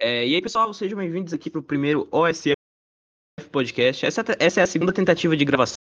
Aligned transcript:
É, 0.00 0.24
e 0.24 0.36
aí, 0.36 0.40
pessoal, 0.40 0.72
sejam 0.72 0.96
bem-vindos 0.96 1.32
aqui 1.32 1.50
para 1.50 1.58
o 1.58 1.62
primeiro 1.62 2.06
OSF 2.12 2.54
Podcast. 3.50 4.06
Essa, 4.06 4.24
essa, 4.38 4.60
é 4.60 4.62
a 4.62 4.66
segunda 4.66 4.92
tentativa 4.92 5.36
de 5.36 5.44
gravação. 5.44 5.74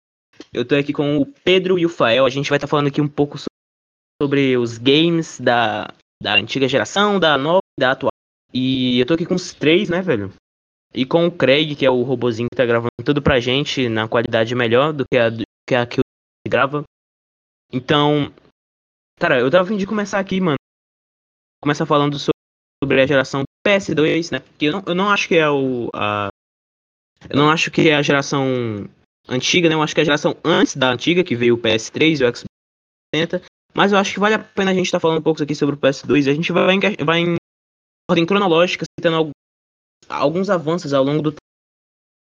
Eu 0.52 0.62
estou 0.62 0.78
aqui 0.78 0.92
com 0.92 1.18
o 1.18 1.26
Pedro 1.26 1.76
e 1.80 1.84
o 1.84 1.88
Fael. 1.88 2.24
A 2.24 2.30
gente 2.30 2.48
vai 2.48 2.56
estar 2.56 2.68
tá 2.68 2.70
falando 2.70 2.86
aqui 2.86 3.00
um 3.00 3.08
pouco 3.08 3.36
sobre 4.22 4.56
os 4.56 4.78
games 4.78 5.40
da, 5.40 5.92
da 6.22 6.34
antiga 6.36 6.68
geração, 6.68 7.18
da 7.18 7.36
nova 7.36 7.58
e 7.76 7.80
da 7.80 7.90
atual. 7.90 8.12
E 8.52 9.00
eu 9.00 9.06
tô 9.06 9.14
aqui 9.14 9.26
com 9.26 9.34
os 9.34 9.52
três, 9.52 9.88
né, 9.88 10.00
velho? 10.00 10.32
E 10.94 11.04
com 11.04 11.26
o 11.26 11.32
Craig, 11.32 11.74
que 11.74 11.84
é 11.84 11.90
o 11.90 12.02
robozinho 12.02 12.48
que 12.48 12.56
tá 12.56 12.64
gravando 12.64 12.92
tudo 13.04 13.20
pra 13.20 13.40
gente 13.40 13.88
na 13.88 14.06
qualidade 14.06 14.54
melhor 14.54 14.92
do 14.92 15.04
que 15.10 15.18
a 15.18 15.28
que, 15.68 15.74
a 15.74 15.84
que 15.84 15.98
o 15.98 16.02
grava. 16.48 16.84
Então, 17.72 18.32
cara, 19.18 19.40
eu 19.40 19.50
tava 19.50 19.64
a 19.64 19.66
fim 19.66 19.76
de 19.76 19.88
começar 19.88 20.20
aqui, 20.20 20.40
mano. 20.40 20.58
Começar 21.60 21.84
falando 21.84 22.16
sobre 22.16 23.02
a 23.02 23.06
geração 23.06 23.42
PS2, 23.66 24.32
né? 24.32 24.42
Que 24.58 24.66
eu 24.66 24.72
não, 24.72 24.82
eu 24.86 24.94
não 24.94 25.10
acho 25.10 25.28
que 25.28 25.36
é 25.36 25.48
o. 25.48 25.90
A, 25.94 26.28
eu 27.28 27.36
não 27.36 27.50
acho 27.50 27.70
que 27.70 27.88
é 27.88 27.96
a 27.96 28.02
geração 28.02 28.88
antiga, 29.28 29.68
né? 29.68 29.74
Eu 29.74 29.82
acho 29.82 29.94
que 29.94 30.00
é 30.00 30.02
a 30.02 30.04
geração 30.04 30.36
antes 30.44 30.76
da 30.76 30.90
antiga, 30.90 31.24
que 31.24 31.34
veio 31.34 31.54
o 31.54 31.58
PS3 31.58 32.20
e 32.20 32.24
o 32.24 32.36
Xbox 32.36 32.44
60. 33.14 33.42
Mas 33.74 33.92
eu 33.92 33.98
acho 33.98 34.12
que 34.12 34.20
vale 34.20 34.34
a 34.34 34.38
pena 34.38 34.70
a 34.70 34.74
gente 34.74 34.86
estar 34.86 34.98
tá 34.98 35.02
falando 35.02 35.18
um 35.18 35.22
pouco 35.22 35.42
aqui 35.42 35.54
sobre 35.54 35.74
o 35.74 35.78
PS2. 35.78 36.30
A 36.30 36.34
gente 36.34 36.52
vai, 36.52 36.78
vai 37.04 37.20
em 37.20 37.36
ordem 38.08 38.26
cronológica, 38.26 38.84
citando 38.98 39.30
alguns 40.08 40.50
avanços 40.50 40.92
ao 40.92 41.02
longo 41.02 41.22
do 41.22 41.32
tempo 41.32 41.44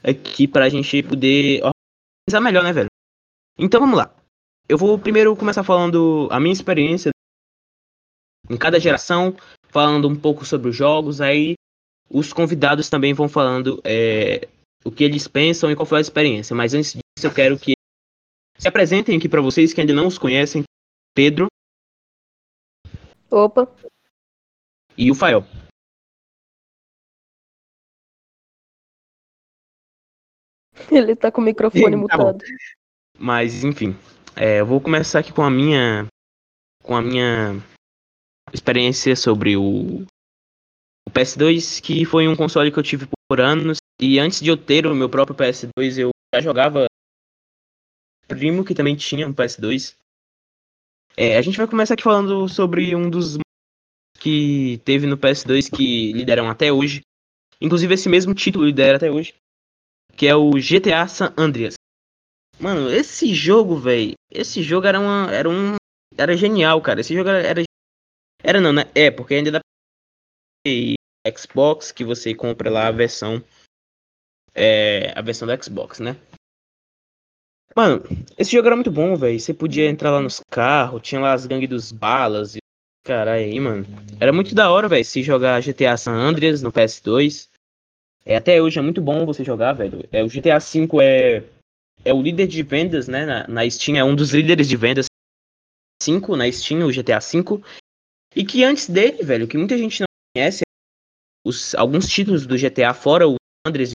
aqui 0.04 0.48
para 0.48 0.66
a 0.66 0.70
gente 0.70 1.04
poder 1.04 1.62
organizar 1.62 2.42
melhor, 2.42 2.64
né, 2.64 2.74
velho? 2.74 2.90
Então 3.58 3.80
vamos 3.80 3.98
lá. 3.98 4.14
Eu 4.68 4.78
vou 4.78 4.98
primeiro 4.98 5.36
começar 5.36 5.64
falando 5.64 6.28
a 6.32 6.40
minha 6.40 6.54
experiência 6.54 7.12
em 8.50 8.58
cada 8.58 8.80
geração, 8.80 9.36
falando 9.70 10.08
um 10.08 10.16
pouco 10.16 10.46
sobre 10.46 10.70
os 10.70 10.76
jogos, 10.76 11.22
aí 11.22 11.56
os 12.10 12.34
convidados 12.34 12.90
também 12.90 13.14
vão 13.14 13.30
falando 13.30 13.80
é, 13.84 14.48
o 14.84 14.92
que 14.92 15.04
eles 15.04 15.28
pensam 15.28 15.72
e 15.72 15.76
qual 15.76 15.86
foi 15.86 16.00
a 16.00 16.02
experiência. 16.02 16.56
Mas 16.56 16.74
antes 16.74 16.94
disso, 16.94 17.28
eu 17.28 17.34
quero 17.34 17.58
que 17.58 17.74
se 18.58 18.68
apresentem 18.68 19.18
aqui 19.18 19.30
para 19.30 19.42
vocês 19.42 19.74
que 19.74 19.80
ainda 19.80 19.94
não 19.94 20.08
os 20.08 20.18
conhecem. 20.18 20.64
Pedro. 21.16 21.48
Opa. 23.30 23.72
E 24.98 25.12
o 25.12 25.16
Fael. 25.16 25.46
Ele 30.92 31.16
tá 31.16 31.32
com 31.32 31.42
o 31.42 31.44
microfone 31.44 31.92
tá 31.92 31.98
mutado. 31.98 32.44
Mas, 33.18 33.64
enfim. 33.64 33.96
É, 34.36 34.62
eu 34.62 34.66
vou 34.66 34.82
começar 34.82 35.20
aqui 35.20 35.32
com 35.32 35.44
a 35.44 35.50
minha. 35.50 36.08
Com 36.82 36.96
a 36.96 37.02
minha 37.02 37.62
experiência 38.54 39.16
sobre 39.16 39.56
o, 39.58 40.04
o 41.08 41.12
PS2, 41.12 41.82
que 41.82 42.06
foi 42.06 42.28
um 42.28 42.36
console 42.36 42.72
que 42.72 42.80
eu 42.80 42.84
tive 42.84 43.08
por 43.28 43.40
anos. 43.40 43.78
E 44.02 44.20
antes 44.20 44.40
de 44.40 44.50
eu 44.50 44.58
ter 44.58 44.86
o 44.88 44.96
meu 44.96 45.10
próprio 45.10 45.36
PS2, 45.36 45.98
eu 45.98 46.10
já 46.34 46.42
jogava 46.42 46.86
primo 48.28 48.64
que 48.64 48.76
também 48.76 48.96
tinha 48.96 49.28
um 49.28 49.34
PS2. 49.34 49.96
É, 51.18 51.38
a 51.38 51.42
gente 51.42 51.58
vai 51.58 51.68
começar 51.68 51.96
aqui 51.96 52.04
falando 52.04 52.48
sobre 52.48 52.96
um 52.96 53.10
dos 53.10 53.38
que 54.20 54.80
teve 54.86 55.08
no 55.08 55.18
PS2 55.18 55.70
que 55.76 56.14
lideram 56.14 56.50
até 56.50 56.72
hoje. 56.72 57.02
Inclusive 57.60 57.94
esse 57.94 58.08
mesmo 58.08 58.34
título 58.34 58.66
lidera 58.66 58.98
até 58.98 59.12
hoje, 59.12 59.34
que 60.16 60.28
é 60.28 60.36
o 60.36 60.52
GTA 60.52 61.08
San 61.08 61.34
Andreas. 61.38 61.74
Mano, 62.60 62.90
esse 62.90 63.34
jogo, 63.34 63.78
velho, 63.78 64.14
esse 64.32 64.62
jogo 64.62 64.86
era 64.86 65.00
uma 65.00 65.32
era 65.32 65.50
um 65.50 65.76
era 66.18 66.36
genial, 66.38 66.82
cara. 66.82 67.02
Esse 67.02 67.14
jogo 67.14 67.30
era 67.30 67.46
era, 67.46 67.64
era 68.44 68.62
não, 68.62 68.74
né? 68.74 68.84
É, 68.96 69.12
porque 69.12 69.36
ainda 69.36 69.52
dá 69.52 69.60
Xbox 71.38 71.92
que 71.92 72.04
você 72.04 72.34
compra 72.34 72.70
lá 72.70 72.88
a 72.88 72.92
versão 72.92 73.44
é, 74.54 75.14
a 75.16 75.22
versão 75.22 75.48
do 75.48 75.64
Xbox, 75.64 76.00
né? 76.00 76.16
Mano, 77.76 78.04
esse 78.38 78.52
jogo 78.52 78.68
era 78.68 78.76
muito 78.76 78.92
bom, 78.92 79.16
velho. 79.16 79.40
Você 79.40 79.54
podia 79.54 79.90
entrar 79.90 80.12
lá 80.12 80.22
nos 80.22 80.42
carros, 80.50 81.02
tinha 81.02 81.22
lá 81.22 81.34
as 81.34 81.46
gangues 81.46 81.70
dos 81.70 81.92
balas 81.92 82.56
e 82.56 82.60
caralho 83.06 83.46
aí, 83.46 83.60
mano. 83.60 83.86
Era 84.20 84.34
muito 84.34 84.54
da 84.54 84.70
hora, 84.70 84.88
velho, 84.88 85.06
se 85.06 85.24
jogar 85.24 85.62
GTA 85.62 85.96
San 85.96 86.14
Andreas 86.14 86.62
no 86.62 86.72
PS2. 86.72 87.48
É, 88.26 88.36
até 88.36 88.62
hoje 88.62 88.80
é 88.80 88.82
muito 88.82 89.02
bom 89.02 89.26
você 89.26 89.44
jogar, 89.44 89.74
velho. 89.74 90.08
É, 90.12 90.24
o 90.24 90.28
GTA 90.28 90.60
V 90.60 90.88
é, 91.02 91.44
é 92.04 92.14
o 92.14 92.22
líder 92.22 92.48
de 92.48 92.62
vendas, 92.64 93.08
né? 93.08 93.26
Na, 93.26 93.48
na 93.48 93.70
Steam, 93.70 93.98
é 93.98 94.04
um 94.04 94.16
dos 94.16 94.32
líderes 94.32 94.68
de 94.68 94.76
vendas 94.76 95.06
5 96.02 96.36
na 96.36 96.52
Steam, 96.52 96.86
o 96.86 96.92
GTA 96.92 97.20
V. 97.20 97.62
E 98.36 98.46
que 98.46 98.64
antes 98.64 98.88
dele, 98.90 99.24
velho, 99.24 99.48
que 99.48 99.58
muita 99.58 99.78
gente 99.78 100.02
não 100.02 100.08
conhece, 100.36 100.62
os, 101.46 101.74
alguns 101.76 102.08
títulos 102.08 102.46
do 102.46 102.58
GTA, 102.58 102.94
fora 102.94 103.28
o 103.28 103.36
Andres, 103.66 103.92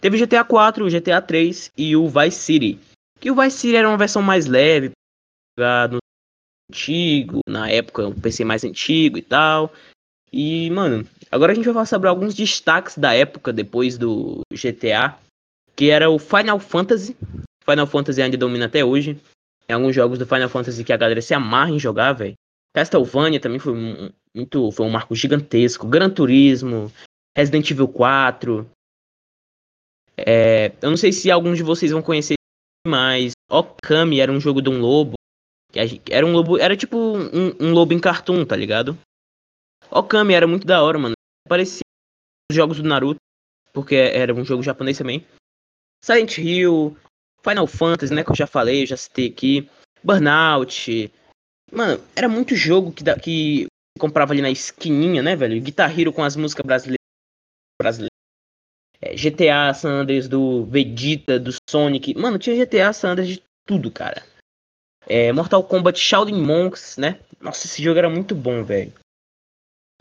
teve 0.00 0.16
o 0.16 0.26
GTA 0.26 0.44
4, 0.44 0.84
o 0.84 0.90
GTA 0.90 1.22
3 1.22 1.70
e 1.76 1.96
o 1.96 2.08
Vice 2.08 2.38
City. 2.38 2.80
Que 3.20 3.30
o 3.30 3.34
Vice 3.34 3.58
City 3.58 3.76
era 3.76 3.88
uma 3.88 3.96
versão 3.96 4.22
mais 4.22 4.46
leve, 4.46 4.90
no 5.56 5.98
antigo, 6.70 7.40
na 7.48 7.70
época, 7.70 8.08
um 8.08 8.20
PC 8.20 8.44
mais 8.44 8.64
antigo 8.64 9.18
e 9.18 9.22
tal. 9.22 9.72
E, 10.32 10.70
mano, 10.70 11.06
agora 11.30 11.52
a 11.52 11.54
gente 11.54 11.64
vai 11.64 11.74
falar 11.74 11.86
sobre 11.86 12.08
alguns 12.08 12.34
destaques 12.34 12.96
da 12.96 13.14
época 13.14 13.52
depois 13.52 13.98
do 13.98 14.40
GTA, 14.50 15.18
que 15.76 15.90
era 15.90 16.10
o 16.10 16.18
Final 16.18 16.58
Fantasy. 16.58 17.16
Final 17.64 17.86
Fantasy 17.86 18.22
ainda 18.22 18.36
domina 18.36 18.66
até 18.66 18.84
hoje. 18.84 19.20
Tem 19.66 19.74
alguns 19.74 19.94
jogos 19.94 20.18
do 20.18 20.26
Final 20.26 20.48
Fantasy 20.48 20.82
que 20.82 20.92
a 20.92 20.96
galera 20.96 21.20
se 21.20 21.34
amarra 21.34 21.70
em 21.70 21.78
jogar, 21.78 22.14
velho. 22.14 22.34
Castlevania 22.74 23.40
também 23.40 23.58
foi 23.58 23.72
um, 23.72 24.10
muito, 24.34 24.70
foi 24.72 24.86
um 24.86 24.90
marco 24.90 25.14
gigantesco. 25.14 25.86
Gran 25.86 26.10
Turismo, 26.10 26.90
Resident 27.36 27.70
Evil 27.70 27.88
4. 27.88 28.68
É, 30.16 30.72
eu 30.80 30.90
não 30.90 30.96
sei 30.96 31.12
se 31.12 31.30
alguns 31.30 31.56
de 31.56 31.62
vocês 31.62 31.90
vão 31.90 32.02
conhecer, 32.02 32.34
mas 32.86 33.32
Okami 33.50 34.20
era 34.20 34.32
um 34.32 34.40
jogo 34.40 34.62
de 34.62 34.68
um 34.68 34.80
lobo. 34.80 35.14
Era 36.10 36.26
um 36.26 36.32
lobo, 36.32 36.58
era 36.58 36.76
tipo 36.76 36.96
um, 36.96 37.56
um 37.60 37.72
lobo 37.72 37.92
em 37.92 38.00
cartoon, 38.00 38.44
tá 38.44 38.56
ligado? 38.56 38.98
Okami 39.90 40.34
era 40.34 40.46
muito 40.46 40.66
da 40.66 40.82
hora, 40.82 40.98
mano. 40.98 41.14
Parecia 41.48 41.82
os 42.50 42.56
jogos 42.56 42.78
do 42.78 42.88
Naruto, 42.88 43.20
porque 43.72 43.94
era 43.94 44.34
um 44.34 44.44
jogo 44.44 44.62
japonês 44.62 44.98
também. 44.98 45.26
Silent 46.04 46.38
Hill, 46.38 46.96
Final 47.42 47.66
Fantasy, 47.66 48.12
né, 48.12 48.24
que 48.24 48.30
eu 48.30 48.36
já 48.36 48.46
falei, 48.46 48.86
já 48.86 48.96
citei 48.96 49.28
aqui. 49.28 49.68
Burnout. 50.02 51.10
Mano, 51.72 52.04
era 52.14 52.28
muito 52.28 52.54
jogo 52.54 52.92
que, 52.92 53.02
da, 53.02 53.18
que 53.18 53.66
comprava 53.98 54.34
ali 54.34 54.42
na 54.42 54.50
esquininha, 54.50 55.22
né, 55.22 55.34
velho? 55.34 55.60
Guitar 55.60 55.98
Hero 55.98 56.12
com 56.12 56.22
as 56.22 56.36
músicas 56.36 56.66
brasileiras. 56.66 56.98
brasileiras. 57.80 58.12
É, 59.00 59.14
GTA 59.16 59.72
San 59.72 60.02
Andreas 60.02 60.28
do 60.28 60.66
Vegeta, 60.66 61.40
do 61.40 61.50
Sonic. 61.68 62.14
Mano, 62.14 62.38
tinha 62.38 62.54
GTA 62.54 62.92
San 62.92 63.12
Andreas 63.12 63.30
de 63.30 63.42
tudo, 63.66 63.90
cara. 63.90 64.22
É, 65.06 65.32
Mortal 65.32 65.64
Kombat 65.64 65.98
Shaolin 65.98 66.40
Monks, 66.40 66.98
né? 66.98 67.18
Nossa, 67.40 67.66
esse 67.66 67.82
jogo 67.82 67.98
era 67.98 68.10
muito 68.10 68.34
bom, 68.34 68.62
velho. 68.62 68.92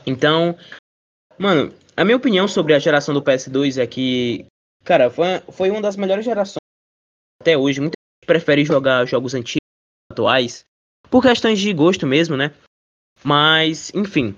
Então, 0.06 0.58
mano, 1.38 1.74
a 1.96 2.04
minha 2.04 2.18
opinião 2.18 2.48
sobre 2.48 2.74
a 2.74 2.80
geração 2.80 3.14
do 3.14 3.22
PS2 3.22 3.82
é 3.82 3.88
que, 3.88 4.46
cara, 4.84 5.10
foi, 5.10 5.40
foi 5.52 5.72
uma 5.72 5.82
das 5.82 5.96
melhores 5.96 6.26
gerações 6.26 6.58
até 7.42 7.58
hoje. 7.58 7.80
Muita 7.80 7.96
gente 7.96 8.28
prefere 8.28 8.66
jogar 8.66 9.06
jogos 9.06 9.34
antigos, 9.34 9.62
atuais, 10.12 10.64
por 11.12 11.22
questões 11.22 11.60
de 11.60 11.72
gosto 11.74 12.08
mesmo, 12.08 12.36
né? 12.36 12.54
Mas, 13.24 13.92
enfim. 13.94 14.36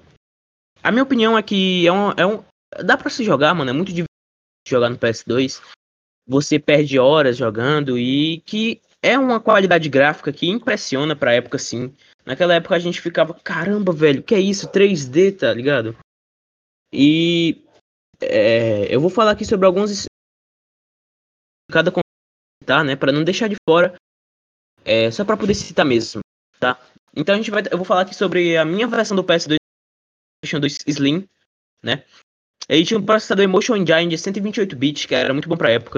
A 0.83 0.91
minha 0.91 1.03
opinião 1.03 1.37
é 1.37 1.43
que 1.43 1.87
é 1.87 1.93
um. 1.93 2.11
É 2.17 2.25
um 2.25 2.43
dá 2.83 2.97
pra 2.97 3.09
se 3.09 3.23
jogar, 3.23 3.53
mano. 3.53 3.69
É 3.69 3.73
muito 3.73 3.89
difícil 3.89 4.07
jogar 4.67 4.89
no 4.89 4.97
PS2. 4.97 5.61
Você 6.27 6.59
perde 6.59 6.97
horas 6.97 7.37
jogando 7.37 7.97
e 7.97 8.41
que 8.45 8.81
é 9.01 9.17
uma 9.17 9.39
qualidade 9.39 9.87
gráfica 9.87 10.33
que 10.33 10.49
impressiona 10.49 11.15
pra 11.15 11.33
época, 11.33 11.57
sim. 11.59 11.93
Naquela 12.25 12.55
época 12.55 12.75
a 12.75 12.79
gente 12.79 12.99
ficava, 12.99 13.33
caramba, 13.33 13.91
velho, 13.93 14.23
que 14.23 14.33
é 14.33 14.39
isso? 14.39 14.67
3D, 14.69 15.37
tá 15.37 15.53
ligado? 15.53 15.95
E 16.91 17.61
é, 18.21 18.93
eu 18.93 19.01
vou 19.01 19.09
falar 19.09 19.31
aqui 19.31 19.45
sobre 19.45 19.65
alguns 19.65 20.05
cada 21.69 21.91
tá, 22.65 22.83
né, 22.83 22.95
para 22.95 23.11
não 23.11 23.23
deixar 23.23 23.49
de 23.49 23.55
fora, 23.67 23.95
é, 24.85 25.11
só 25.11 25.25
para 25.25 25.35
poder 25.35 25.53
citar 25.53 25.85
mesmo, 25.85 26.21
tá? 26.63 26.79
Então 27.15 27.35
a 27.35 27.37
gente 27.37 27.51
vai, 27.51 27.61
eu 27.69 27.77
vou 27.77 27.85
falar 27.85 28.01
aqui 28.01 28.15
sobre 28.15 28.55
a 28.57 28.63
minha 28.63 28.87
versão 28.87 29.15
do 29.15 29.23
PS2 29.23 29.57
2 30.59 30.77
Slim, 30.87 31.27
né? 31.83 32.03
Ele 32.69 32.85
tinha 32.85 32.99
um 32.99 33.05
processador 33.05 33.43
Emotion 33.43 33.75
Engine 33.75 34.07
de 34.07 34.17
128 34.17 34.75
bits, 34.75 35.05
que 35.05 35.13
era 35.13 35.33
muito 35.33 35.49
bom 35.49 35.57
pra 35.57 35.71
época. 35.71 35.97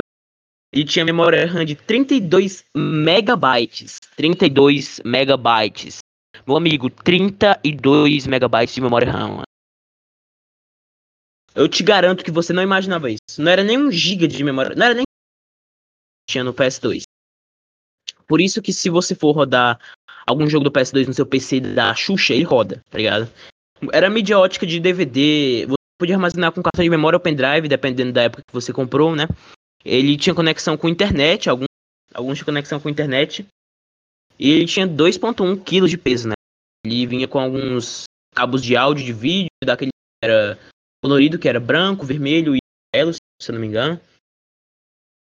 E 0.74 0.84
tinha 0.84 1.06
memória 1.06 1.46
RAM 1.46 1.64
de 1.64 1.76
32 1.76 2.66
megabytes. 2.76 3.98
32 4.18 5.00
megabytes. 5.06 6.00
Meu 6.46 6.58
amigo, 6.58 6.90
32 6.90 8.28
megabytes 8.28 8.76
de 8.76 8.82
memória 8.82 9.12
RAM. 9.12 9.44
Eu 11.54 11.70
te 11.70 11.82
garanto 11.84 12.26
que 12.26 12.32
você 12.32 12.52
não 12.52 12.64
imaginava 12.64 13.10
isso. 13.10 13.40
Não 13.40 13.52
era 13.52 13.64
nem 13.64 13.78
um 13.78 13.92
giga 13.92 14.28
de 14.28 14.44
memória. 14.44 14.76
Não 14.76 14.86
era 14.86 14.96
nem 14.96 15.04
tinha 16.30 16.44
no 16.44 16.54
PS2. 16.54 17.04
Por 18.28 18.42
isso 18.42 18.62
que 18.62 18.74
se 18.74 18.90
você 18.90 19.16
for 19.16 19.32
rodar 19.32 19.80
algum 20.26 20.48
jogo 20.48 20.64
do 20.64 20.72
PS2 20.72 21.08
no 21.08 21.14
seu 21.14 21.26
PC 21.26 21.60
da 21.60 21.94
Xuxa, 21.94 22.34
ele 22.34 22.44
roda, 22.44 22.84
tá 22.90 22.98
ligado? 22.98 23.30
Era 23.92 24.10
mídia 24.10 24.40
ótica 24.40 24.66
de 24.66 24.80
DVD, 24.80 25.68
podia 26.00 26.16
armazenar 26.16 26.52
com 26.52 26.64
cartão 26.64 26.84
de 26.84 26.90
memória 26.90 27.18
ou 27.18 27.22
pendrive, 27.22 27.68
dependendo 27.68 28.12
da 28.12 28.24
época 28.24 28.44
que 28.46 28.54
você 28.54 28.74
comprou, 28.74 29.16
né? 29.16 29.28
Ele 29.84 30.18
tinha 30.18 30.34
conexão 30.34 30.76
com 30.76 30.90
internet, 30.90 31.50
alguns, 31.50 31.68
alguns 32.14 32.38
tinham 32.38 32.46
conexão 32.46 32.80
com 32.80 32.90
internet. 32.90 33.46
E 34.38 34.50
ele 34.50 34.66
tinha 34.66 34.88
2.1 34.88 35.64
kg 35.64 35.88
de 35.88 35.98
peso, 35.98 36.30
né? 36.30 36.34
Ele 36.86 37.06
vinha 37.06 37.28
com 37.28 37.40
alguns 37.40 38.04
cabos 38.34 38.62
de 38.62 38.76
áudio, 38.76 39.06
de 39.06 39.14
vídeo, 39.14 39.50
daquele 39.64 39.92
que 39.92 40.26
era 40.26 40.60
colorido, 41.02 41.40
que 41.40 41.48
era 41.48 41.60
branco, 41.60 42.06
vermelho 42.06 42.56
e 42.56 42.60
amarelo, 42.94 43.14
se 43.14 43.52
eu 43.52 43.54
não 43.54 43.62
me 43.62 43.68
engano. 43.68 44.00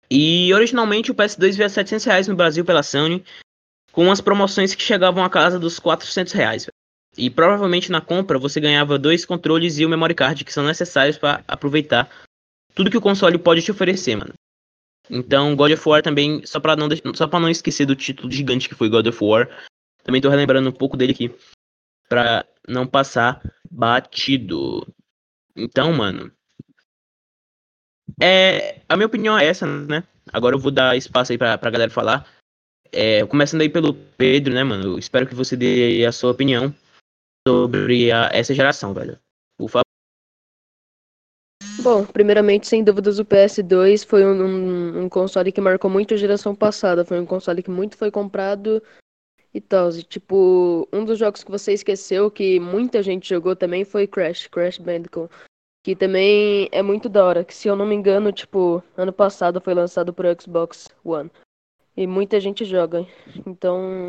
E 0.09 0.53
originalmente 0.53 1.11
o 1.11 1.15
PS2 1.15 1.55
veio 1.55 1.67
a 1.67 1.69
700 1.69 2.05
reais 2.05 2.27
no 2.27 2.35
Brasil 2.35 2.65
pela 2.65 2.83
Sony, 2.83 3.23
com 3.97 4.03
umas 4.03 4.21
promoções 4.21 4.75
que 4.75 4.83
chegavam 4.83 5.23
a 5.23 5.29
casa 5.29 5.57
dos 5.57 5.79
400 5.79 6.31
reais. 6.31 6.67
E 7.17 7.31
provavelmente 7.31 7.91
na 7.91 7.99
compra 7.99 8.37
você 8.37 8.59
ganhava 8.59 8.99
dois 8.99 9.25
controles 9.25 9.79
e 9.79 9.85
o 9.87 9.89
memory 9.89 10.13
card 10.13 10.45
que 10.45 10.53
são 10.53 10.63
necessários 10.63 11.17
para 11.17 11.43
aproveitar 11.47 12.07
tudo 12.75 12.91
que 12.91 12.97
o 12.97 13.01
console 13.01 13.39
pode 13.39 13.63
te 13.63 13.71
oferecer, 13.71 14.15
mano. 14.15 14.35
Então, 15.09 15.55
God 15.55 15.71
of 15.71 15.89
War 15.89 16.03
também, 16.03 16.45
só 16.45 16.59
para 16.59 16.75
não 16.75 16.87
só 17.15 17.27
para 17.27 17.39
não 17.39 17.49
esquecer 17.49 17.87
do 17.87 17.95
título 17.95 18.31
gigante 18.31 18.69
que 18.69 18.75
foi 18.75 18.87
God 18.87 19.07
of 19.07 19.17
War, 19.19 19.49
também 20.03 20.21
tô 20.21 20.29
relembrando 20.29 20.69
um 20.69 20.73
pouco 20.73 20.95
dele 20.95 21.13
aqui 21.13 21.35
para 22.07 22.45
não 22.67 22.85
passar 22.85 23.41
batido. 23.71 24.85
Então, 25.55 25.91
mano, 25.91 26.31
é, 28.21 28.79
a 28.87 28.95
minha 28.95 29.07
opinião 29.07 29.35
é 29.35 29.47
essa, 29.47 29.65
né? 29.65 30.03
Agora 30.31 30.55
eu 30.55 30.59
vou 30.59 30.71
dar 30.71 30.95
espaço 30.95 31.31
aí 31.31 31.37
pra, 31.39 31.57
pra 31.57 31.71
galera 31.71 31.89
falar. 31.89 32.36
É, 32.91 33.25
começando 33.25 33.61
aí 33.61 33.69
pelo 33.69 33.93
Pedro, 33.93 34.53
né, 34.53 34.63
mano? 34.63 34.97
Espero 34.97 35.27
que 35.27 35.35
você 35.35 35.55
dê 35.55 36.05
a 36.05 36.11
sua 36.11 36.31
opinião 36.31 36.73
sobre 37.47 38.11
a, 38.11 38.29
essa 38.33 38.53
geração, 38.53 38.93
velho. 38.93 39.17
Por 39.57 39.69
favor. 39.69 39.87
Bom, 41.81 42.05
primeiramente, 42.05 42.67
sem 42.67 42.83
dúvidas, 42.83 43.17
o 43.17 43.23
PS2 43.23 44.05
foi 44.05 44.25
um, 44.25 44.43
um, 44.43 45.03
um, 45.03 45.09
console 45.09 45.51
que 45.51 45.61
marcou 45.61 45.89
muito 45.89 46.13
a 46.13 46.17
geração 46.17 46.53
passada. 46.53 47.05
Foi 47.05 47.19
um 47.19 47.25
console 47.25 47.63
que 47.63 47.69
muito 47.69 47.95
foi 47.95 48.11
comprado 48.11 48.83
e 49.53 49.61
tal. 49.61 49.89
Tipo, 50.03 50.87
um 50.91 51.05
dos 51.05 51.17
jogos 51.17 51.43
que 51.43 51.51
você 51.51 51.73
esqueceu, 51.73 52.29
que 52.29 52.59
muita 52.59 53.01
gente 53.01 53.29
jogou 53.29 53.55
também, 53.55 53.85
foi 53.85 54.05
Crash, 54.05 54.47
Crash 54.47 54.77
Bandicoot. 54.77 55.33
Que 55.85 55.95
também 55.95 56.67
é 56.73 56.81
muito 56.81 57.07
da 57.07 57.23
hora. 57.23 57.45
Que 57.45 57.55
se 57.55 57.69
eu 57.69 57.75
não 57.75 57.85
me 57.85 57.95
engano, 57.95 58.33
tipo, 58.33 58.83
ano 58.97 59.13
passado 59.13 59.61
foi 59.61 59.73
lançado 59.73 60.11
pro 60.11 60.27
Xbox 60.41 60.89
One. 61.05 61.31
E 61.97 62.05
muita 62.05 62.39
gente 62.39 62.63
joga. 62.63 63.07
Então, 63.45 64.05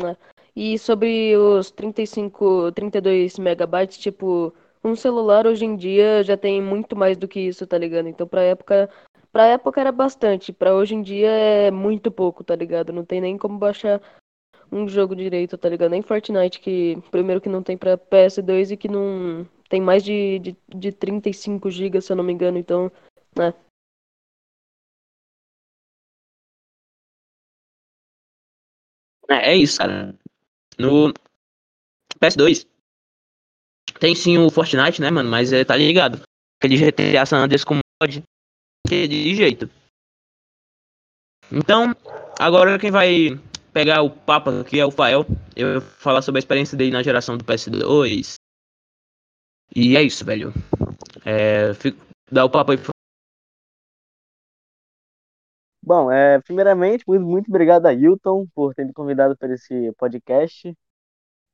e 0.55 0.77
sobre 0.77 1.35
os 1.35 1.71
35, 1.71 2.71
32 2.71 3.39
megabytes, 3.39 3.97
tipo, 3.97 4.53
um 4.83 4.95
celular 4.95 5.47
hoje 5.47 5.65
em 5.65 5.75
dia 5.75 6.23
já 6.23 6.37
tem 6.37 6.61
muito 6.61 6.95
mais 6.95 7.17
do 7.17 7.27
que 7.27 7.39
isso, 7.39 7.65
tá 7.65 7.77
ligado? 7.77 8.07
Então, 8.07 8.27
pra 8.27 8.43
época, 8.43 8.89
pra 9.31 9.47
época 9.47 9.81
era 9.81 9.91
bastante, 9.91 10.53
pra 10.53 10.75
hoje 10.75 10.93
em 10.93 11.01
dia 11.01 11.29
é 11.31 11.71
muito 11.71 12.11
pouco, 12.11 12.43
tá 12.43 12.55
ligado? 12.55 12.93
Não 12.93 13.03
tem 13.03 13.19
nem 13.19 13.37
como 13.37 13.57
baixar 13.57 13.99
um 14.71 14.87
jogo 14.87 15.15
direito, 15.15 15.57
tá 15.57 15.67
ligado? 15.67 15.91
Nem 15.91 16.03
Fortnite, 16.03 16.59
que 16.59 17.01
primeiro 17.09 17.41
que 17.41 17.49
não 17.49 17.63
tem 17.63 17.75
pra 17.75 17.97
PS2 17.97 18.71
e 18.71 18.77
que 18.77 18.87
não 18.87 19.47
tem 19.67 19.81
mais 19.81 20.03
de, 20.03 20.39
de, 20.39 20.57
de 20.67 20.91
35 20.91 21.69
GB, 21.71 22.01
se 22.01 22.11
eu 22.11 22.15
não 22.15 22.23
me 22.23 22.33
engano, 22.33 22.57
então, 22.57 22.91
né? 23.35 23.53
É, 29.29 29.51
é 29.51 29.55
isso, 29.55 29.77
cara. 29.77 30.15
No 30.77 31.13
PS2 32.19 32.65
tem 33.99 34.15
sim 34.15 34.37
o 34.37 34.49
Fortnite, 34.49 35.01
né, 35.01 35.11
mano? 35.11 35.29
Mas 35.29 35.51
é, 35.51 35.63
tá 35.63 35.75
ligado. 35.75 36.21
Aquele 36.59 36.77
GTA 36.77 37.25
San 37.25 37.37
Andreas 37.37 37.63
com 37.63 37.75
mod, 38.01 38.23
é 38.91 39.07
de 39.07 39.35
jeito. 39.35 39.69
Então, 41.51 41.95
agora 42.39 42.77
quem 42.77 42.91
vai 42.91 43.39
pegar 43.73 44.01
o 44.01 44.09
papo 44.09 44.49
aqui 44.49 44.79
é 44.79 44.85
o 44.85 44.91
Fael. 44.91 45.25
Eu 45.55 45.79
vou 45.79 45.89
falar 45.89 46.21
sobre 46.21 46.39
a 46.39 46.41
experiência 46.41 46.77
dele 46.77 46.91
na 46.91 47.03
geração 47.03 47.37
do 47.37 47.43
PS2, 47.43 48.35
e 49.75 49.95
é 49.95 50.01
isso, 50.01 50.25
velho. 50.25 50.53
É, 51.25 51.73
fico, 51.73 51.99
dá 52.31 52.43
o 52.45 52.49
papo 52.49 52.71
aí. 52.71 52.77
Bom, 55.89 56.11
é, 56.11 56.39
primeiramente, 56.41 57.03
muito, 57.07 57.25
muito 57.25 57.47
obrigado 57.49 57.87
a 57.87 57.93
Hilton 57.93 58.45
por 58.53 58.75
ter 58.75 58.85
me 58.85 58.93
convidado 58.93 59.35
para 59.35 59.51
esse 59.55 59.91
podcast. 59.93 60.71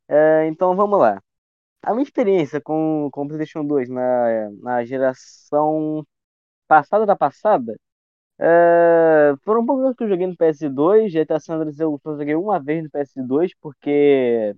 É, 0.09 0.47
então 0.47 0.75
vamos 0.75 0.99
lá. 0.99 1.21
A 1.83 1.93
minha 1.93 2.03
experiência 2.03 2.61
com, 2.61 3.09
com 3.11 3.23
o 3.25 3.27
PlayStation 3.29 3.65
2 3.65 3.89
na, 3.89 4.51
na 4.61 4.85
geração 4.85 6.05
passada 6.67 7.05
da 7.05 7.15
passada 7.15 7.75
é, 8.39 9.35
foram 9.43 9.61
um 9.61 9.65
pouco 9.67 9.95
que 9.95 10.03
eu 10.05 10.09
joguei 10.09 10.27
no 10.27 10.35
PS2. 10.37 11.11
GTA 11.13 11.39
San 11.39 11.55
Andreas 11.55 11.79
eu 11.79 11.99
só 12.03 12.13
joguei 12.17 12.35
uma 12.35 12.59
vez 12.61 12.83
no 12.83 12.89
PS2 12.91 13.53
porque 13.61 14.55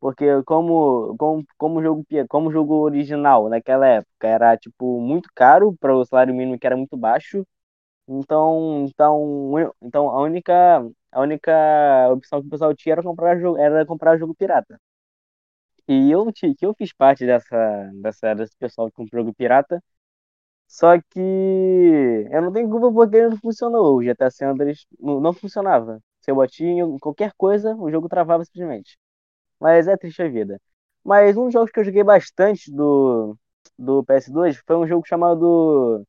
porque 0.00 0.42
como, 0.44 1.16
como, 1.18 1.44
como 1.58 1.82
jogo 1.82 2.04
como 2.28 2.52
jogo 2.52 2.74
original 2.76 3.48
naquela 3.48 3.86
época 3.88 4.28
era 4.28 4.56
tipo 4.58 5.00
muito 5.00 5.28
caro 5.34 5.76
para 5.80 5.96
o 5.96 6.04
salário 6.04 6.34
mínimo 6.34 6.58
que 6.58 6.66
era 6.66 6.76
muito 6.76 6.96
baixo. 6.96 7.46
Então, 8.08 8.84
então, 8.88 9.72
então 9.82 10.08
a 10.10 10.20
única 10.22 10.80
a 11.12 11.20
única 11.20 11.52
opção 12.12 12.40
que 12.40 12.46
o 12.48 12.50
pessoal 12.50 12.74
tinha 12.74 12.94
era 12.94 13.02
comprar 13.02 13.38
jogo, 13.38 13.58
era 13.58 13.86
comprar 13.86 14.18
jogo 14.18 14.34
pirata. 14.34 14.78
E 15.88 16.10
eu 16.10 16.26
que 16.32 16.54
eu 16.66 16.74
fiz 16.74 16.92
parte 16.92 17.26
dessa 17.26 17.90
dessa 18.02 18.34
desse 18.34 18.56
pessoal 18.56 18.88
que 18.88 18.94
comprou 18.96 19.22
jogo 19.24 19.34
pirata. 19.34 19.82
Só 20.68 20.98
que 21.00 21.20
eu 22.30 22.42
não 22.42 22.52
tenho 22.52 22.70
culpa 22.70 22.92
porque 22.92 23.16
ele 23.16 23.30
não 23.30 23.38
funcionou. 23.38 23.98
O 23.98 24.02
GTA 24.04 24.30
San 24.30 24.50
Andreas 24.50 24.86
não, 25.00 25.20
não 25.20 25.32
funcionava. 25.32 26.00
Se 26.20 26.30
eu 26.30 26.36
batia 26.36 26.84
qualquer 27.00 27.32
coisa, 27.36 27.74
o 27.76 27.90
jogo 27.90 28.08
travava 28.08 28.44
simplesmente. 28.44 28.98
Mas 29.60 29.88
é 29.88 29.96
triste 29.96 30.22
a 30.22 30.28
vida. 30.28 30.60
Mas 31.04 31.36
um 31.36 31.50
jogo 31.50 31.70
que 31.72 31.80
eu 31.80 31.84
joguei 31.84 32.04
bastante 32.04 32.70
do, 32.72 33.36
do 33.78 34.04
PS2 34.04 34.58
foi 34.66 34.76
um 34.76 34.86
jogo 34.88 35.06
chamado 35.06 36.04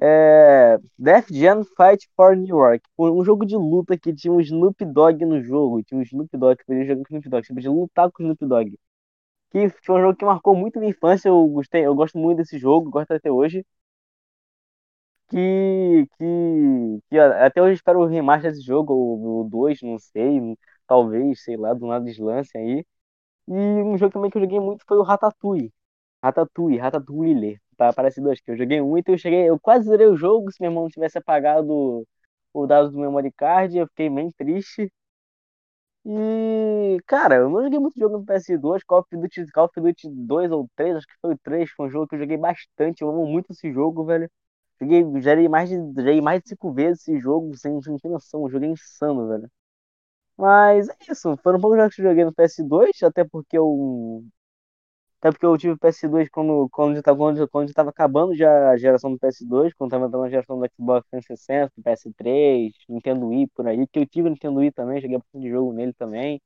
é, 0.00 0.78
Death 0.98 1.28
Gen 1.30 1.64
Fight 1.64 2.08
for 2.16 2.36
New 2.36 2.46
York. 2.56 2.82
Um 2.98 3.24
jogo 3.24 3.44
de 3.46 3.56
luta 3.56 3.98
que 3.98 4.14
tinha 4.14 4.32
um 4.32 4.40
Snoop 4.40 4.84
Dogg 4.84 5.24
no 5.24 5.42
jogo. 5.42 5.82
Tinha 5.82 5.98
um 5.98 6.02
Snoop 6.02 6.36
Dogg, 6.36 6.56
que 6.58 6.64
podia 6.66 6.84
jogar 6.84 7.04
com 7.04 7.14
o 7.14 7.18
Snoop 7.18 7.28
Dogg. 7.28 7.46
Você 7.46 7.54
podia 7.54 7.70
lutar 7.70 8.10
com 8.10 8.22
o 8.22 8.26
Snoop 8.26 8.46
Dogg. 8.46 8.78
Que 9.52 9.68
foi 9.84 9.96
um 9.96 10.02
jogo 10.02 10.16
que 10.18 10.24
marcou 10.24 10.56
muito 10.56 10.78
minha 10.80 10.90
infância. 10.92 11.28
Eu 11.28 11.46
gostei, 11.48 11.86
eu 11.86 11.94
gosto 11.94 12.18
muito 12.18 12.38
desse 12.38 12.58
jogo, 12.58 12.90
gosto 12.90 13.12
até 13.12 13.30
hoje. 13.30 13.64
Que, 15.28 16.06
que, 16.18 16.98
que 17.08 17.18
até 17.18 17.62
hoje 17.62 17.74
espero 17.74 18.00
o 18.00 18.06
remaster 18.06 18.50
desse 18.50 18.64
jogo, 18.64 18.92
o 19.42 19.48
2, 19.48 19.80
não 19.82 19.96
sei, 19.98 20.40
talvez, 20.88 21.44
sei 21.44 21.56
lá, 21.56 21.72
do 21.72 21.86
nada 21.86 22.04
eles 22.04 22.18
lancem 22.18 22.60
aí. 22.60 22.86
E 23.48 23.52
um 23.54 23.98
jogo 23.98 24.12
também 24.12 24.30
que 24.30 24.38
eu 24.38 24.42
joguei 24.42 24.60
muito 24.60 24.84
foi 24.86 24.98
o 24.98 25.02
Ratatouille. 25.02 25.72
Ratatouille, 26.24 26.78
Ratatouille, 26.78 27.60
Parece 27.94 28.20
dois, 28.20 28.40
que 28.40 28.50
eu 28.50 28.56
joguei 28.56 28.80
muito 28.80 29.08
e 29.10 29.14
eu 29.14 29.18
cheguei, 29.18 29.48
eu 29.48 29.58
quase 29.60 29.86
zerei 29.88 30.06
o 30.06 30.16
jogo, 30.16 30.50
se 30.52 30.60
meu 30.60 30.70
irmão 30.70 30.88
tivesse 30.88 31.18
apagado 31.18 32.06
o 32.52 32.66
dado 32.66 32.90
do 32.90 32.98
memory 32.98 33.32
card, 33.32 33.76
eu 33.78 33.86
fiquei 33.88 34.10
bem 34.10 34.30
triste. 34.32 34.92
E, 36.04 36.98
cara, 37.06 37.36
eu 37.36 37.50
não 37.50 37.62
joguei 37.62 37.78
muito 37.78 37.98
jogo 37.98 38.18
no 38.18 38.24
PS2, 38.24 38.82
Call 38.84 39.00
of 39.00 39.08
Duty, 39.16 39.46
Call 39.52 39.66
of 39.66 39.80
Duty 39.80 40.08
2 40.10 40.50
ou 40.50 40.68
3, 40.74 40.96
acho 40.96 41.06
que 41.06 41.14
foi 41.20 41.34
o 41.34 41.38
3, 41.38 41.70
foi 41.72 41.86
um 41.88 41.90
jogo 41.90 42.06
que 42.08 42.14
eu 42.14 42.18
joguei 42.20 42.36
bastante, 42.38 43.02
eu 43.02 43.10
amo 43.10 43.26
muito 43.26 43.52
esse 43.52 43.70
jogo, 43.72 44.04
velho. 44.04 44.30
Joguei, 44.80 45.02
joguei 45.02 45.48
mais 45.48 45.68
de, 45.68 45.76
joguei 45.76 46.20
mais 46.22 46.42
de 46.42 46.48
5 46.50 46.72
vezes 46.72 47.02
esse 47.02 47.18
jogo, 47.20 47.54
sem, 47.56 47.80
sem 47.82 48.10
noção, 48.10 48.44
um 48.44 48.48
jogo 48.50 48.64
insano, 48.64 49.28
velho. 49.28 49.50
Mas 50.36 50.88
é 50.88 50.96
isso, 51.10 51.36
foram 51.38 51.60
poucos 51.60 51.78
jogos 51.78 51.94
que 51.96 52.02
eu 52.02 52.06
joguei 52.08 52.24
no 52.24 52.34
PS2, 52.34 53.02
até 53.02 53.24
porque 53.24 53.58
eu. 53.58 54.24
Até 55.20 55.30
porque 55.32 55.44
eu 55.44 55.58
tive 55.58 55.74
o 55.74 55.78
PS2 55.78 56.30
quando, 56.30 56.68
quando, 56.70 56.96
já 56.96 57.02
tava, 57.02 57.18
quando, 57.18 57.48
quando 57.48 57.68
já 57.68 57.74
tava 57.74 57.90
acabando 57.90 58.34
já 58.34 58.70
a 58.70 58.76
geração 58.78 59.12
do 59.12 59.18
PS2, 59.18 59.74
quando 59.76 59.90
tava 59.90 60.06
entrando 60.06 60.24
a 60.24 60.30
geração 60.30 60.58
do 60.58 60.66
Xbox 60.74 61.06
360, 61.10 61.72
do 61.76 61.82
PS3, 61.82 62.72
Nintendo 62.88 63.28
Wii 63.28 63.48
por 63.48 63.66
aí, 63.68 63.86
que 63.86 63.98
eu 63.98 64.06
tive 64.06 64.28
o 64.28 64.30
Nintendo 64.30 64.60
Wii 64.60 64.72
também, 64.72 64.98
joguei 64.98 65.18
bastante 65.18 65.50
jogo 65.50 65.74
nele 65.74 65.92
também. 65.92 66.40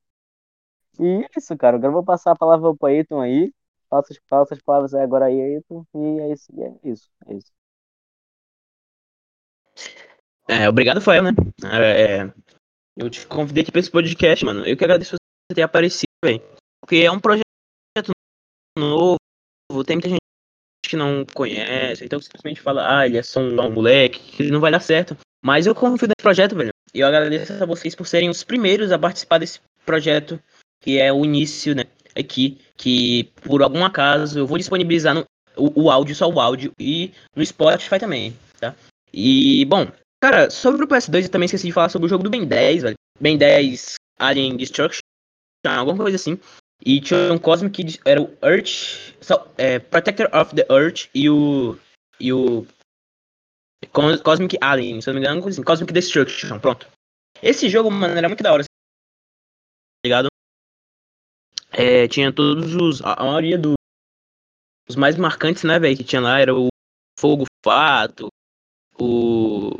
E 0.99 1.23
é 1.23 1.27
isso, 1.37 1.55
cara. 1.57 1.77
Agora 1.77 1.89
eu 1.89 1.93
vou 1.93 2.03
passar 2.03 2.31
a 2.31 2.35
palavra 2.35 2.75
pro 2.75 2.87
Ayrton 2.87 3.21
aí. 3.21 3.53
Faça 3.89 4.13
as 4.53 4.61
palavras 4.61 4.93
aí 4.93 5.03
agora 5.03 5.25
aí, 5.25 5.41
Ayrton. 5.41 5.85
E 5.95 6.19
é 6.19 6.33
isso, 6.33 6.51
é 6.61 6.89
isso, 6.89 7.09
é 7.27 7.33
isso. 7.33 7.51
É, 10.49 10.67
obrigado, 10.67 10.99
Fael, 10.99 11.23
né? 11.23 11.31
É, 11.63 12.29
eu 12.97 13.09
te 13.09 13.25
convidei 13.25 13.63
aqui 13.63 13.71
pra 13.71 13.79
esse 13.79 13.91
podcast, 13.91 14.43
mano. 14.43 14.65
Eu 14.65 14.75
que 14.75 14.83
agradeço 14.83 15.15
você 15.15 15.55
ter 15.55 15.61
aparecido, 15.61 16.11
velho. 16.23 16.41
Porque 16.81 16.97
é 16.97 17.11
um 17.11 17.19
projeto 17.19 17.44
novo, 18.77 19.17
tem 19.85 19.95
muita 19.95 20.09
gente 20.09 20.19
que 20.85 20.95
não 20.95 21.25
conhece, 21.33 22.05
então 22.05 22.21
simplesmente 22.21 22.61
fala, 22.61 22.99
ah, 22.99 23.05
ele 23.05 23.17
é 23.17 23.23
só 23.23 23.39
um, 23.39 23.71
moleque, 23.71 24.19
que 24.19 24.51
não 24.51 24.59
vai 24.59 24.71
dar 24.71 24.79
certo. 24.79 25.17
Mas 25.43 25.65
eu 25.65 25.75
confio 25.75 26.07
nesse 26.07 26.21
projeto, 26.21 26.55
velho. 26.55 26.71
E 26.93 26.99
eu 26.99 27.07
agradeço 27.07 27.53
a 27.61 27.65
vocês 27.65 27.95
por 27.95 28.07
serem 28.07 28.29
os 28.29 28.43
primeiros 28.43 28.91
a 28.91 28.99
participar 28.99 29.37
desse 29.37 29.59
projeto, 29.85 30.39
que 30.81 30.99
é 30.99 31.11
o 31.11 31.25
início, 31.25 31.75
né? 31.75 31.83
Aqui, 32.17 32.57
que 32.77 33.25
por 33.41 33.61
algum 33.61 33.83
acaso 33.83 34.39
eu 34.39 34.47
vou 34.47 34.57
disponibilizar 34.57 35.13
no, 35.13 35.25
O, 35.57 35.83
o 35.83 35.91
áudio, 35.91 36.15
só 36.15 36.29
o 36.29 36.39
áudio. 36.39 36.71
E 36.79 37.11
no 37.35 37.45
Spotify 37.45 37.99
também, 37.99 38.35
tá? 38.59 38.73
E, 39.13 39.65
bom, 39.65 39.87
cara, 40.21 40.49
sobre 40.49 40.83
o 40.83 40.87
PS2 40.87 41.23
eu 41.23 41.29
também 41.29 41.45
esqueci 41.45 41.67
de 41.67 41.73
falar 41.73 41.89
sobre 41.89 42.05
o 42.05 42.09
jogo 42.09 42.23
do 42.23 42.29
Ben 42.29 42.45
10, 42.45 42.83
velho. 42.83 42.95
Ben 43.19 43.37
10 43.37 43.95
Alien 44.19 44.55
Destruction, 44.55 45.01
alguma 45.65 45.97
coisa 45.97 46.15
assim. 46.15 46.39
E 46.83 46.99
tinha 46.99 47.31
um 47.31 47.37
Cosmic, 47.37 47.99
era 48.05 48.21
o 48.21 48.37
Earth, 48.43 49.15
é, 49.57 49.79
Protector 49.79 50.27
of 50.35 50.55
the 50.55 50.65
Earth 50.69 51.09
e 51.13 51.29
o. 51.29 51.77
E 52.19 52.33
o. 52.33 52.65
Cosmic 54.23 54.57
Alien, 54.61 54.99
se 54.99 55.07
não 55.07 55.15
me 55.15 55.19
engano, 55.21 55.47
assim, 55.47 55.63
Cosmic 55.63 55.93
Destruction, 55.93 56.59
pronto. 56.59 56.87
Esse 57.41 57.69
jogo, 57.69 57.91
mano, 57.91 58.15
era 58.17 58.27
muito 58.27 58.43
da 58.43 58.51
hora. 58.51 58.63
Tá 58.63 58.69
ligado? 60.03 60.27
É, 61.71 62.07
tinha 62.07 62.33
todos 62.33 62.73
os. 62.75 63.01
A 63.01 63.23
maioria 63.23 63.57
dos. 63.57 63.75
Os 64.87 64.95
mais 64.95 65.15
marcantes, 65.17 65.63
né, 65.63 65.79
velho, 65.79 65.97
que 65.97 66.03
tinha 66.03 66.21
lá 66.21 66.39
era 66.39 66.53
o 66.53 66.67
Fogo 67.19 67.45
Fato, 67.63 68.27
o. 68.99 69.71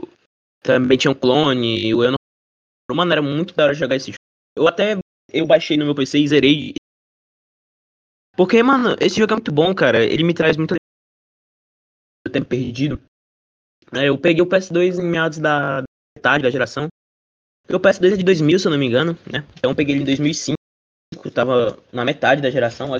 Também 0.62 0.98
tinha 0.98 1.12
um 1.12 1.16
clone, 1.16 1.94
o 1.94 2.04
eu 2.04 2.12
não. 2.12 2.96
Mano, 2.96 3.12
era 3.12 3.22
muito 3.22 3.54
da 3.54 3.66
hora 3.66 3.74
jogar 3.74 3.96
esse 3.96 4.08
jogo. 4.08 4.18
Eu 4.58 4.68
até. 4.68 4.98
Eu 5.32 5.46
baixei 5.46 5.78
no 5.78 5.86
meu 5.86 5.96
PC 5.96 6.20
e 6.20 6.28
zerei. 6.28 6.74
Porque, 8.36 8.62
mano, 8.62 8.96
esse 9.00 9.18
jogo 9.18 9.34
é 9.34 9.36
muito 9.36 9.52
bom, 9.52 9.74
cara. 9.74 10.04
Ele 10.04 10.24
me 10.24 10.34
traz 10.34 10.58
muito 10.58 10.76
tempo 12.32 12.48
perdido. 12.48 13.02
É, 13.94 14.10
eu 14.10 14.18
peguei 14.18 14.42
o 14.42 14.48
PS2 14.48 15.00
em 15.00 15.06
meados 15.06 15.38
da 15.38 15.84
metade 16.18 16.44
da 16.44 16.50
geração. 16.50 16.88
O 17.70 17.80
PS2 17.80 18.14
é 18.14 18.18
de 18.18 18.24
2000, 18.24 18.60
se 18.60 18.68
eu 18.68 18.72
não 18.72 18.78
me 18.78 18.86
engano, 18.86 19.14
né? 19.32 19.46
Então 19.58 19.72
eu 19.72 19.76
peguei 19.76 19.96
ele 19.96 20.02
em 20.02 20.06
2005. 20.06 20.56
Eu 21.24 21.32
tava 21.32 21.78
na 21.92 22.04
metade 22.04 22.42
da 22.42 22.50
geração. 22.50 22.92
O, 22.92 22.96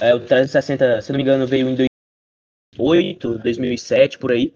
é, 0.00 0.14
o 0.14 0.18
360, 0.18 1.00
se 1.00 1.10
eu 1.10 1.14
não 1.14 1.18
me 1.18 1.22
engano, 1.22 1.46
veio 1.46 1.68
em 1.68 1.76
2008, 2.76 3.38
2007, 3.38 4.18
por 4.18 4.32
aí. 4.32 4.52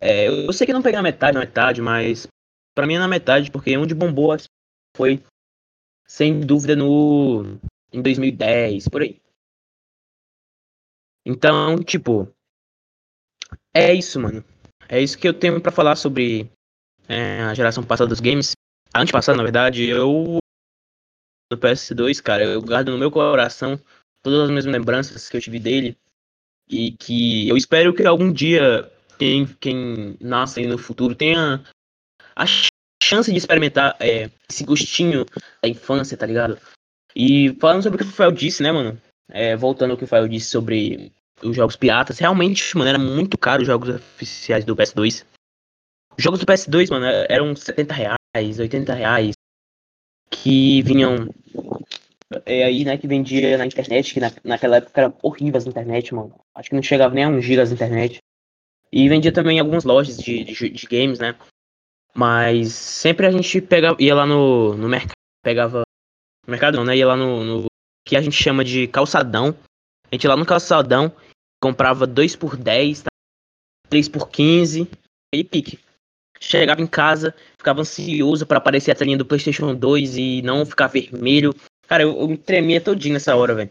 É, 0.00 0.28
eu 0.28 0.52
sei 0.52 0.66
que 0.66 0.72
não 0.72 0.82
peguei 0.82 0.96
na 0.96 1.02
metade, 1.02 1.34
na 1.34 1.40
metade, 1.40 1.80
mas 1.80 2.26
para 2.74 2.86
mim 2.86 2.94
é 2.94 2.98
na 2.98 3.08
metade, 3.08 3.50
porque 3.50 3.76
onde 3.76 3.94
bombou 3.94 4.36
foi 4.94 5.22
sem 6.06 6.40
dúvida 6.40 6.76
no 6.76 7.58
em 7.92 8.02
2010, 8.02 8.88
por 8.88 9.02
aí. 9.02 9.20
Então, 11.24 11.82
tipo, 11.82 12.32
é 13.74 13.92
isso, 13.92 14.20
mano. 14.20 14.44
É 14.88 15.00
isso 15.00 15.18
que 15.18 15.28
eu 15.28 15.34
tenho 15.34 15.60
para 15.60 15.72
falar 15.72 15.96
sobre 15.96 16.50
é, 17.08 17.42
a 17.42 17.54
geração 17.54 17.84
passada 17.84 18.08
dos 18.08 18.20
games. 18.20 18.52
A 18.94 19.00
antepassada, 19.00 19.36
na 19.36 19.42
verdade, 19.42 19.84
eu 19.84 20.38
no 21.50 21.58
PS2, 21.58 22.22
cara, 22.22 22.44
eu 22.44 22.62
guardo 22.62 22.90
no 22.90 22.98
meu 22.98 23.10
coração 23.10 23.80
todas 24.22 24.40
as 24.40 24.48
minhas 24.48 24.64
lembranças 24.64 25.28
que 25.28 25.36
eu 25.36 25.40
tive 25.40 25.58
dele 25.58 25.96
e 26.68 26.92
que 26.92 27.48
eu 27.48 27.56
espero 27.56 27.94
que 27.94 28.04
algum 28.04 28.32
dia 28.32 28.90
quem, 29.18 29.46
quem 29.46 30.16
nasce 30.20 30.66
no 30.66 30.76
futuro 30.76 31.14
tenha 31.14 31.64
a 32.34 32.44
chance 33.02 33.30
de 33.30 33.38
experimentar 33.38 33.96
é, 34.00 34.30
esse 34.50 34.64
gostinho 34.64 35.24
da 35.62 35.68
infância, 35.68 36.16
tá 36.16 36.26
ligado? 36.26 36.58
E 37.18 37.56
falando 37.58 37.82
sobre 37.82 37.96
o 37.96 37.98
que 37.98 38.04
o 38.04 38.08
Rafael 38.08 38.30
disse, 38.30 38.62
né, 38.62 38.70
mano? 38.70 39.00
É, 39.30 39.56
voltando 39.56 39.92
ao 39.92 39.96
que 39.96 40.04
o 40.04 40.06
Rafael 40.06 40.28
disse 40.28 40.50
sobre 40.50 41.10
os 41.42 41.56
jogos 41.56 41.74
piratas, 41.74 42.18
realmente, 42.18 42.76
mano, 42.76 42.90
era 42.90 42.98
muito 42.98 43.38
caro 43.38 43.62
os 43.62 43.66
jogos 43.66 43.88
oficiais 43.88 44.66
do 44.66 44.76
PS2. 44.76 45.24
Os 46.16 46.22
jogos 46.22 46.40
do 46.40 46.46
PS2, 46.46 46.90
mano, 46.90 47.06
eram 47.28 47.56
70 47.56 47.94
reais, 47.94 48.58
80 48.58 48.92
reais, 48.92 49.34
que 50.30 50.82
vinham 50.82 51.28
é 52.44 52.64
aí, 52.64 52.84
né, 52.84 52.98
que 52.98 53.06
vendia 53.06 53.56
na 53.56 53.66
internet, 53.66 54.12
que 54.12 54.20
na, 54.20 54.32
naquela 54.42 54.78
época 54.78 55.00
era 55.00 55.14
horrível 55.22 55.58
as 55.58 55.66
internet, 55.66 56.14
mano. 56.14 56.34
Acho 56.54 56.70
que 56.70 56.74
não 56.74 56.82
chegava 56.82 57.14
nem 57.14 57.24
a 57.24 57.28
1 57.28 57.40
GB 57.40 57.60
as 57.62 57.72
internet. 57.72 58.18
E 58.92 59.08
vendia 59.08 59.32
também 59.32 59.56
em 59.56 59.60
algumas 59.60 59.84
lojas 59.84 60.18
de, 60.18 60.44
de, 60.44 60.70
de, 60.70 60.86
games, 60.86 61.18
né? 61.18 61.36
Mas 62.14 62.72
sempre 62.72 63.26
a 63.26 63.30
gente 63.30 63.60
pegava, 63.60 63.96
ia 64.00 64.14
lá 64.14 64.26
no, 64.26 64.76
no 64.76 64.88
mercado, 64.88 65.12
pegava. 65.42 65.85
Mercado 66.46 66.82
né? 66.84 66.96
Ia 66.96 67.06
lá 67.06 67.16
no, 67.16 67.44
no. 67.44 67.66
que 68.06 68.16
a 68.16 68.20
gente 68.20 68.36
chama 68.36 68.64
de 68.64 68.86
calçadão. 68.88 69.56
A 70.10 70.14
gente 70.14 70.24
ia 70.24 70.30
lá 70.30 70.36
no 70.36 70.46
calçadão, 70.46 71.12
comprava 71.60 72.06
2 72.06 72.36
por 72.36 72.56
10, 72.56 73.02
tá? 73.02 73.08
3 73.88 74.08
por 74.08 74.28
15 74.28 74.88
e 75.34 75.44
pique. 75.44 75.78
Chegava 76.40 76.80
em 76.80 76.86
casa, 76.86 77.34
ficava 77.58 77.80
ansioso 77.80 78.46
para 78.46 78.58
aparecer 78.58 78.92
a 78.92 78.94
telinha 78.94 79.18
do 79.18 79.24
PlayStation 79.24 79.74
2 79.74 80.16
e 80.16 80.42
não 80.42 80.64
ficar 80.64 80.86
vermelho. 80.86 81.54
Cara, 81.88 82.02
eu, 82.02 82.16
eu 82.18 82.28
me 82.28 82.36
tremia 82.36 82.80
todinho 82.80 83.14
nessa 83.14 83.34
hora, 83.34 83.54
velho. 83.54 83.70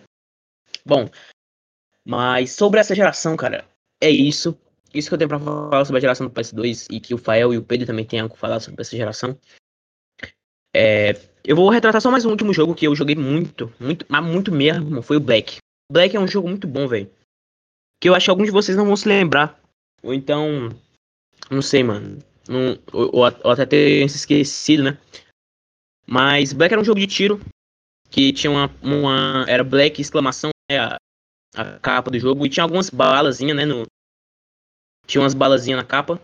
Bom, 0.86 1.10
mas 2.04 2.52
sobre 2.52 2.80
essa 2.80 2.96
geração, 2.96 3.38
cara, 3.38 3.66
é 4.02 4.10
isso 4.10 4.58
isso 4.96 5.10
que 5.10 5.14
eu 5.14 5.18
tenho 5.18 5.28
pra 5.28 5.40
falar 5.40 5.84
sobre 5.84 5.98
a 5.98 6.02
geração 6.02 6.28
do 6.28 6.34
PS2 6.34 6.88
e 6.90 7.02
que 7.02 7.14
o 7.14 7.18
Fael 7.18 7.54
e 7.54 7.58
o 7.58 7.64
Pedro 7.64 7.86
também 7.86 8.06
tenham 8.06 8.30
que 8.30 8.38
falar 8.38 8.62
sobre 8.62 8.82
essa 8.82 8.96
geração. 8.96 9.38
É, 10.78 11.14
eu 11.42 11.56
vou 11.56 11.70
retratar 11.70 12.02
só 12.02 12.12
mais 12.12 12.26
um 12.26 12.32
último 12.32 12.54
jogo 12.54 12.76
que 12.76 12.86
eu 12.86 12.94
joguei 12.94 13.16
muito, 13.16 13.74
muito, 13.80 14.06
mas 14.10 14.26
muito 14.26 14.52
mesmo, 14.52 15.02
foi 15.02 15.16
o 15.16 15.22
Black. 15.22 15.60
Black 15.90 16.14
é 16.14 16.20
um 16.20 16.28
jogo 16.28 16.50
muito 16.50 16.68
bom, 16.68 16.86
velho. 16.86 17.10
Que 18.02 18.10
eu 18.10 18.14
acho 18.14 18.26
que 18.26 18.30
alguns 18.30 18.48
de 18.48 18.52
vocês 18.52 18.78
não 18.78 18.86
vão 18.86 18.98
se 18.98 19.08
lembrar. 19.08 19.58
Ou 20.04 20.14
então, 20.14 20.70
não 21.50 21.62
sei, 21.62 21.82
mano. 21.82 22.20
Não, 22.46 22.78
ou, 22.92 23.10
ou 23.14 23.52
até 23.52 23.66
ter 23.66 24.10
se 24.10 24.18
esquecido, 24.18 24.84
né? 24.84 24.98
Mas 26.06 26.52
Black 26.52 26.74
era 26.74 26.82
um 26.82 26.86
jogo 26.86 27.00
de 27.00 27.08
tiro 27.08 27.40
que 28.10 28.34
tinha 28.34 28.52
uma, 28.52 28.70
uma 28.84 29.46
era 29.48 29.64
Black 29.64 30.02
exclamação, 30.02 30.50
né, 30.70 30.78
a, 30.78 30.98
a 31.56 31.80
capa 31.80 32.12
do 32.12 32.20
jogo 32.20 32.46
e 32.46 32.50
tinha 32.50 32.64
algumas 32.64 32.90
balazinhas, 32.90 33.56
né, 33.56 33.66
no, 33.66 33.86
tinha 35.08 35.22
umas 35.22 35.34
balazinhas 35.34 35.80
na 35.80 35.86
capa. 35.86 36.20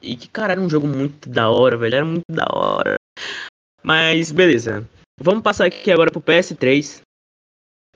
E 0.00 0.16
que, 0.16 0.28
cara, 0.28 0.52
era 0.52 0.60
um 0.60 0.70
jogo 0.70 0.86
muito 0.86 1.28
da 1.28 1.50
hora, 1.50 1.76
velho. 1.76 1.96
Era 1.96 2.04
muito 2.04 2.24
da 2.30 2.46
hora. 2.54 2.94
Mas, 3.86 4.32
beleza. 4.32 4.84
Vamos 5.20 5.44
passar 5.44 5.66
aqui 5.66 5.92
agora 5.92 6.10
pro 6.10 6.20
PS3. 6.20 7.02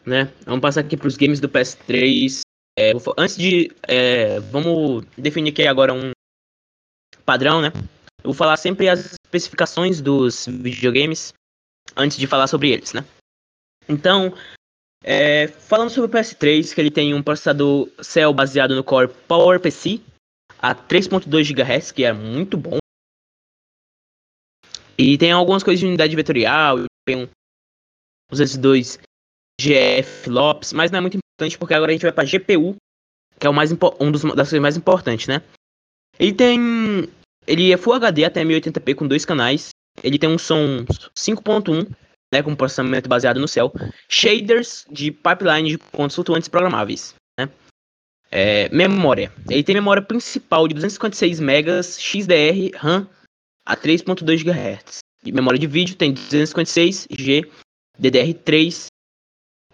Né? 0.07 0.33
Vamos 0.47 0.61
passar 0.61 0.83
aqui 0.83 0.97
pros 0.97 1.17
games 1.17 1.41
do 1.41 1.49
PS3. 1.49 2.43
É, 2.79 2.93
antes 3.19 3.37
de. 3.37 3.73
É, 3.89 4.39
vamos 4.39 5.05
definir 5.19 5.51
aqui 5.51 5.67
agora 5.67 5.93
um 5.93 6.13
padrão, 7.27 7.61
né? 7.61 7.73
Eu 8.23 8.27
vou 8.27 8.35
falar 8.35 8.57
sempre 8.57 8.89
as 8.89 9.17
especificações 9.25 10.01
dos 10.01 10.47
videogames 10.47 11.35
antes 11.97 12.17
de 12.17 12.27
falar 12.29 12.47
sobre 12.47 12.71
eles, 12.71 12.93
né? 12.93 13.05
Então, 13.89 14.33
é, 15.03 15.49
falando 15.49 15.91
sobre 15.91 16.09
o 16.09 16.21
PS3, 16.21 16.73
que 16.73 16.81
ele 16.81 16.93
tem 16.93 17.15
um 17.15 17.23
processador 17.23 17.89
Cell 18.01 18.33
baseado 18.33 18.77
no 18.77 18.85
Core 18.85 19.09
PowerPC 19.27 20.01
a 20.57 20.73
3.2 20.73 21.53
GHz, 21.53 21.91
que 21.91 22.05
é 22.05 22.13
muito 22.13 22.57
bom. 22.57 22.80
E 25.03 25.17
tem 25.17 25.33
algumas 25.33 25.63
coisas 25.63 25.81
de 25.81 25.87
unidade 25.87 26.15
vetorial, 26.15 26.85
tem 27.09 27.27
os 28.31 28.39
S2 28.39 29.01
GF 29.59 30.29
Lopes, 30.29 30.75
mas 30.75 30.91
não 30.91 30.99
é 30.99 31.01
muito 31.01 31.17
importante 31.17 31.57
porque 31.57 31.73
agora 31.73 31.91
a 31.91 31.95
gente 31.95 32.03
vai 32.03 32.13
para 32.13 32.29
GPU, 32.29 32.77
que 33.39 33.47
é 33.47 33.51
o 33.51 33.55
mais 33.55 33.73
um 33.73 34.13
dos 34.13 34.23
das 34.23 34.51
coisas 34.51 34.61
mais 34.61 34.77
importantes, 34.77 35.27
né? 35.27 35.43
Ele 36.19 36.35
tem 36.35 37.09
ele 37.47 37.73
é 37.73 37.79
Full 37.79 37.95
HD 37.95 38.27
até 38.27 38.45
1080p 38.45 38.95
com 38.95 39.09
dois 39.09 39.25
canais. 39.25 39.71
Ele 40.05 40.19
tem 40.19 40.29
um 40.29 40.37
som 40.37 40.85
5.1, 41.17 41.91
né, 42.31 42.43
com 42.43 42.55
processamento 42.55 43.09
baseado 43.09 43.41
no 43.41 43.49
céu, 43.49 43.73
shaders 44.07 44.85
de 44.91 45.11
pipeline 45.11 45.71
de 45.71 45.79
pontos 45.79 46.15
flutuantes 46.15 46.49
programáveis, 46.49 47.15
né? 47.39 47.49
É, 48.31 48.69
memória. 48.69 49.33
Ele 49.49 49.65
tem 49.65 49.75
memória 49.75 50.03
principal 50.03 50.69
de 50.69 50.75
256 50.75 51.41
MB 51.41 51.83
XDR 51.83 52.77
RAM 52.77 53.09
a 53.71 53.77
3.2 53.77 54.43
GHz. 54.43 54.99
E 55.25 55.33
memória 55.33 55.59
de 55.59 55.67
vídeo 55.67 55.97
tem 55.97 56.13
256 56.13 57.07
G 57.11 57.51
DDR3 58.01 58.87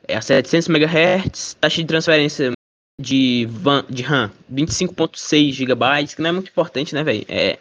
é 0.08 0.16
a 0.16 0.22
700 0.22 0.68
MHz. 0.68 1.54
Taxa 1.54 1.80
de 1.80 1.86
transferência 1.86 2.52
de, 3.00 3.46
van, 3.46 3.84
de 3.88 4.02
RAM 4.02 4.30
25.6 4.52 5.52
GB, 5.52 6.14
que 6.14 6.22
não 6.22 6.30
é 6.30 6.32
muito 6.32 6.50
importante, 6.50 6.94
né, 6.94 7.02
velho? 7.02 7.24
É 7.28 7.58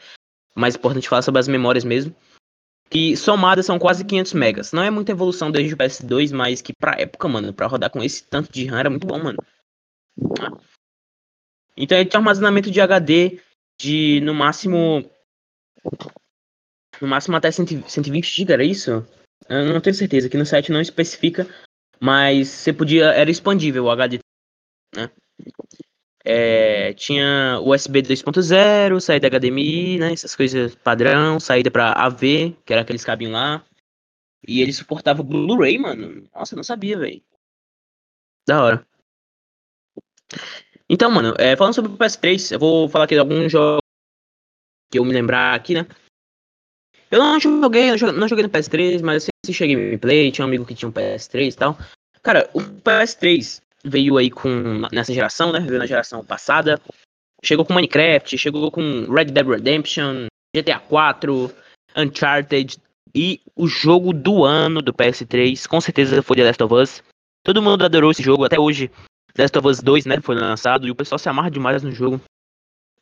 mais 0.56 0.76
importante 0.76 1.10
falar 1.10 1.22
sobre 1.22 1.40
as 1.40 1.48
memórias 1.48 1.84
mesmo. 1.84 2.16
Que 2.90 3.18
somadas 3.18 3.66
são 3.66 3.80
quase 3.80 4.06
500 4.06 4.34
megas. 4.34 4.72
Não 4.72 4.84
é 4.84 4.90
muita 4.90 5.12
evolução 5.12 5.52
desde 5.52 5.74
o 5.74 5.78
PS2, 5.78 6.34
mas 6.34 6.62
que 6.62 6.74
pra 6.74 7.00
época, 7.00 7.28
mano, 7.28 7.54
pra 7.54 7.68
rodar 7.68 7.90
com 7.90 8.04
esse 8.04 8.24
tanto 8.24 8.52
de 8.52 8.66
RAM 8.66 8.80
era 8.80 8.90
muito 8.90 9.08
bom, 9.08 9.22
mano. 9.22 9.40
Então 11.78 11.98
ele 11.98 12.10
tem 12.10 12.18
armazenamento 12.18 12.72
de 12.72 12.80
HD 12.80 13.40
de 13.80 14.22
no 14.22 14.34
máximo. 14.34 15.10
No 17.02 17.08
máximo 17.08 17.36
até 17.36 17.52
120 17.52 18.36
GB, 18.36 18.54
era 18.54 18.64
isso? 18.64 19.06
Eu 19.50 19.66
não 19.66 19.82
tenho 19.82 19.96
certeza, 19.96 20.28
aqui 20.28 20.38
no 20.38 20.46
site 20.46 20.72
não 20.72 20.82
especifica, 20.82 21.48
mas 22.00 22.48
você 22.48 22.74
podia. 22.74 23.06
Era 23.12 23.30
expandível 23.30 23.86
o 23.86 23.92
HD. 23.92 24.20
Né? 24.96 25.12
É, 26.24 26.94
tinha 26.94 27.60
USB 27.62 28.02
2.0, 28.02 29.00
saída 29.00 29.30
HDMI, 29.30 30.00
né? 30.00 30.14
Essas 30.14 30.36
coisas 30.36 30.74
padrão, 30.74 31.40
saída 31.40 31.70
para 31.70 31.92
AV, 31.92 32.56
que 32.66 32.74
era 32.74 32.82
aqueles 32.82 33.06
cabinhos 33.06 33.34
lá. 33.34 33.64
E 34.48 34.62
ele 34.62 34.74
suportava 34.74 35.22
Blu-ray, 35.22 35.78
mano. 35.78 36.28
Nossa, 36.34 36.56
eu 36.56 36.58
não 36.58 36.64
sabia, 36.64 36.98
velho. 36.98 37.22
Da 38.48 38.64
hora. 38.64 38.88
Então, 40.90 41.10
mano, 41.12 41.34
é, 41.38 41.56
falando 41.56 41.74
sobre 41.74 41.92
o 41.92 41.98
PS3, 41.98 42.54
eu 42.54 42.60
vou 42.60 42.90
falar 42.90 43.06
aqui 43.06 43.16
de 43.16 43.20
alguns 43.20 43.52
jogos 43.52 43.82
que 44.92 45.00
eu 45.00 45.06
me 45.06 45.14
lembrar 45.14 45.56
aqui, 45.56 45.74
né? 45.74 45.88
Eu 47.16 47.20
não 47.20 47.40
joguei, 47.40 47.92
não 47.92 48.28
joguei 48.28 48.44
no 48.44 48.50
PS3, 48.50 49.02
mas 49.02 49.28
eu 49.48 49.54
cheguei 49.54 49.74
gameplay, 49.74 50.30
tinha 50.34 50.44
um 50.44 50.50
amigo 50.50 50.66
que 50.66 50.76
tinha 50.76 50.90
um 50.90 50.92
PS3 50.92 51.54
e 51.54 51.56
tal. 51.56 51.78
Cara, 52.22 52.50
o 52.54 52.60
PS3 52.60 53.62
veio 53.86 54.18
aí 54.18 54.30
com 54.30 54.50
nessa 54.92 55.14
geração, 55.14 55.54
né? 55.54 55.62
Veio 55.62 55.80
na 55.80 55.86
geração 55.86 56.26
passada. 56.26 56.78
Chegou 57.42 57.64
com 57.64 57.74
Minecraft, 57.74 58.38
chegou 58.38 58.70
com 58.70 59.06
Red 59.10 59.26
Dead 59.26 59.48
Redemption, 59.48 60.26
GTA 60.54 60.78
4, 60.78 61.56
Uncharted 61.96 62.78
e 63.16 63.40
o 63.56 63.66
jogo 63.66 64.12
do 64.12 64.44
ano 64.44 64.82
do 64.82 64.94
PS3, 64.94 65.66
com 65.70 65.80
certeza 65.80 66.22
foi 66.22 66.36
The 66.36 66.44
Last 66.44 66.64
of 66.64 66.74
Us. 66.74 67.04
Todo 67.46 67.62
mundo 67.62 67.86
adorou 67.86 68.12
esse 68.12 68.22
jogo, 68.22 68.44
até 68.44 68.60
hoje 68.60 68.92
The 69.36 69.44
Last 69.44 69.58
of 69.58 69.68
Us 69.70 69.80
2, 69.80 70.06
né, 70.06 70.20
foi 70.20 70.36
lançado 70.36 70.86
e 70.86 70.92
o 70.92 70.96
pessoal 70.96 71.18
se 71.18 71.30
amarra 71.30 71.50
demais 71.50 71.82
no 71.82 71.94
jogo. 71.94 72.20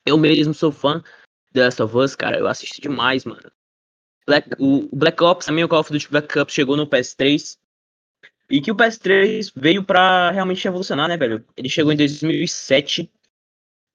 Eu 0.06 0.20
mesmo 0.20 0.54
sou 0.54 0.72
fã 0.72 1.02
The 1.52 1.64
Last 1.64 1.82
of 1.82 1.98
Us, 1.98 2.16
cara, 2.16 2.38
eu 2.38 2.48
assisto 2.48 2.80
demais, 2.80 3.26
mano. 3.26 3.42
Black, 4.26 4.50
o 4.60 4.90
Black 4.96 5.24
Ops, 5.24 5.46
também 5.46 5.64
o 5.64 5.68
Call 5.68 5.80
of 5.80 5.92
Duty 5.92 6.10
Black 6.10 6.40
Ops 6.40 6.54
chegou 6.54 6.78
no 6.78 6.88
PS3. 6.88 7.58
E 8.50 8.62
que 8.62 8.72
o 8.72 8.76
PS3 8.76 9.52
veio 9.56 9.84
pra 9.84 10.32
realmente 10.32 10.64
revolucionar, 10.64 11.08
né, 11.08 11.18
velho? 11.18 11.44
Ele 11.58 11.70
chegou 11.70 11.92
em 11.92 11.98
2007. 11.98 13.10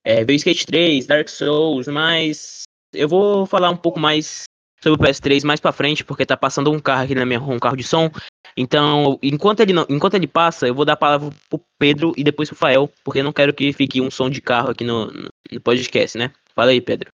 É, 0.04 0.24
veio 0.24 0.36
Skate 0.36 0.66
3, 0.66 1.06
Dark 1.06 1.28
Souls, 1.28 1.86
mas 1.86 2.62
eu 2.92 3.08
vou 3.08 3.46
falar 3.46 3.70
um 3.70 3.76
pouco 3.76 4.00
mais 4.00 4.44
sobre 4.80 5.00
o 5.00 5.06
PS3 5.06 5.44
mais 5.44 5.60
pra 5.60 5.72
frente, 5.72 6.04
porque 6.04 6.24
tá 6.24 6.36
passando 6.36 6.70
um 6.70 6.80
carro 6.80 7.04
aqui 7.04 7.14
na 7.14 7.26
minha 7.26 7.40
um 7.40 7.58
carro 7.58 7.76
de 7.76 7.84
som. 7.84 8.10
Então, 8.56 9.18
enquanto 9.22 9.60
ele, 9.60 9.72
não, 9.72 9.86
enquanto 9.88 10.14
ele 10.14 10.26
passa, 10.26 10.66
eu 10.66 10.74
vou 10.74 10.84
dar 10.84 10.94
a 10.94 10.96
palavra 10.96 11.30
pro 11.48 11.60
Pedro 11.78 12.12
e 12.16 12.24
depois 12.24 12.48
pro 12.48 12.58
Fael, 12.58 12.90
porque 13.04 13.20
eu 13.20 13.24
não 13.24 13.32
quero 13.32 13.52
que 13.52 13.72
fique 13.72 14.00
um 14.00 14.10
som 14.10 14.28
de 14.30 14.40
carro 14.40 14.70
aqui 14.70 14.84
no, 14.84 15.06
no 15.06 15.60
podcast, 15.62 16.16
né? 16.16 16.32
Fala 16.54 16.70
aí, 16.70 16.80
Pedro. 16.80 17.10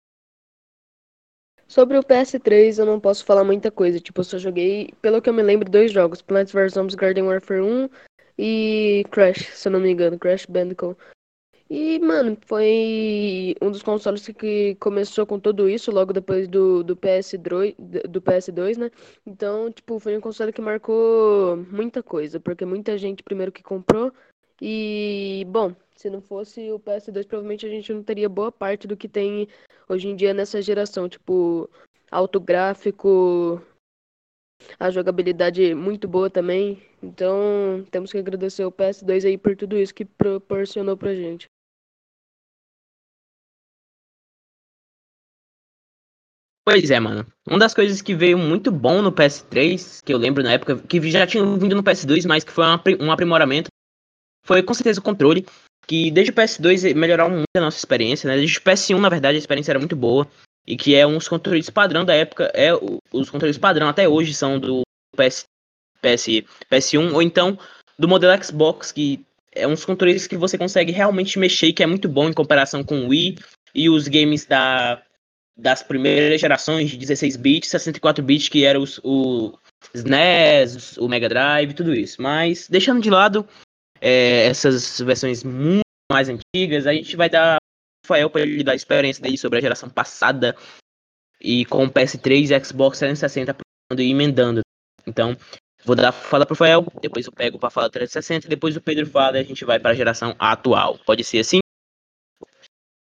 Sobre 1.70 1.96
o 1.96 2.02
PS3, 2.02 2.80
eu 2.80 2.84
não 2.84 2.98
posso 2.98 3.24
falar 3.24 3.44
muita 3.44 3.70
coisa. 3.70 4.00
Tipo, 4.00 4.22
eu 4.22 4.24
só 4.24 4.38
joguei, 4.38 4.92
pelo 5.00 5.22
que 5.22 5.30
eu 5.30 5.32
me 5.32 5.40
lembro, 5.40 5.70
dois 5.70 5.92
jogos: 5.92 6.20
Plants 6.20 6.52
vs 6.52 6.72
Zombies 6.72 6.96
Garden 6.96 7.22
Warfare 7.22 7.60
1 7.60 7.88
e 8.36 9.04
Crash, 9.12 9.46
se 9.54 9.68
eu 9.68 9.72
não 9.72 9.78
me 9.78 9.88
engano, 9.88 10.18
Crash 10.18 10.46
Bandicoot. 10.46 11.00
E, 11.70 12.00
mano, 12.00 12.36
foi 12.44 13.54
um 13.62 13.70
dos 13.70 13.84
consoles 13.84 14.26
que 14.26 14.74
começou 14.80 15.24
com 15.24 15.38
tudo 15.38 15.68
isso 15.68 15.92
logo 15.92 16.12
depois 16.12 16.48
do, 16.48 16.82
do, 16.82 16.96
PS2, 16.96 17.76
do 17.78 18.20
PS2, 18.20 18.76
né? 18.76 18.90
Então, 19.24 19.70
tipo, 19.70 20.00
foi 20.00 20.18
um 20.18 20.20
console 20.20 20.52
que 20.52 20.60
marcou 20.60 21.56
muita 21.70 22.02
coisa, 22.02 22.40
porque 22.40 22.64
muita 22.64 22.98
gente 22.98 23.22
primeiro 23.22 23.52
que 23.52 23.62
comprou. 23.62 24.12
E, 24.60 25.46
bom, 25.48 25.74
se 25.96 26.10
não 26.10 26.20
fosse 26.20 26.70
o 26.70 26.78
PS2, 26.78 27.26
provavelmente 27.26 27.64
a 27.64 27.68
gente 27.68 27.92
não 27.92 28.02
teria 28.02 28.28
boa 28.28 28.52
parte 28.52 28.86
do 28.86 28.96
que 28.96 29.08
tem 29.08 29.48
hoje 29.88 30.08
em 30.08 30.16
dia 30.16 30.34
nessa 30.34 30.60
geração. 30.60 31.08
Tipo, 31.08 31.70
alto 32.10 32.38
gráfico, 32.38 33.62
a 34.78 34.90
jogabilidade 34.90 35.74
muito 35.74 36.06
boa 36.06 36.28
também. 36.28 36.82
Então, 37.02 37.84
temos 37.90 38.12
que 38.12 38.18
agradecer 38.18 38.64
o 38.64 38.72
PS2 38.72 39.24
aí 39.24 39.38
por 39.38 39.56
tudo 39.56 39.78
isso 39.78 39.94
que 39.94 40.04
proporcionou 40.04 40.96
pra 40.96 41.14
gente. 41.14 41.46
Pois 46.62 46.90
é, 46.90 47.00
mano. 47.00 47.26
Uma 47.48 47.58
das 47.58 47.74
coisas 47.74 48.02
que 48.02 48.14
veio 48.14 48.38
muito 48.38 48.70
bom 48.70 49.02
no 49.02 49.10
PS3, 49.10 50.02
que 50.02 50.12
eu 50.12 50.18
lembro 50.18 50.42
na 50.42 50.52
época, 50.52 50.76
que 50.78 51.00
já 51.10 51.26
tinha 51.26 51.42
vindo 51.56 51.74
no 51.74 51.82
PS2, 51.82 52.26
mas 52.26 52.44
que 52.44 52.52
foi 52.52 52.64
um 53.00 53.10
aprimoramento, 53.10 53.70
foi 54.44 54.62
com 54.62 54.74
certeza 54.74 55.00
o 55.00 55.02
controle. 55.02 55.46
Que 55.86 56.10
desde 56.10 56.30
o 56.30 56.34
PS2 56.34 56.94
melhoraram 56.94 57.30
muito 57.30 57.46
a 57.56 57.60
nossa 57.60 57.78
experiência, 57.78 58.28
né? 58.28 58.36
Desde 58.36 58.58
o 58.58 58.62
PS1, 58.62 58.98
na 58.98 59.08
verdade, 59.08 59.36
a 59.36 59.38
experiência 59.38 59.72
era 59.72 59.78
muito 59.78 59.96
boa. 59.96 60.28
E 60.66 60.76
que 60.76 60.94
é 60.94 61.06
uns 61.06 61.26
controles 61.26 61.70
padrão 61.70 62.04
da 62.04 62.14
época. 62.14 62.50
É, 62.54 62.70
os 63.12 63.30
controles 63.30 63.58
padrão 63.58 63.88
até 63.88 64.08
hoje 64.08 64.34
são 64.34 64.58
do 64.58 64.82
PS, 65.16 65.44
PS, 66.00 66.26
PS1, 66.70 67.12
ou 67.12 67.22
então 67.22 67.58
do 67.98 68.06
modelo 68.06 68.42
Xbox, 68.42 68.92
que 68.92 69.24
é 69.52 69.66
uns 69.66 69.84
controles 69.84 70.26
que 70.26 70.36
você 70.36 70.56
consegue 70.56 70.92
realmente 70.92 71.38
mexer, 71.38 71.72
que 71.72 71.82
é 71.82 71.86
muito 71.86 72.08
bom 72.08 72.28
em 72.28 72.32
comparação 72.32 72.84
com 72.84 73.00
o 73.00 73.08
Wii 73.08 73.38
e 73.74 73.90
os 73.90 74.06
games 74.08 74.46
da 74.46 75.02
das 75.56 75.82
primeiras 75.82 76.40
gerações 76.40 76.88
de 76.88 76.96
16 76.96 77.36
bits, 77.36 77.68
64 77.68 78.24
bits, 78.24 78.48
que 78.48 78.64
eram 78.64 78.80
os, 78.80 78.98
o 79.04 79.52
SNES, 79.92 80.96
o 80.96 81.06
Mega 81.06 81.28
Drive, 81.28 81.74
tudo 81.74 81.94
isso. 81.94 82.22
Mas 82.22 82.66
deixando 82.66 83.02
de 83.02 83.10
lado 83.10 83.46
é, 84.00 84.46
essas 84.46 85.00
versões 85.00 85.44
muito 85.44 85.82
mais 86.10 86.28
antigas, 86.28 86.86
a 86.86 86.92
gente 86.92 87.16
vai 87.16 87.28
dar 87.28 87.58
Rafael 88.04 88.30
para 88.30 88.42
ele 88.42 88.64
dar 88.64 88.72
a 88.72 88.76
experiência 88.76 89.22
dele 89.22 89.38
sobre 89.38 89.58
a 89.58 89.62
geração 89.62 89.88
passada 89.88 90.56
e 91.40 91.64
com 91.66 91.84
o 91.84 91.90
PS3 91.90 92.50
e 92.50 92.64
Xbox 92.64 92.98
360 92.98 93.56
e 93.96 94.10
emendando. 94.10 94.60
Então, 95.06 95.36
vou 95.84 95.96
dar 95.96 96.12
fala 96.12 96.44
pro 96.44 96.54
Rafael, 96.54 96.84
depois 97.00 97.26
eu 97.26 97.32
pego 97.32 97.58
para 97.58 97.70
falar 97.70 97.90
360, 97.90 98.48
depois 98.48 98.76
o 98.76 98.80
Pedro 98.80 99.06
fala 99.06 99.38
e 99.38 99.40
a 99.40 99.44
gente 99.44 99.64
vai 99.64 99.78
para 99.78 99.90
a 99.90 99.94
geração 99.94 100.34
atual. 100.38 100.98
Pode 101.06 101.22
ser 101.24 101.40
assim? 101.40 101.60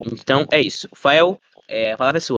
Então 0.01 0.47
é 0.51 0.61
isso. 0.61 0.89
Rafael, 0.93 1.41
é, 1.69 1.93
a 1.93 1.97
palavra 1.97 2.19
é 2.19 2.21
sua. 2.21 2.37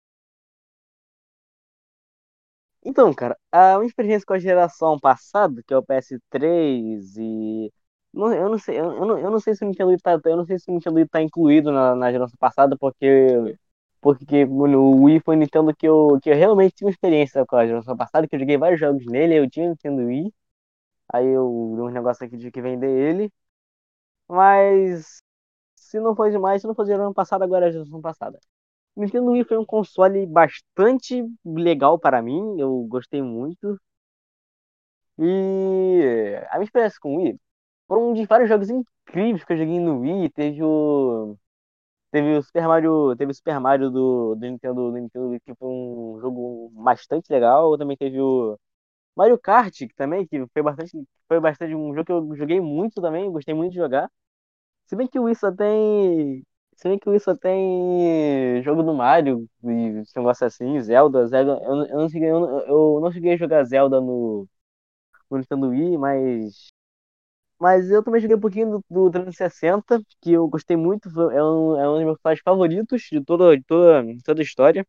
Então, 2.85 3.13
cara, 3.13 3.37
a 3.51 3.79
minha 3.79 3.89
experiência 3.89 4.25
com 4.25 4.35
a 4.35 4.39
geração 4.39 4.99
passada, 4.99 5.63
que 5.67 5.75
é 5.75 5.77
o 5.77 5.83
PS3 5.83 7.17
e. 7.19 7.73
Não, 8.17 8.33
eu 8.35 8.49
não 8.49 8.59
sei, 8.59 8.81
eu 8.81 9.05
não, 9.07 9.19
eu 9.19 9.31
não 9.31 9.39
sei 9.41 9.55
se 9.55 9.63
o 9.65 9.69
Nintendo 9.69 9.95
tá, 9.99 10.19
eu 10.25 10.37
não 10.39 10.47
sei 10.47 10.59
se 10.59 10.71
o 10.71 10.75
Nintendo 10.75 11.07
tá 11.09 11.21
incluído 11.23 11.71
na, 11.73 11.95
na 11.95 12.11
geração 12.13 12.37
passada, 12.39 12.77
porque 12.79 13.57
porque 14.01 14.45
o 14.45 15.03
Wii 15.05 15.21
foi 15.21 15.37
o 15.37 15.39
Nintendo 15.41 15.75
que 15.77 15.87
eu, 15.89 16.19
que 16.23 16.31
eu 16.31 16.37
realmente 16.37 16.75
tive 16.77 16.91
experiência 16.91 17.45
com 17.47 17.57
a 17.57 17.67
geração 17.67 17.97
passada, 17.97 18.29
que 18.29 18.37
eu 18.37 18.41
joguei 18.41 18.57
vários 18.59 18.81
jogos 18.81 19.05
nele, 19.07 19.37
eu 19.39 19.51
tinha 19.51 19.69
Nintendo 19.69 20.03
Wii, 20.07 20.33
aí 21.15 21.27
eu 21.29 21.73
dei 21.77 21.85
um 21.87 21.91
negócio 21.91 22.27
aqui 22.27 22.37
de 22.39 22.51
que 22.53 22.63
vender 22.63 22.89
ele, 22.91 23.31
mas 24.29 25.23
se 25.77 26.01
não 26.01 26.17
fosse 26.17 26.39
mais, 26.39 26.63
se 26.63 26.69
não 26.69 26.75
fosse 26.77 26.91
geração 26.93 27.15
passada, 27.15 27.45
agora 27.45 27.67
é 27.67 27.69
a 27.71 27.73
geração 27.73 28.01
passada. 28.03 28.41
O 28.97 29.03
Nintendo 29.03 29.33
Wii 29.33 29.45
foi 29.47 29.59
um 29.59 29.67
console 29.67 30.27
bastante 30.27 31.25
legal 31.45 31.99
para 31.99 32.23
mim, 32.23 32.57
eu 32.61 32.85
gostei 32.89 33.23
muito. 33.23 33.79
E 35.19 36.37
a 36.51 36.55
minha 36.59 36.65
experiência 36.65 36.99
com 37.01 37.15
o 37.17 37.19
Wii 37.23 37.39
foram 37.89 38.11
um 38.11 38.15
de 38.15 38.27
vários 38.27 38.49
jogos 38.49 38.69
incríveis 38.71 39.45
que 39.45 39.53
eu 39.53 39.57
joguei 39.59 39.79
no 39.81 40.01
Wii. 40.01 40.31
Teve 40.31 40.63
o. 40.63 41.37
Teve 42.13 42.37
o 42.39 42.43
Super 42.43 42.69
Mario. 42.69 43.17
Teve 43.17 43.33
o 43.33 43.35
Super 43.35 43.61
Mario 43.61 43.91
do, 43.91 44.35
do 44.37 44.41
Nintendo, 44.47 44.75
do 44.93 44.93
Nintendo 44.93 45.29
Wii, 45.31 45.41
que 45.41 45.55
foi 45.57 45.69
um 45.69 46.19
jogo 46.21 46.71
bastante 46.75 47.33
legal. 47.33 47.77
Também 47.79 47.97
teve 47.97 48.21
o 48.21 48.59
Mario 49.17 49.39
Kart, 49.39 49.77
que 49.79 49.95
também, 49.97 50.27
que 50.27 50.47
foi 50.53 50.63
bastante. 50.63 50.93
Foi 51.29 51.41
bastante 51.41 51.75
um 51.75 51.95
jogo 51.95 52.05
que 52.07 52.13
eu 52.13 52.37
joguei 52.37 52.61
muito 52.61 53.01
também, 53.03 53.31
gostei 53.33 53.55
muito 53.55 53.73
de 53.73 53.79
jogar. 53.79 54.11
Se 54.87 54.97
bem 54.97 55.07
que 55.09 55.19
o 55.19 55.25
Wii 55.25 55.35
só 55.37 55.53
tem 55.53 56.45
se 56.77 56.89
bem 56.89 56.99
que 56.99 57.11
isso 57.15 57.35
tem 57.39 58.63
jogo 58.63 58.83
do 58.83 58.93
Mario 58.95 59.49
e 59.65 60.01
esse 60.03 60.17
negócio 60.17 60.47
assim, 60.47 60.79
Zelda, 60.83 61.27
Zelda. 61.27 61.53
Eu, 61.65 61.87
eu, 61.87 61.97
não, 61.99 62.09
cheguei, 62.09 62.31
eu, 62.31 62.61
eu 62.67 63.01
não 63.01 63.11
cheguei 63.13 63.33
a 63.35 63.37
jogar 63.37 63.65
Zelda 63.65 64.01
no, 64.01 64.47
no 65.31 65.39
Nintendo 65.39 65.69
Wii, 65.71 65.99
mas. 65.99 66.73
Mas 67.59 67.91
eu 67.91 68.03
também 68.03 68.21
joguei 68.21 68.37
um 68.37 68.41
pouquinho 68.41 68.71
do, 68.91 69.11
do 69.11 69.11
360, 69.11 70.01
que 70.21 70.33
eu 70.33 70.47
gostei 70.49 70.77
muito, 70.77 71.09
é 71.31 71.43
um, 71.43 71.77
é 71.81 71.89
um 71.91 71.95
dos 71.97 72.05
meus 72.05 72.19
personagens 72.19 72.43
favoritos 72.45 73.03
de 73.11 73.25
toda, 73.25 73.57
de 73.57 73.65
toda, 73.65 74.05
toda 74.25 74.43
a 74.43 74.45
história. 74.45 74.87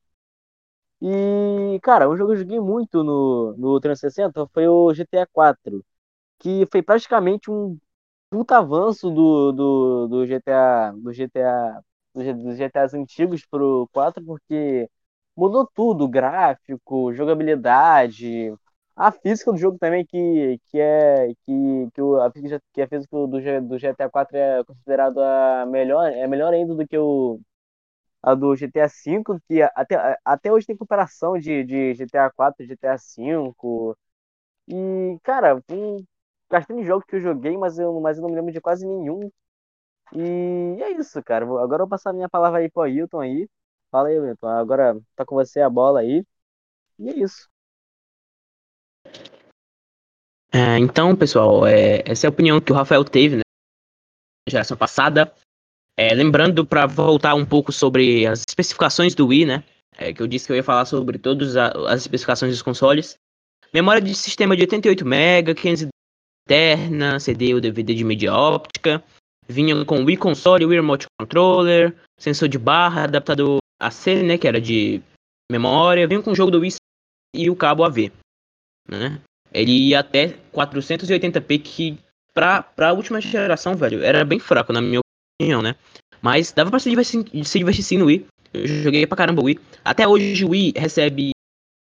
E, 1.01 1.80
cara, 1.84 2.10
um 2.10 2.17
jogo 2.17 2.32
que 2.32 2.38
eu 2.38 2.41
joguei 2.41 2.60
muito 2.60 3.03
no, 3.03 3.56
no 3.58 3.80
360 3.80 4.47
foi 4.53 4.67
o 4.67 4.91
GTA 4.93 5.27
4, 5.27 5.86
que 6.39 6.65
foi 6.71 6.82
praticamente 6.84 7.51
um 7.51 7.77
puta 8.32 8.58
avanço 8.60 9.10
do, 9.12 9.51
do, 9.53 10.08
do 10.08 10.27
GTA, 10.27 10.91
do 10.93 11.13
GTA, 11.13 11.82
dos 12.15 12.58
GTAs 12.58 12.93
antigos 12.95 13.45
pro 13.45 13.89
4, 13.93 14.23
porque 14.25 14.89
mudou 15.36 15.67
tudo, 15.75 16.08
gráfico, 16.08 17.13
jogabilidade, 17.13 18.53
a 18.97 19.12
física 19.13 19.51
do 19.53 19.57
jogo 19.60 19.77
também, 19.79 20.05
que, 20.05 20.60
que 20.71 20.79
é 20.79 21.27
que, 21.45 21.91
que, 21.93 22.01
o, 22.01 22.21
a 22.21 22.31
física, 22.31 22.62
que 22.73 22.81
a 22.83 22.88
física 22.89 23.15
do, 23.17 23.27
do 23.27 23.79
GTA 23.79 24.10
4 24.10 24.38
é 24.38 24.63
considerada 24.65 25.65
melhor, 25.67 26.12
é 26.12 26.27
melhor 26.27 26.53
ainda 26.53 26.75
do 26.75 26.88
que 26.88 26.97
o 26.97 27.39
a 28.23 28.36
do 28.36 28.55
GTA 28.55 28.88
V, 28.88 29.39
que 29.47 29.62
até, 29.75 30.17
até 30.25 30.51
hoje 30.51 30.67
tem 30.67 30.77
comparação 30.77 31.38
de, 31.39 31.63
de 31.65 31.93
GTA 31.95 32.31
4 32.31 32.63
e 32.63 32.67
GTA 32.67 32.97
V. 32.97 33.95
E, 34.69 35.19
cara, 35.23 35.62
um, 35.71 35.97
bastante 36.49 36.83
jogos 36.86 37.05
que 37.07 37.15
eu 37.15 37.21
joguei, 37.21 37.57
mas 37.57 37.79
eu, 37.79 37.99
mas 38.01 38.17
eu 38.17 38.23
não 38.23 38.29
me 38.29 38.36
lembro 38.36 38.51
de 38.53 38.62
quase 38.62 38.86
nenhum. 38.88 39.31
E 40.13 40.81
é 40.83 40.91
isso, 40.93 41.21
cara. 41.23 41.45
Agora 41.45 41.75
eu 41.83 41.88
vou 41.88 41.89
passar 41.89 42.12
a 42.12 42.13
minha 42.13 42.29
palavra 42.29 42.60
aí 42.60 42.69
pro 42.71 42.83
Ailton 42.83 43.19
aí. 43.21 43.49
Fala 43.91 44.10
aí, 44.10 44.17
Ailton. 44.19 44.47
Agora 44.49 44.97
tá 45.15 45.25
com 45.25 45.36
você 45.36 45.62
a 45.62 45.69
bola 45.69 46.01
aí. 46.01 46.25
E 46.99 47.10
é 47.10 47.15
isso. 47.19 47.49
É, 50.57 50.79
então, 50.79 51.15
pessoal, 51.15 51.67
é, 51.67 52.01
essa 52.03 52.25
é 52.25 52.27
a 52.27 52.31
opinião 52.31 52.59
que 52.59 52.71
o 52.71 52.75
Rafael 52.75 53.03
teve, 53.03 53.35
né? 53.35 53.41
Geração 54.49 54.75
passada. 54.75 55.31
É, 55.95 56.11
lembrando 56.15 56.65
para 56.65 56.87
voltar 56.87 57.35
um 57.35 57.45
pouco 57.45 57.71
sobre 57.71 58.25
as 58.25 58.43
especificações 58.47 59.13
do 59.13 59.27
Wii, 59.27 59.45
né? 59.45 59.63
É, 59.95 60.11
que 60.11 60.19
eu 60.19 60.25
disse 60.25 60.47
que 60.47 60.53
eu 60.53 60.55
ia 60.55 60.63
falar 60.63 60.85
sobre 60.85 61.19
todas 61.19 61.55
as 61.55 62.01
especificações 62.01 62.51
dos 62.51 62.63
consoles. 62.63 63.19
Memória 63.71 64.01
de 64.01 64.15
sistema 64.15 64.55
de 64.55 64.63
88 64.63 65.05
MB, 65.05 65.53
500 65.53 65.87
interna, 66.47 67.19
CD 67.19 67.53
ou 67.53 67.61
DVD 67.61 67.93
de 67.93 68.03
mídia 68.03 68.33
óptica. 68.33 69.03
Vinha 69.47 69.85
com 69.85 70.03
Wii 70.03 70.17
Console, 70.17 70.65
Wii 70.65 70.79
Remote 70.79 71.05
Controller, 71.19 71.95
sensor 72.19 72.49
de 72.49 72.57
barra, 72.57 73.03
adaptador 73.03 73.59
AC, 73.79 74.23
né, 74.23 74.39
que 74.39 74.47
era 74.47 74.59
de 74.59 75.03
memória. 75.51 76.07
Vinha 76.07 76.23
com 76.23 76.31
o 76.31 76.35
jogo 76.35 76.49
do 76.49 76.61
Wii 76.61 76.77
e 77.35 77.47
o 77.47 77.55
cabo 77.55 77.83
AV, 77.83 78.11
né? 78.89 79.21
Ele 79.53 79.89
ia 79.89 79.99
até 79.99 80.38
480p, 80.53 81.60
que 81.60 81.97
pra, 82.33 82.62
pra 82.62 82.93
última 82.93 83.19
geração, 83.21 83.75
velho, 83.75 84.03
era 84.03 84.23
bem 84.23 84.39
fraco, 84.39 84.73
na 84.73 84.81
minha 84.81 84.99
opinião, 85.39 85.62
né? 85.62 85.75
Mas 86.21 86.51
dava 86.51 86.69
pra 86.69 86.79
se 86.79 86.89
divertir, 86.89 87.25
se 87.45 87.57
divertir 87.57 87.83
sim 87.83 87.97
no 87.97 88.05
Wii. 88.05 88.27
Eu 88.53 88.67
joguei 88.67 89.05
pra 89.05 89.17
caramba 89.17 89.41
o 89.41 89.45
Wii. 89.45 89.60
Até 89.83 90.07
hoje 90.07 90.43
o 90.43 90.49
Wii 90.49 90.73
recebe 90.75 91.31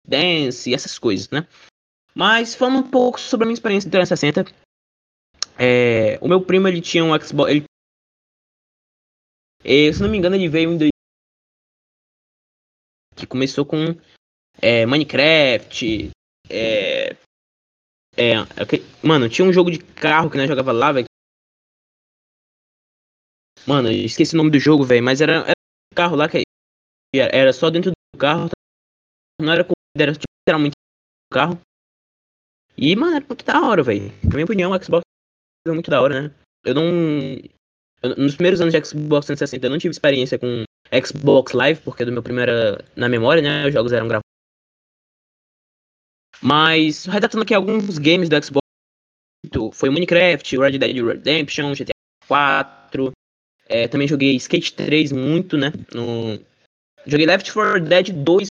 dance 0.06 0.70
e 0.70 0.74
essas 0.74 0.98
coisas, 0.98 1.28
né? 1.30 1.46
Mas 2.14 2.54
falando 2.54 2.78
um 2.78 2.90
pouco 2.90 3.18
sobre 3.18 3.44
a 3.44 3.46
minha 3.46 3.54
experiência 3.54 3.88
do 3.88 3.92
360, 3.92 4.44
é, 5.58 6.18
o 6.20 6.28
meu 6.28 6.40
primo 6.40 6.68
ele 6.68 6.80
tinha 6.80 7.04
um 7.04 7.18
Xbox. 7.20 7.50
Ele, 7.50 7.64
é, 9.64 9.92
se 9.92 10.02
não 10.02 10.08
me 10.08 10.18
engano, 10.18 10.36
ele 10.36 10.48
veio 10.48 10.72
em. 10.72 10.88
Que 13.16 13.26
começou 13.26 13.64
com 13.64 13.96
é, 14.60 14.86
Minecraft. 14.86 16.10
É, 16.50 17.16
é, 18.16 18.34
mano, 19.02 19.28
tinha 19.28 19.46
um 19.46 19.52
jogo 19.52 19.70
de 19.70 19.78
carro 19.78 20.30
que 20.30 20.36
nós 20.36 20.48
jogava 20.48 20.72
lá, 20.72 20.92
velho. 20.92 21.06
Mano, 23.66 23.90
esqueci 23.90 24.34
o 24.34 24.38
nome 24.38 24.50
do 24.50 24.58
jogo, 24.58 24.84
velho, 24.84 25.02
mas 25.02 25.20
era, 25.20 25.36
era 25.40 25.52
um 25.92 25.94
carro 25.96 26.16
lá 26.16 26.28
que 26.28 26.42
era 27.14 27.52
só 27.52 27.70
dentro 27.70 27.90
do 27.90 28.18
carro. 28.18 28.50
Não 29.40 29.52
era 29.52 29.64
corrida, 29.64 30.02
era 30.02 30.12
tipo, 30.12 30.24
literalmente 30.42 30.74
carro. 31.32 31.60
E, 32.76 32.94
mano, 32.94 33.16
era 33.16 33.26
muito 33.26 33.44
da 33.44 33.60
hora, 33.60 33.82
velho. 33.82 34.12
Na 34.22 34.30
minha 34.30 34.44
opinião, 34.44 34.72
o 34.72 34.82
Xbox 34.82 35.02
é 35.66 35.72
muito 35.72 35.90
da 35.90 36.00
hora, 36.02 36.22
né? 36.22 36.34
Eu 36.64 36.74
não. 36.74 36.84
Eu, 38.02 38.16
nos 38.16 38.34
primeiros 38.34 38.60
anos 38.60 38.74
de 38.74 38.84
Xbox 38.84 39.26
360 39.26 39.66
eu 39.66 39.70
não 39.70 39.78
tive 39.78 39.92
experiência 39.92 40.38
com 40.38 40.64
Xbox 41.04 41.52
Live, 41.52 41.80
porque 41.80 42.04
do 42.04 42.12
meu 42.12 42.22
primeiro 42.22 42.52
na 42.96 43.08
memória, 43.08 43.42
né? 43.42 43.66
Os 43.66 43.72
jogos 43.72 43.92
eram 43.92 44.08
gravados. 44.08 44.33
Mas, 46.44 47.06
redatando 47.06 47.42
aqui 47.42 47.54
alguns 47.54 47.96
games 47.96 48.28
do 48.28 48.36
Xbox, 48.44 48.60
foi 49.72 49.88
Minecraft, 49.88 50.58
Red 50.58 50.78
Dead 50.78 51.02
Redemption, 51.02 51.72
GTA 51.72 51.94
4. 52.28 53.12
É, 53.66 53.88
também 53.88 54.06
joguei 54.06 54.36
Skate 54.36 54.74
3 54.74 55.10
muito, 55.10 55.56
né? 55.56 55.72
No... 55.94 56.38
Joguei 57.06 57.24
Left 57.24 57.50
4 57.50 57.80
Dead 57.80 58.12
2 58.12 58.48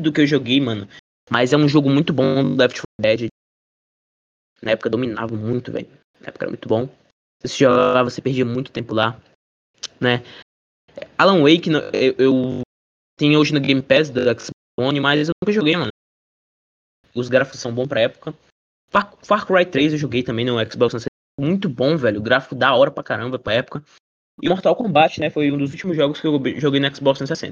do 0.00 0.10
que 0.10 0.22
eu 0.22 0.26
joguei, 0.26 0.58
mano. 0.58 0.88
Mas 1.30 1.52
é 1.52 1.58
um 1.58 1.68
jogo 1.68 1.90
muito 1.90 2.14
bom 2.14 2.42
do 2.42 2.56
Left 2.56 2.80
4 2.80 2.86
Dead. 3.02 3.28
Na 4.62 4.70
época 4.70 4.88
dominava 4.88 5.36
muito, 5.36 5.70
velho. 5.70 5.88
Na 6.20 6.28
época 6.28 6.46
era 6.46 6.50
muito 6.50 6.66
bom. 6.66 6.88
Você 7.42 7.64
jogava, 7.64 8.08
você 8.08 8.22
perdia 8.22 8.46
muito 8.46 8.72
tempo 8.72 8.94
lá, 8.94 9.20
né? 10.00 10.24
Alan 11.18 11.42
Wake, 11.42 11.70
eu, 11.70 12.14
eu 12.18 12.60
tenho 13.18 13.38
hoje 13.38 13.52
no 13.52 13.60
Game 13.60 13.82
Pass 13.82 14.08
da 14.08 14.22
Xbox 14.32 14.50
One, 14.78 15.00
mas 15.00 15.28
eu 15.28 15.34
nunca 15.42 15.52
joguei, 15.52 15.76
mano. 15.76 15.90
Os 17.16 17.28
gráficos 17.28 17.60
são 17.60 17.74
bons 17.74 17.88
pra 17.88 18.00
época. 18.00 18.34
Far, 18.90 19.14
Far 19.22 19.46
Cry 19.46 19.64
3 19.64 19.92
eu 19.92 19.98
joguei 19.98 20.22
também 20.22 20.44
no 20.44 20.52
Xbox 20.52 20.92
360. 20.92 21.06
Muito 21.38 21.68
bom, 21.68 21.96
velho. 21.96 22.20
O 22.20 22.22
gráfico 22.22 22.54
da 22.54 22.74
hora 22.74 22.90
pra 22.90 23.02
caramba 23.02 23.38
pra 23.38 23.54
época. 23.54 23.82
E 24.42 24.48
Mortal 24.48 24.76
Kombat, 24.76 25.20
né? 25.20 25.30
Foi 25.30 25.50
um 25.50 25.58
dos 25.58 25.72
últimos 25.72 25.96
jogos 25.96 26.20
que 26.20 26.26
eu 26.26 26.32
joguei 26.58 26.80
no 26.80 26.94
Xbox 26.94 27.18
360. 27.18 27.50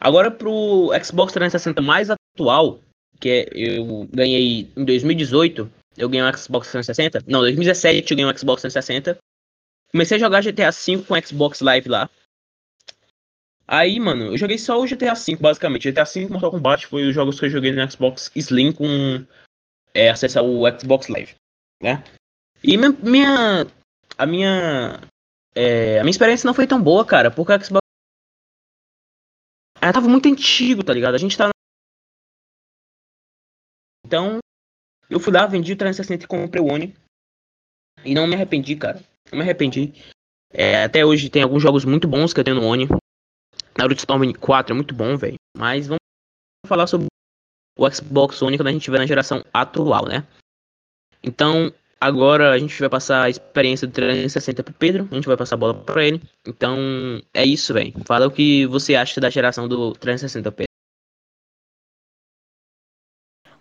Agora 0.00 0.30
pro 0.30 0.90
Xbox 1.02 1.32
360 1.32 1.82
mais 1.82 2.08
atual, 2.10 2.80
que 3.20 3.28
é, 3.28 3.48
eu 3.52 4.08
ganhei 4.12 4.70
em 4.76 4.84
2018, 4.84 5.70
eu 5.96 6.08
ganhei 6.08 6.24
um 6.26 6.36
Xbox 6.36 6.70
360. 6.70 7.24
Não, 7.26 7.40
2017 7.40 8.12
eu 8.12 8.16
ganhei 8.16 8.32
um 8.32 8.36
Xbox 8.36 8.62
360. 8.62 9.18
Comecei 9.90 10.16
a 10.16 10.20
jogar 10.20 10.42
GTA 10.42 10.70
V 10.70 11.02
com 11.04 11.20
Xbox 11.20 11.60
Live 11.60 11.88
lá. 11.88 12.10
Aí, 13.66 13.98
mano, 13.98 14.26
eu 14.26 14.36
joguei 14.36 14.58
só 14.58 14.78
o 14.78 14.86
GTA 14.86 15.14
V, 15.14 15.36
basicamente. 15.36 15.90
GTA 15.90 16.04
V 16.04 16.28
Mortal 16.28 16.50
Kombat 16.50 16.86
foi 16.86 17.08
os 17.08 17.14
jogos 17.14 17.38
que 17.38 17.46
eu 17.46 17.50
joguei 17.50 17.72
no 17.72 17.90
Xbox 17.90 18.30
Slim 18.34 18.72
com 18.72 18.84
é, 19.94 20.10
acesso 20.10 20.38
ao 20.38 20.78
Xbox 20.78 21.08
Live, 21.08 21.34
né? 21.82 22.04
E 22.62 22.76
minha, 22.76 22.90
minha 22.90 23.66
a 24.18 24.26
minha 24.26 25.00
é, 25.54 25.98
a 25.98 26.02
minha 26.02 26.10
experiência 26.10 26.46
não 26.46 26.54
foi 26.54 26.66
tão 26.66 26.82
boa, 26.82 27.04
cara, 27.04 27.30
porque 27.30 27.52
o 27.52 27.64
Xbox 27.64 27.84
ela 29.80 29.92
tava 29.92 30.08
muito 30.08 30.28
antigo, 30.28 30.82
tá 30.82 30.92
ligado? 30.92 31.14
A 31.14 31.18
gente 31.18 31.36
tá 31.36 31.50
então, 34.06 34.38
eu 35.08 35.18
fui 35.18 35.32
lá, 35.32 35.46
vendi 35.46 35.72
o 35.72 35.76
360 35.76 36.24
e 36.24 36.28
comprei 36.28 36.62
o 36.62 36.72
One. 36.72 36.94
E 38.04 38.14
não 38.14 38.26
me 38.26 38.34
arrependi, 38.34 38.76
cara. 38.76 39.02
Não 39.32 39.38
me 39.38 39.42
arrependi. 39.42 39.92
É, 40.52 40.84
até 40.84 41.04
hoje 41.04 41.30
tem 41.30 41.42
alguns 41.42 41.62
jogos 41.62 41.84
muito 41.84 42.06
bons 42.06 42.32
que 42.32 42.38
eu 42.38 42.44
tenho 42.44 42.60
no 42.60 42.66
One. 42.66 42.86
Naruto 43.76 43.98
Storm 43.98 44.32
4 44.32 44.72
é 44.72 44.74
muito 44.74 44.94
bom, 44.94 45.16
velho. 45.16 45.36
Mas 45.56 45.86
vamos 45.86 46.00
falar 46.66 46.86
sobre 46.86 47.06
o 47.78 47.90
Xbox 47.90 48.40
One 48.40 48.56
quando 48.56 48.68
a 48.68 48.72
gente 48.72 48.80
estiver 48.80 48.98
na 48.98 49.06
geração 49.06 49.44
atual, 49.52 50.06
né? 50.06 50.26
Então, 51.22 51.72
agora 52.00 52.52
a 52.52 52.58
gente 52.58 52.78
vai 52.78 52.88
passar 52.88 53.24
a 53.24 53.30
experiência 53.30 53.86
do 53.86 53.92
360 53.92 54.62
pro 54.62 54.74
Pedro. 54.74 55.08
A 55.10 55.14
gente 55.14 55.26
vai 55.26 55.36
passar 55.36 55.56
a 55.56 55.58
bola 55.58 55.74
pra 55.74 56.04
ele. 56.04 56.22
Então, 56.46 56.78
é 57.32 57.44
isso, 57.44 57.74
velho. 57.74 57.92
Fala 58.04 58.26
o 58.26 58.30
que 58.30 58.66
você 58.66 58.94
acha 58.94 59.20
da 59.20 59.30
geração 59.30 59.66
do 59.66 59.92
360, 59.92 60.52
Pedro. 60.52 60.68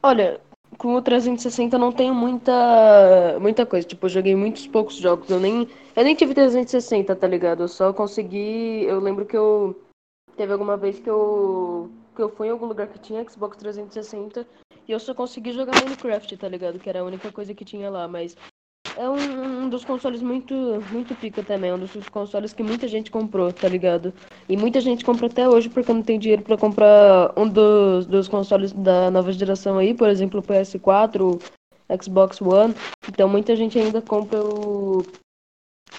Olha, 0.02 0.41
com 0.78 0.95
o 0.95 1.02
360 1.02 1.78
não 1.78 1.91
tenho 1.91 2.13
muita 2.13 3.39
muita 3.39 3.65
coisa. 3.65 3.88
Tipo, 3.88 4.06
eu 4.06 4.10
joguei 4.10 4.36
muitos 4.36 4.67
poucos 4.67 4.97
jogos. 4.97 5.30
Eu 5.30 5.39
nem 5.39 5.67
eu 5.95 6.04
nem 6.04 6.13
tive 6.13 6.34
360, 6.34 7.15
tá 7.15 7.28
ligado? 7.28 7.63
Eu 7.63 7.67
só 7.67 7.93
consegui, 7.93 8.84
eu 8.84 8.99
lembro 8.99 9.26
que 9.26 9.38
eu 9.38 9.82
teve 10.36 10.52
alguma 10.52 10.78
vez 10.78 11.00
que 11.00 11.10
eu 11.10 11.89
que 12.15 12.22
eu 12.22 12.30
fui 12.30 12.48
em 12.48 12.52
algum 12.52 12.67
lugar 12.67 12.88
que 12.88 13.00
tinha 13.00 13.28
Xbox 13.28 13.58
360 13.58 14.46
e 14.88 14.91
eu 14.91 15.00
só 15.00 15.13
consegui 15.13 15.52
jogar 15.52 15.74
Minecraft, 15.82 16.38
tá 16.38 16.48
ligado? 16.48 16.78
Que 16.78 16.89
era 16.89 17.00
a 17.00 17.04
única 17.04 17.32
coisa 17.32 17.54
que 17.54 17.65
tinha 17.65 17.89
lá, 17.89 18.08
mas 18.08 18.36
é 18.98 19.10
um, 19.10 19.63
um, 19.63 19.69
dos 19.69 19.84
consoles 19.84 20.22
muito, 20.22 20.54
muito 20.91 21.15
pica 21.15 21.43
também. 21.43 21.72
É 21.72 21.74
um 21.74 21.80
dos 21.80 22.10
consoles 22.10 22.54
que 22.54 22.62
muita 22.62 22.88
gente 22.88 23.10
comprou, 23.10 23.52
tá 23.52 23.67
ligado? 23.67 24.13
E 24.48 24.56
muita 24.56 24.80
gente 24.80 25.04
compra 25.04 25.28
até 25.28 25.48
hoje 25.48 25.69
porque 25.69 25.91
não 25.91 26.04
tem 26.04 26.19
dinheiro 26.19 26.43
para 26.43 26.58
comprar 26.58 27.34
um 27.36 27.48
dos, 27.48 28.06
dos 28.06 28.28
consoles 28.28 28.72
da 28.72 29.10
nova 29.10 29.32
geração 29.32 29.78
aí, 29.78 29.93
por 29.93 30.10
exemplo, 30.10 30.39
o 30.39 30.43
PS4, 30.43 31.22
o 31.22 32.04
Xbox 32.04 32.41
One. 32.41 32.76
Então 33.10 33.28
muita 33.28 33.56
gente 33.56 33.80
ainda 33.80 34.02
compra 34.02 34.39
o, 34.43 35.04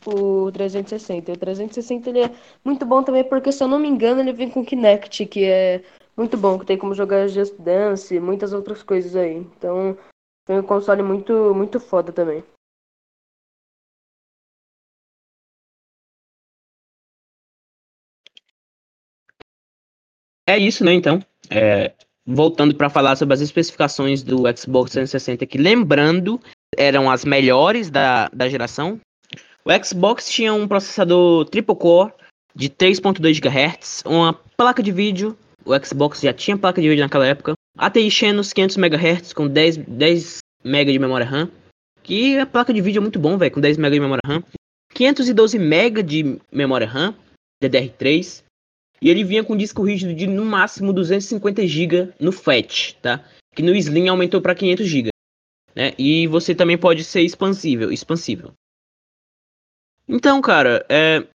o 0.07 0.51
360. 0.53 1.33
O 1.33 1.37
360 1.37 2.11
ele 2.11 2.21
é 2.23 2.31
muito 2.65 2.85
bom 2.85 3.03
também 3.03 3.25
porque, 3.25 3.53
se 3.53 3.63
eu 3.63 3.69
não 3.69 3.79
me 3.79 3.89
engano, 3.89 4.21
ele 4.21 4.33
vem 4.33 4.51
com 4.51 4.65
Kinect, 4.65 5.27
que 5.27 5.45
é 5.45 5.83
muito 6.17 6.37
bom, 6.37 6.59
que 6.59 6.67
tem 6.67 6.79
como 6.79 6.95
jogar 6.95 7.29
Just 7.29 7.57
Dance 7.59 8.15
e 8.15 8.21
muitas 8.21 8.53
outras 8.53 8.83
coisas 8.83 9.17
aí. 9.17 9.37
Então, 9.37 9.97
foi 10.47 10.59
um 10.59 10.63
console 10.63 11.03
muito, 11.03 11.55
muito 11.55 11.81
foda 11.81 12.13
também. 12.13 12.45
É 20.47 20.59
isso, 20.59 20.85
né? 20.85 20.93
Então, 20.93 21.21
é, 21.51 21.95
voltando 22.27 22.75
para 22.75 22.91
falar 22.91 23.17
sobre 23.17 23.35
as 23.35 23.41
especificações 23.41 24.23
do 24.23 24.43
Xbox 24.57 24.93
360, 24.93 25.47
que 25.47 25.59
lembrando, 25.59 26.41
eram 26.77 27.11
as 27.11 27.25
melhores 27.25 27.91
da, 27.91 28.29
da 28.29 28.49
geração. 28.49 29.01
O 29.67 29.71
Xbox 29.83 30.29
tinha 30.29 30.53
um 30.53 30.69
processador 30.69 31.47
triple 31.47 31.75
core 31.75 32.13
de 32.55 32.69
3.2 32.69 33.41
GHz, 33.41 34.03
uma 34.05 34.35
placa 34.59 34.83
de 34.83 34.93
vídeo, 34.93 35.35
o 35.65 35.73
Xbox 35.83 36.21
já 36.21 36.35
tinha 36.35 36.59
placa 36.59 36.83
de 36.83 36.89
vídeo 36.89 37.03
naquela 37.03 37.27
época, 37.27 37.55
ATI 37.79 38.11
Xenos 38.11 38.53
500 38.53 38.77
MHz 38.77 39.33
com 39.33 39.49
10, 39.49 39.79
10 39.79 40.39
MB 40.63 40.93
de 40.93 40.99
memória 40.99 41.25
RAM, 41.25 41.51
que 42.03 42.39
a 42.39 42.45
placa 42.45 42.75
de 42.75 42.83
vídeo 42.83 42.99
é 42.99 43.01
muito 43.01 43.19
bom, 43.19 43.39
velho, 43.39 43.53
com 43.53 43.61
10 43.61 43.79
MB 43.79 43.91
de 43.91 44.01
memória 44.01 44.21
RAM, 44.27 44.45
512 44.93 45.59
MB 45.59 46.03
de 46.03 46.39
memória 46.53 46.87
RAM, 46.87 47.15
DDR3, 47.63 48.45
e 49.01 49.09
ele 49.09 49.25
vinha 49.25 49.43
com 49.43 49.57
disco 49.57 49.83
rígido 49.83 50.15
de 50.15 50.27
no 50.27 50.45
máximo 50.45 50.93
250 50.93 51.67
GB 51.67 52.13
no 52.21 52.33
FAT, 52.33 52.97
tá? 53.01 53.25
Que 53.57 53.63
no 53.63 53.75
Slim 53.75 54.09
aumentou 54.09 54.43
para 54.43 54.55
500 54.55 54.87
GB, 54.87 55.09
né? 55.75 55.95
E 55.99 56.27
você 56.27 56.55
também 56.55 56.77
pode 56.77 57.03
ser 57.03 57.23
expansível, 57.23 57.91
expansível. 57.91 58.53
Então, 60.09 60.41
cara, 60.41 60.85
é 60.89 61.27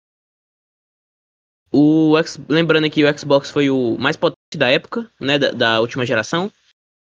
o 1.73 2.15
lembrando 2.49 2.91
que 2.91 3.05
o 3.05 3.19
Xbox 3.19 3.51
foi 3.51 3.69
o 3.71 3.97
mais 3.99 4.17
potente 4.17 4.57
da 4.57 4.71
época, 4.71 5.11
né, 5.21 5.39
da, 5.39 5.51
da 5.53 5.81
última 5.81 6.07
geração. 6.07 6.51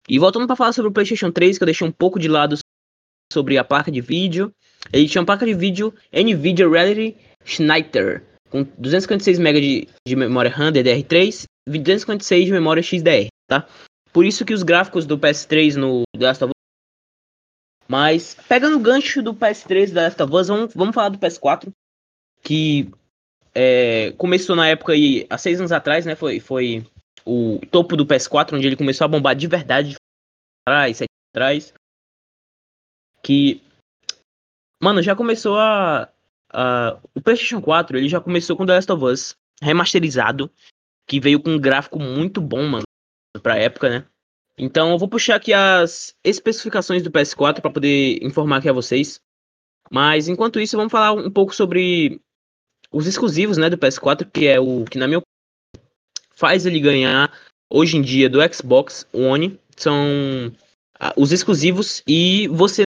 E 0.08 0.18
voltando 0.18 0.46
para 0.46 0.56
falar 0.56 0.72
sobre 0.72 0.90
o 0.90 0.92
PlayStation 0.92 1.30
3, 1.30 1.56
que 1.56 1.64
eu 1.64 1.66
deixei 1.66 1.86
um 1.86 1.92
pouco 1.92 2.18
de 2.18 2.28
lado 2.28 2.56
sobre 3.32 3.58
a 3.58 3.64
placa 3.64 3.90
de 3.90 4.00
vídeo. 4.00 4.52
Ele 4.92 5.08
tinha 5.08 5.20
uma 5.20 5.26
placa 5.26 5.46
de 5.46 5.54
vídeo 5.54 5.94
Nvidia 6.12 6.68
Reality 6.68 7.16
Schneider, 7.44 8.22
com 8.50 8.62
256 8.78 9.38
MB 9.38 9.60
de, 9.60 9.88
de 10.06 10.16
memória 10.16 10.50
RAM 10.50 10.72
DDR3 10.72 11.44
e 11.66 11.78
256 11.78 12.46
de 12.46 12.52
memória 12.52 12.82
XDR, 12.82 13.28
tá? 13.48 13.66
Por 14.12 14.24
isso 14.24 14.44
que 14.44 14.54
os 14.54 14.62
gráficos 14.62 15.06
do 15.06 15.18
PS3 15.18 15.74
no 15.74 16.02
The 16.16 16.26
Last 16.26 16.44
of 16.44 16.53
mas, 17.88 18.36
pegando 18.48 18.76
o 18.76 18.80
gancho 18.80 19.22
do 19.22 19.34
PS3 19.34 19.92
da 19.92 20.02
Last 20.02 20.22
of 20.22 20.34
Us, 20.34 20.48
vamos, 20.48 20.74
vamos 20.74 20.94
falar 20.94 21.10
do 21.10 21.18
PS4, 21.18 21.70
que 22.42 22.90
é, 23.54 24.12
começou 24.12 24.56
na 24.56 24.68
época 24.68 24.92
aí, 24.92 25.26
há 25.30 25.38
seis 25.38 25.60
anos 25.60 25.72
atrás, 25.72 26.04
né? 26.04 26.14
Foi, 26.16 26.40
foi 26.40 26.84
o 27.24 27.60
topo 27.70 27.96
do 27.96 28.06
PS4, 28.06 28.54
onde 28.54 28.66
ele 28.66 28.76
começou 28.76 29.04
a 29.04 29.08
bombar 29.08 29.34
de 29.34 29.46
verdade 29.46 29.96
atrás, 30.66 30.98
sete 30.98 31.10
atrás. 31.32 31.74
Que. 33.22 33.62
Mano, 34.80 35.02
já 35.02 35.14
começou 35.14 35.58
a. 35.58 36.10
O 37.14 37.20
PlayStation 37.20 37.60
4 37.60 37.98
ele 37.98 38.08
já 38.08 38.20
começou 38.20 38.56
com 38.56 38.64
The 38.64 38.74
Last 38.74 38.92
of 38.92 39.04
Us 39.04 39.34
remasterizado, 39.60 40.50
que 41.06 41.18
veio 41.18 41.42
com 41.42 41.50
um 41.50 41.60
gráfico 41.60 41.98
muito 41.98 42.40
bom, 42.40 42.62
mano, 42.64 42.84
pra 43.42 43.58
época, 43.58 43.88
né? 43.88 44.06
Então 44.58 44.92
eu 44.92 44.98
vou 44.98 45.08
puxar 45.08 45.36
aqui 45.36 45.52
as 45.52 46.14
especificações 46.22 47.02
do 47.02 47.10
PS4 47.10 47.60
para 47.60 47.70
poder 47.70 48.18
informar 48.22 48.58
aqui 48.58 48.68
a 48.68 48.72
vocês. 48.72 49.20
Mas 49.90 50.28
enquanto 50.28 50.60
isso, 50.60 50.76
vamos 50.76 50.92
falar 50.92 51.12
um 51.12 51.30
pouco 51.30 51.54
sobre 51.54 52.20
os 52.90 53.06
exclusivos, 53.06 53.56
né, 53.56 53.68
do 53.68 53.76
PS4, 53.76 54.30
que 54.30 54.46
é 54.46 54.60
o 54.60 54.84
que 54.84 54.98
na 54.98 55.06
minha 55.08 55.18
opinião 55.18 55.24
faz 56.36 56.64
ele 56.66 56.80
ganhar 56.80 57.32
hoje 57.68 57.96
em 57.96 58.02
dia 58.02 58.28
do 58.28 58.38
Xbox 58.52 59.06
One, 59.12 59.58
são 59.76 60.54
os 61.16 61.32
exclusivos 61.32 62.02
e 62.06 62.48
você 62.48 62.82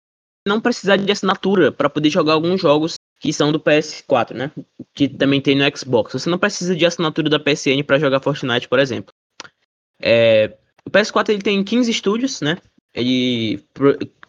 não 0.45 0.59
precisar 0.59 0.97
de 0.97 1.11
assinatura 1.11 1.71
para 1.71 1.89
poder 1.89 2.09
jogar 2.09 2.33
alguns 2.33 2.59
jogos 2.59 2.95
que 3.19 3.31
são 3.31 3.51
do 3.51 3.59
PS4, 3.59 4.33
né? 4.33 4.51
Que 4.93 5.07
também 5.07 5.39
tem 5.39 5.55
no 5.55 5.77
Xbox. 5.77 6.11
Você 6.11 6.29
não 6.29 6.37
precisa 6.37 6.75
de 6.75 6.85
assinatura 6.85 7.29
da 7.29 7.39
PSN 7.39 7.81
para 7.85 7.97
jogar 7.97 8.19
Fortnite, 8.19 8.67
por 8.67 8.79
exemplo. 8.79 9.13
É, 10.01 10.57
o 10.87 10.91
PS4 10.91 11.29
ele 11.29 11.41
tem 11.41 11.63
15 11.63 11.89
estúdios, 11.89 12.41
né? 12.41 12.57
Ele 12.93 13.63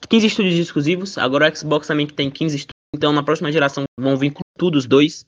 15 0.08 0.26
estúdios 0.26 0.54
exclusivos. 0.54 1.18
Agora 1.18 1.50
o 1.50 1.56
Xbox 1.56 1.86
também 1.86 2.06
tem 2.06 2.30
15 2.30 2.56
estúdios. 2.56 2.74
Então 2.94 3.12
na 3.12 3.22
próxima 3.22 3.52
geração 3.52 3.84
vão 3.98 4.16
vir 4.16 4.32
com 4.32 4.42
tudo 4.58 4.76
os 4.76 4.86
dois. 4.86 5.26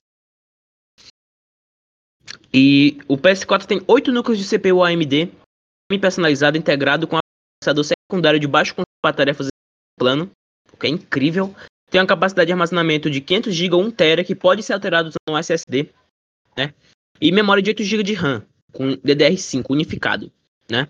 E 2.53 2.99
o 3.09 3.19
PS4 3.19 3.67
tem 3.67 3.83
8 3.87 4.13
núcleos 4.13 4.39
de 4.39 4.49
CPU 4.49 4.83
AMD 4.83 5.31
personalizado 6.01 6.59
integrado 6.59 7.07
com 7.07 7.19
processador 7.63 7.85
secundário 7.85 8.41
de 8.41 8.47
baixo 8.47 8.75
consumo 8.75 8.87
para 9.03 9.15
tarefas 9.15 9.49
plano, 9.99 10.31
o 10.73 10.77
que 10.77 10.87
é 10.87 10.91
incrível. 10.91 11.55
Tem 11.91 12.01
uma 12.01 12.07
capacidade 12.07 12.47
de 12.47 12.53
armazenamento 12.53 13.11
de 13.11 13.21
500 13.21 13.55
GB 13.55 13.75
ou 13.75 13.83
1 13.83 13.91
TB 13.91 14.25
que 14.25 14.35
pode 14.35 14.63
ser 14.63 14.73
alterado 14.73 15.09
usando 15.09 15.35
um 15.35 15.39
SSD, 15.39 15.91
né? 16.57 16.75
E 17.21 17.31
memória 17.31 17.63
de 17.63 17.71
8 17.71 17.83
GB 17.85 18.03
de 18.03 18.15
RAM 18.15 18.45
com 18.73 18.97
DDR5 18.97 19.65
unificado, 19.71 20.31
né? 20.69 20.89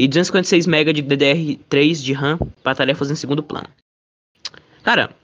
E 0.00 0.08
256 0.08 0.66
MB 0.66 0.92
de 0.94 1.02
DDR3 1.02 2.02
de 2.02 2.14
RAM 2.14 2.38
para 2.62 2.74
tarefas 2.74 3.10
em 3.10 3.14
segundo 3.14 3.42
plano. 3.42 3.68
Cara, 4.82 5.14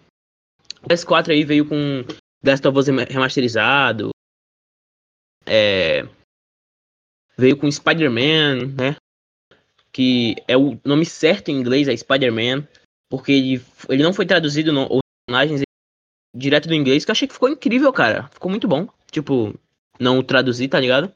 o 0.83 0.87
PS4 0.87 1.31
aí 1.31 1.45
veio 1.45 1.67
com 1.67 2.05
Last 2.45 2.69
of 2.69 2.79
Us 2.79 2.87
remasterizado, 2.87 4.11
é, 5.47 6.07
veio 7.39 7.57
com 7.57 7.73
Spider-Man, 7.73 8.75
né? 8.77 8.97
Que 9.91 10.37
é 10.47 10.59
o 10.59 10.79
nome 10.85 11.07
certo 11.07 11.49
em 11.49 11.57
inglês, 11.57 11.89
é 11.89 11.97
Spider-Man, 11.97 12.69
porque 13.09 13.33
ele, 13.33 13.65
ele 13.89 14.03
não 14.03 14.13
foi 14.13 14.27
traduzido 14.27 14.75
no, 14.75 14.85
os 14.91 15.01
personagens 15.27 15.63
direto 16.37 16.69
do 16.69 16.75
inglês, 16.75 17.03
que 17.03 17.11
eu 17.11 17.15
achei 17.15 17.27
que 17.27 17.33
ficou 17.33 17.49
incrível, 17.49 17.91
cara. 17.95 18.29
Ficou 18.29 18.51
muito 18.51 18.69
bom. 18.69 18.87
Tipo, 19.11 19.59
não 19.99 20.23
traduzir, 20.23 20.69
tá 20.69 20.79
ligado? 20.79 21.11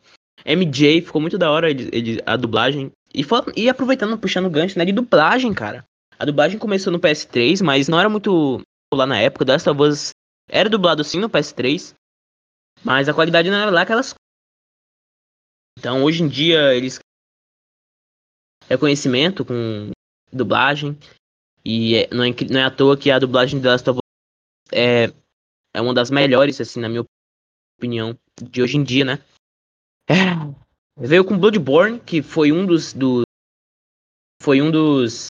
MJ, 0.47 1.03
ficou 1.03 1.21
muito 1.21 1.37
da 1.37 1.51
hora 1.51 1.69
ele, 1.69 1.91
ele, 1.93 2.23
a 2.25 2.39
dublagem. 2.39 2.91
E, 3.15 3.25
e 3.57 3.69
aproveitando, 3.69 4.19
puxando 4.19 4.47
o 4.47 4.51
gancho, 4.51 4.79
né, 4.79 4.85
de 4.85 4.93
dublagem, 4.93 5.53
cara. 5.53 5.85
A 6.19 6.25
dublagem 6.25 6.59
começou 6.59 6.93
no 6.93 7.01
PS3, 7.01 7.63
mas 7.63 7.89
não 7.89 7.99
era 7.99 8.09
muito 8.09 8.61
lá 8.93 9.07
na 9.07 9.19
época. 9.19 9.45
Das 9.45 9.67
Us 9.67 10.11
era 10.49 10.69
dublado 10.69 11.03
sim 11.03 11.19
no 11.19 11.31
PS3, 11.31 11.95
mas 12.85 13.09
a 13.09 13.15
qualidade 13.15 13.51
não 13.51 13.57
era 13.57 13.71
lá 13.71 13.83
aquelas 13.83 14.15
Então, 15.79 16.05
hoje 16.05 16.23
em 16.23 16.29
dia, 16.29 16.75
eles 16.75 17.01
reconhecimento 18.69 19.45
com 19.45 19.91
dublagem. 20.33 20.97
E 21.65 21.97
é, 21.97 22.09
não, 22.15 22.25
é, 22.25 22.31
não 22.51 22.61
é 22.61 22.65
à 22.65 22.71
toa 22.71 22.97
que 22.97 23.11
a 23.11 23.19
dublagem 23.19 23.59
de 23.59 23.65
The 23.65 23.71
Last 23.71 23.91
of 23.91 23.99
Us 23.99 24.73
é, 24.73 25.13
é 25.75 25.81
uma 25.81 25.93
das 25.93 26.11
melhores, 26.11 26.61
assim, 26.61 26.81
na 26.81 26.89
minha 26.89 27.05
opinião, 27.79 28.17
de 28.41 28.63
hoje 28.63 28.77
em 28.77 28.85
dia, 28.85 29.05
né? 29.05 29.19
É, 30.09 30.15
Veio 31.01 31.25
com 31.25 31.39
Bloodborne, 31.39 31.99
que 31.99 32.21
foi 32.21 32.53
um 32.53 32.67
dos, 32.67 32.93
do, 32.93 33.23
foi 34.43 34.61
um 34.61 34.71
dos 34.71 35.29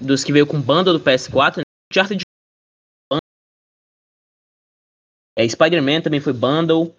dos 0.00 0.22
que 0.22 0.32
veio 0.32 0.46
com 0.46 0.60
banda 0.60 0.92
do 0.92 1.00
PS4, 1.00 1.58
né? 1.58 1.62
Uncharted 1.90 2.22
é, 5.36 5.48
Spider-Man 5.48 6.00
também 6.00 6.20
foi 6.20 6.32
bundle. 6.32 6.94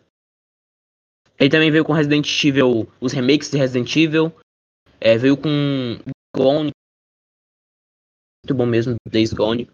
Ele 1.40 1.50
também 1.50 1.72
veio 1.72 1.86
com 1.86 1.94
Resident 1.94 2.28
Evil, 2.44 2.90
os 3.00 3.14
remakes 3.14 3.50
de 3.50 3.58
Resident 3.58 3.96
Evil. 3.96 4.32
É, 5.00 5.18
veio 5.18 5.38
com 5.38 5.98
Gone. 6.36 6.72
Muito 8.44 8.56
bom 8.56 8.66
mesmo, 8.66 8.96
Days 9.08 9.34
Gone. 9.34 9.70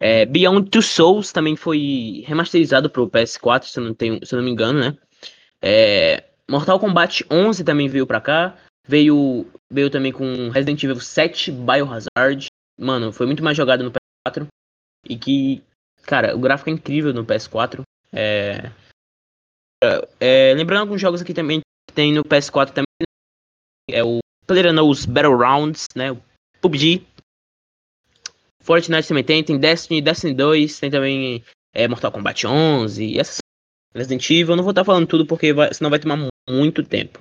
É, 0.00 0.24
Beyond 0.26 0.70
Two 0.70 0.82
Souls 0.82 1.32
também 1.32 1.56
foi 1.56 2.24
remasterizado 2.26 2.90
pro 2.90 3.08
PS4, 3.08 3.64
se 3.64 3.78
eu 3.78 3.84
não, 3.84 3.94
tenho, 3.94 4.24
se 4.24 4.34
eu 4.34 4.38
não 4.38 4.44
me 4.44 4.50
engano, 4.50 4.80
né? 4.80 4.98
É, 5.62 6.29
Mortal 6.50 6.80
Kombat 6.80 7.24
11 7.30 7.62
também 7.62 7.88
veio 7.88 8.04
pra 8.04 8.20
cá. 8.20 8.58
Veio, 8.86 9.46
veio 9.70 9.88
também 9.88 10.10
com 10.10 10.48
Resident 10.48 10.82
Evil 10.82 10.98
7 11.00 11.52
Biohazard. 11.52 12.46
Mano, 12.76 13.12
foi 13.12 13.24
muito 13.26 13.42
mais 13.44 13.56
jogado 13.56 13.84
no 13.84 13.92
PS4. 13.92 14.48
E 15.08 15.16
que, 15.16 15.62
cara, 16.02 16.34
o 16.34 16.40
gráfico 16.40 16.68
é 16.68 16.72
incrível 16.72 17.14
no 17.14 17.24
PS4. 17.24 17.82
É... 18.12 18.72
É, 20.18 20.52
lembrando 20.54 20.80
alguns 20.80 21.00
jogos 21.00 21.22
aqui 21.22 21.32
também 21.32 21.60
que 21.88 21.94
tem 21.94 22.12
no 22.12 22.24
PS4 22.24 22.70
também. 22.70 22.84
É 23.88 24.02
o 24.02 24.18
PlayerUnknown's 24.44 25.06
Battlegrounds, 25.06 25.86
né? 25.94 26.10
O 26.10 26.20
PUBG. 26.60 27.06
Fortnite 28.60 29.08
também 29.08 29.24
tem, 29.24 29.42
tem 29.42 29.58
Destiny, 29.58 30.02
Destiny 30.02 30.34
2, 30.34 30.80
tem 30.80 30.90
também 30.90 31.44
é, 31.72 31.88
Mortal 31.88 32.12
Kombat 32.12 32.46
11 32.46 33.04
e 33.04 33.18
essas 33.18 33.39
Resident 33.94 34.28
Evil. 34.30 34.52
Eu 34.52 34.56
não 34.56 34.64
vou 34.64 34.70
estar 34.70 34.84
falando 34.84 35.06
tudo 35.06 35.26
porque 35.26 35.52
vai, 35.52 35.72
senão 35.72 35.90
vai 35.90 35.98
tomar 35.98 36.28
muito 36.48 36.82
tempo. 36.82 37.20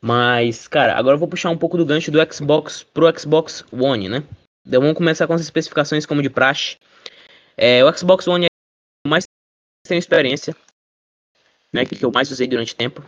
Mas, 0.00 0.66
cara, 0.66 0.96
agora 0.96 1.16
eu 1.16 1.18
vou 1.18 1.28
puxar 1.28 1.50
um 1.50 1.58
pouco 1.58 1.76
do 1.76 1.84
gancho 1.84 2.10
do 2.10 2.32
Xbox 2.32 2.82
pro 2.82 3.18
Xbox 3.18 3.64
One, 3.70 4.08
né? 4.08 4.24
Então 4.66 4.80
vamos 4.80 4.96
começar 4.96 5.26
com 5.26 5.34
as 5.34 5.40
especificações 5.40 6.06
como 6.06 6.22
de 6.22 6.30
praxe. 6.30 6.76
É, 7.56 7.84
o 7.84 7.96
Xbox 7.96 8.26
One 8.26 8.46
é 8.46 8.48
o 9.06 9.10
mais 9.10 9.24
tem 9.86 9.98
experiência, 9.98 10.54
né? 11.72 11.84
Que 11.84 12.02
eu 12.02 12.10
mais 12.10 12.30
usei 12.30 12.46
durante 12.46 12.74
tempo. 12.74 13.04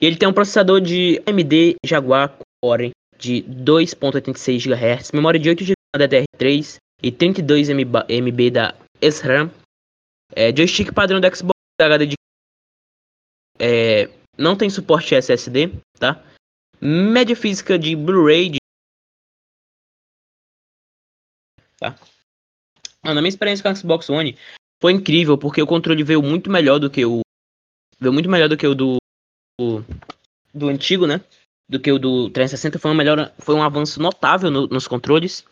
E 0.00 0.06
ele 0.06 0.16
tem 0.16 0.28
um 0.28 0.32
processador 0.32 0.80
de 0.80 1.22
AMD 1.26 1.76
Jaguar 1.84 2.36
Core 2.62 2.90
de 3.16 3.42
2.86 3.42 4.64
GHz, 4.64 5.12
memória 5.12 5.40
de 5.40 5.48
8 5.48 5.64
GB 5.64 5.74
da 5.96 6.06
DDR3 6.06 6.76
e 7.02 7.10
32 7.10 7.68
MB 7.68 8.50
da 8.50 8.74
SRAM. 9.00 9.50
É, 10.34 10.54
joystick 10.54 10.92
padrão 10.92 11.20
do 11.20 11.36
Xbox 11.36 11.58
HD 11.80 12.06
de 12.06 12.14
é, 13.60 14.08
não 14.36 14.56
tem 14.56 14.70
suporte 14.70 15.14
SSD, 15.14 15.72
tá? 15.98 16.24
Média 16.80 17.34
física 17.34 17.78
de 17.78 17.96
Blu-ray. 17.96 18.50
De... 18.50 18.58
Tá? 21.78 21.98
Ah, 23.02 23.14
na 23.14 23.20
minha 23.20 23.28
experiência 23.28 23.62
com 23.62 23.70
o 23.70 23.76
Xbox 23.76 24.08
One 24.08 24.38
foi 24.80 24.92
incrível 24.92 25.36
porque 25.36 25.60
o 25.60 25.66
controle 25.66 26.04
veio 26.04 26.22
muito 26.22 26.50
melhor 26.50 26.78
do 26.78 26.90
que 26.90 27.04
o 27.04 27.20
veio 27.98 28.12
muito 28.12 28.28
melhor 28.28 28.48
do 28.48 28.56
que 28.56 28.66
o 28.66 28.74
do 28.74 28.96
o, 29.60 29.82
do 30.54 30.68
antigo, 30.68 31.06
né? 31.06 31.20
Do 31.68 31.80
que 31.80 31.90
o 31.90 31.98
do 31.98 32.30
360 32.30 32.78
foi 32.78 32.90
um 32.90 32.94
melhor 32.94 33.32
foi 33.38 33.54
um 33.54 33.62
avanço 33.62 34.00
notável 34.00 34.50
no, 34.50 34.66
nos 34.68 34.86
controles. 34.86 35.44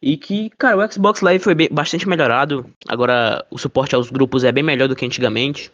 E 0.00 0.16
que, 0.16 0.50
cara, 0.50 0.76
o 0.76 0.92
Xbox 0.92 1.20
Live 1.20 1.42
foi 1.42 1.54
bem, 1.54 1.68
bastante 1.70 2.08
melhorado. 2.08 2.72
Agora 2.86 3.44
o 3.50 3.58
suporte 3.58 3.94
aos 3.94 4.10
grupos 4.10 4.44
é 4.44 4.52
bem 4.52 4.62
melhor 4.62 4.88
do 4.88 4.94
que 4.94 5.04
antigamente. 5.04 5.72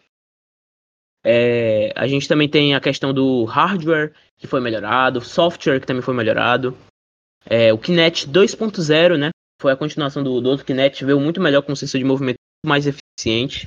É, 1.23 1.93
a 1.97 2.07
gente 2.07 2.29
também 2.29 2.49
tem 2.49 2.75
a 2.75 2.81
questão 2.81 3.13
do 3.13 3.45
hardware, 3.45 4.13
que 4.37 4.47
foi 4.47 4.61
melhorado, 4.61 5.21
software, 5.21 5.81
que 5.81 5.87
também 5.87 6.03
foi 6.03 6.15
melhorado. 6.15 6.77
É, 7.47 7.73
o 7.73 7.79
Kinect 7.79 8.29
2.0, 8.29 9.17
né? 9.17 9.31
Foi 9.61 9.73
a 9.73 9.77
continuação 9.77 10.23
do, 10.23 10.41
do 10.41 10.51
outro 10.51 10.67
Kinect, 10.67 11.05
veio 11.05 11.21
muito 11.21 11.41
melhor 11.41 11.63
com 11.63 11.73
um 11.73 11.77
sensor 11.77 11.99
de 11.99 12.05
movimento 12.05 12.37
mais 12.65 12.87
eficiente. 12.87 13.67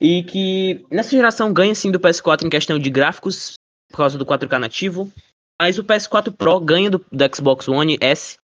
E 0.00 0.24
que 0.24 0.84
nessa 0.90 1.10
geração 1.10 1.52
ganha 1.52 1.74
sim 1.74 1.90
do 1.90 2.00
PS4 2.00 2.44
em 2.44 2.50
questão 2.50 2.78
de 2.78 2.90
gráficos, 2.90 3.54
por 3.90 3.98
causa 3.98 4.18
do 4.18 4.26
4K 4.26 4.58
nativo. 4.58 5.12
Mas 5.60 5.78
o 5.78 5.84
PS4 5.84 6.34
Pro 6.36 6.58
ganha 6.58 6.90
do, 6.90 6.98
do 6.98 7.36
Xbox 7.36 7.68
One 7.68 7.96
S, 8.00 8.36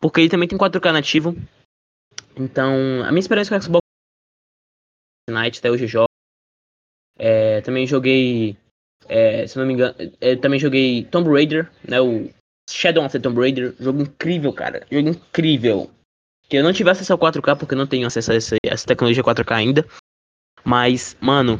porque 0.00 0.20
ele 0.20 0.30
também 0.30 0.48
tem 0.48 0.58
4K 0.58 0.92
nativo. 0.92 1.36
Então, 2.36 2.74
a 3.04 3.10
minha 3.10 3.20
experiência 3.20 3.54
com 3.54 3.58
o 3.58 3.62
Xbox 3.62 3.80
Night 5.28 5.58
até 5.58 5.70
hoje 5.70 5.86
jogo. 5.86 6.06
É, 7.18 7.60
também 7.60 7.86
joguei, 7.86 8.56
é, 9.08 9.46
se 9.46 9.58
não 9.58 9.66
me 9.66 9.74
engano, 9.74 9.94
é, 10.20 10.36
também 10.36 10.58
joguei 10.58 11.04
Tomb 11.04 11.28
Raider, 11.30 11.70
né? 11.86 12.00
O 12.00 12.30
Shadow 12.68 13.04
of 13.04 13.12
the 13.12 13.22
Tomb 13.22 13.38
Raider, 13.38 13.74
jogo 13.78 14.02
incrível, 14.02 14.52
cara, 14.52 14.86
jogo 14.90 15.08
incrível. 15.08 15.90
Que 16.48 16.56
eu 16.56 16.64
não 16.64 16.72
tive 16.72 16.90
acesso 16.90 17.12
ao 17.12 17.18
4K 17.18 17.58
porque 17.58 17.74
eu 17.74 17.78
não 17.78 17.86
tenho 17.86 18.06
acesso 18.06 18.32
a 18.32 18.34
essa, 18.34 18.56
essa 18.64 18.86
tecnologia 18.86 19.22
4K 19.22 19.52
ainda. 19.52 19.86
Mas, 20.64 21.16
mano, 21.20 21.58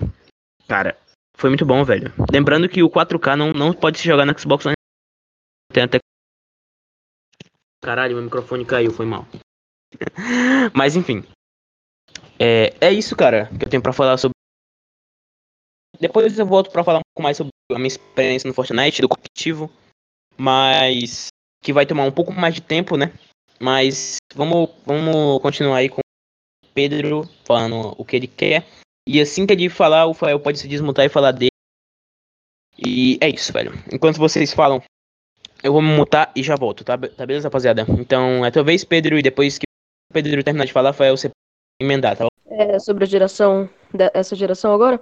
cara, 0.67 0.97
foi 1.37 1.51
muito 1.51 1.65
bom, 1.65 1.85
velho. 1.85 2.13
Lembrando 2.33 2.69
que 2.69 2.83
o 2.83 2.91
4K 2.91 3.37
não, 3.37 3.53
não 3.53 3.73
pode 3.73 3.99
se 3.99 4.05
jogar 4.05 4.27
no 4.27 4.39
Xbox 4.39 4.67
One. 4.67 4.75
Tem 5.73 5.85
até. 5.85 5.99
Caralho, 7.83 8.15
meu 8.15 8.25
microfone 8.25 8.65
caiu, 8.65 8.93
foi 8.93 9.07
mal. 9.07 9.27
Mas 10.75 10.97
enfim. 10.97 11.25
É, 12.39 12.75
é 12.81 12.93
isso, 12.93 13.17
cara, 13.17 13.47
que 13.59 13.65
eu 13.65 13.69
tenho 13.69 13.83
pra 13.83 13.93
falar 13.93 14.17
sobre. 14.19 14.35
Depois 15.99 16.39
eu 16.39 16.47
volto 16.47 16.71
pra 16.71 16.85
falar 16.85 16.99
um 16.99 17.09
pouco 17.15 17.23
mais 17.23 17.37
sobre 17.37 17.51
a 17.73 17.77
minha 17.77 17.89
experiência 17.89 18.49
no 18.49 18.55
Fortnite, 18.55 19.03
do 19.03 19.09
competitivo. 19.09 19.71
Mas. 20.37 21.29
Que 21.63 21.73
vai 21.73 21.85
tomar 21.85 22.05
um 22.05 22.13
pouco 22.13 22.33
mais 22.33 22.55
de 22.55 22.63
tempo, 22.63 22.97
né? 22.97 23.13
Mas 23.61 24.17
vamos, 24.35 24.71
vamos 24.87 25.43
continuar 25.43 25.77
aí 25.77 25.91
com 25.91 26.01
o 26.01 26.69
Pedro 26.73 27.29
falando 27.45 27.95
o 27.99 28.05
que 28.05 28.17
ele 28.17 28.27
quer. 28.27 28.67
E 29.07 29.21
assim 29.21 29.47
que 29.47 29.53
ele 29.53 29.69
falar, 29.69 30.07
o 30.07 30.15
Fael 30.15 30.41
pode 30.41 30.59
se 30.59 30.67
desmutar 30.67 31.05
e 31.05 31.11
falar 31.11 31.33
dele. 31.33 31.51
E 32.79 33.19
é 33.21 33.29
isso, 33.29 33.53
velho. 33.53 33.73
Enquanto 33.93 34.17
vocês 34.17 34.55
falam, 34.55 34.83
eu 35.63 35.73
vou 35.73 35.83
me 35.83 35.89
mutar 35.89 36.33
e 36.35 36.43
já 36.43 36.57
volto, 36.57 36.85
tá, 36.85 36.97
tá 36.97 37.27
beleza, 37.27 37.49
rapaziada? 37.49 37.85
Então 37.89 38.45
é 38.45 38.51
tua 38.51 38.65
vez, 38.65 38.85
Pedro, 38.85 39.19
e 39.19 39.23
depois 39.23 39.59
que 39.59 39.65
o 40.11 40.15
Pedro 40.15 40.43
terminar 40.43 40.65
de 40.65 40.73
falar, 40.73 40.93
Fael, 40.93 41.17
você 41.17 41.31
emendar, 41.81 42.17
tá 42.17 42.25
bom? 42.25 42.31
É 42.47 42.79
sobre 42.79 43.05
a 43.05 43.07
geração, 43.07 43.69
dessa 43.93 44.35
geração 44.35 44.73
agora? 44.73 45.01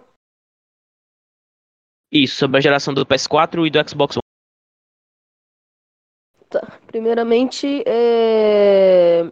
Isso, 2.13 2.37
sobre 2.37 2.59
a 2.59 2.61
geração 2.61 2.95
do 2.95 3.05
PS4 3.05 3.67
e 3.67 3.71
do 3.71 3.89
Xbox 3.89 4.17
One. 4.17 4.23
Tá. 6.49 6.79
Primeiramente, 6.87 7.85
é... 7.87 9.31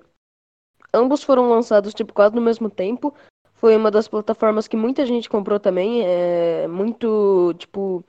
ambos 0.93 1.23
foram 1.23 1.49
lançados 1.49 1.95
tipo 1.95 2.13
quase 2.13 2.35
no 2.35 2.43
mesmo 2.43 2.69
tempo. 2.69 3.15
Foi 3.55 3.75
uma 3.75 3.91
das 3.91 4.07
plataformas 4.07 4.69
que 4.69 4.77
muita 4.77 5.07
gente 5.07 5.29
comprou 5.29 5.59
também. 5.59 6.03
É 6.05 6.69
muito, 6.69 7.55
tipo, 7.55 8.05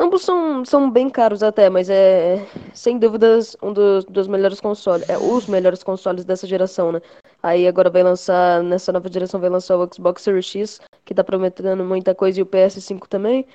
ambos 0.00 0.22
são, 0.22 0.64
são 0.64 0.90
bem 0.90 1.08
caros 1.08 1.42
até, 1.42 1.68
mas 1.68 1.90
é 1.90 2.46
sem 2.74 2.98
dúvidas 2.98 3.56
um 3.62 3.72
dos, 3.72 4.04
dos 4.06 4.26
melhores 4.26 4.60
consoles, 4.60 5.08
é 5.08 5.18
os 5.18 5.46
melhores 5.46 5.82
consoles 5.82 6.24
dessa 6.24 6.46
geração, 6.46 6.90
né? 6.92 7.00
Aí 7.42 7.66
agora 7.66 7.90
vai 7.90 8.02
lançar 8.02 8.62
nessa 8.62 8.92
nova 8.92 9.10
geração 9.10 9.40
vai 9.40 9.50
lançar 9.50 9.76
o 9.76 9.88
Xbox 9.92 10.22
Series 10.22 10.46
X, 10.46 10.80
que 11.04 11.14
tá 11.14 11.22
prometendo 11.24 11.84
muita 11.84 12.14
coisa 12.14 12.40
e 12.40 12.42
o 12.42 12.46
PS5 12.46 13.06
também. 13.06 13.46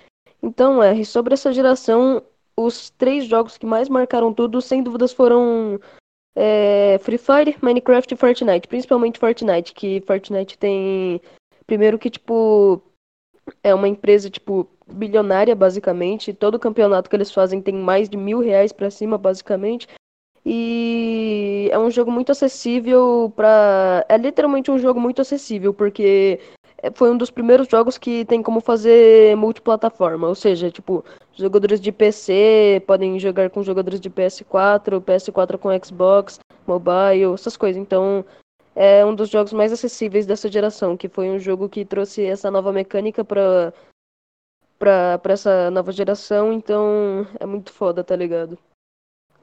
Então, 0.42 0.82
é, 0.82 1.04
sobre 1.04 1.34
essa 1.34 1.52
geração, 1.52 2.22
os 2.58 2.90
três 2.92 3.26
jogos 3.26 3.58
que 3.58 3.66
mais 3.66 3.90
marcaram 3.90 4.34
tudo, 4.34 4.62
sem 4.62 4.82
dúvidas, 4.82 5.12
foram 5.12 5.80
é, 6.36 6.98
Free 7.00 7.18
Fire, 7.18 7.58
Minecraft 7.62 8.14
e 8.14 8.18
Fortnite. 8.18 8.68
Principalmente 8.68 9.20
Fortnite, 9.20 9.74
que 9.74 10.02
Fortnite 10.02 10.58
tem. 10.58 11.22
Primeiro 11.66 11.98
que, 11.98 12.10
tipo. 12.10 12.82
É 13.64 13.74
uma 13.74 13.88
empresa, 13.88 14.30
tipo, 14.30 14.68
bilionária, 14.88 15.56
basicamente. 15.56 16.34
Todo 16.34 16.60
campeonato 16.60 17.10
que 17.10 17.16
eles 17.16 17.32
fazem 17.32 17.62
tem 17.62 17.76
mais 17.76 18.10
de 18.10 18.18
mil 18.18 18.40
reais 18.40 18.72
pra 18.72 18.90
cima, 18.90 19.18
basicamente. 19.18 19.88
E 20.46 21.70
é 21.72 21.80
um 21.80 21.90
jogo 21.90 22.12
muito 22.12 22.32
acessível 22.32 23.34
pra. 23.36 24.06
É 24.08 24.18
literalmente 24.18 24.70
um 24.70 24.78
jogo 24.78 25.00
muito 25.00 25.22
acessível, 25.22 25.74
porque 25.74 26.40
é, 26.78 26.92
foi 26.92 27.10
um 27.10 27.18
dos 27.18 27.32
primeiros 27.32 27.68
jogos 27.68 27.98
que 27.98 28.26
tem 28.26 28.44
como 28.44 28.62
fazer 28.62 29.36
multiplataforma, 29.36 30.28
ou 30.28 30.36
seja, 30.36 30.70
tipo, 30.70 31.04
jogadores 31.34 31.82
de 31.82 31.92
PC 31.92 32.84
podem 32.86 33.20
jogar 33.20 33.50
com 33.50 33.64
jogadores 33.64 34.00
de 34.00 34.10
PS4, 34.10 35.02
PS4 35.02 35.58
com 35.58 35.70
Xbox, 35.84 36.40
mobile, 36.68 37.34
essas 37.34 37.58
coisas. 37.58 37.82
Então, 37.82 38.24
é 38.76 39.06
um 39.06 39.16
dos 39.16 39.30
jogos 39.30 39.54
mais 39.54 39.72
acessíveis 39.72 40.26
dessa 40.26 40.52
geração, 40.52 40.98
que 40.98 41.08
foi 41.08 41.30
um 41.30 41.40
jogo 41.40 41.70
que 41.70 41.86
trouxe 41.86 42.24
essa 42.26 42.52
nova 42.52 42.72
mecânica 42.74 43.24
para 43.24 43.74
para 44.78 45.34
essa 45.34 45.72
nova 45.72 45.92
geração, 45.92 46.52
então 46.52 47.26
é 47.40 47.46
muito 47.46 47.72
foda, 47.72 48.04
tá 48.04 48.16
ligado? 48.16 48.60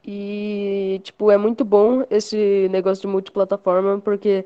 E, 0.05 1.01
tipo, 1.03 1.31
é 1.31 1.39
muito 1.39 1.65
bom 1.65 2.05
esse 2.11 2.69
negócio 2.71 3.03
de 3.03 3.09
multiplataforma, 3.09 4.01
porque 4.01 4.45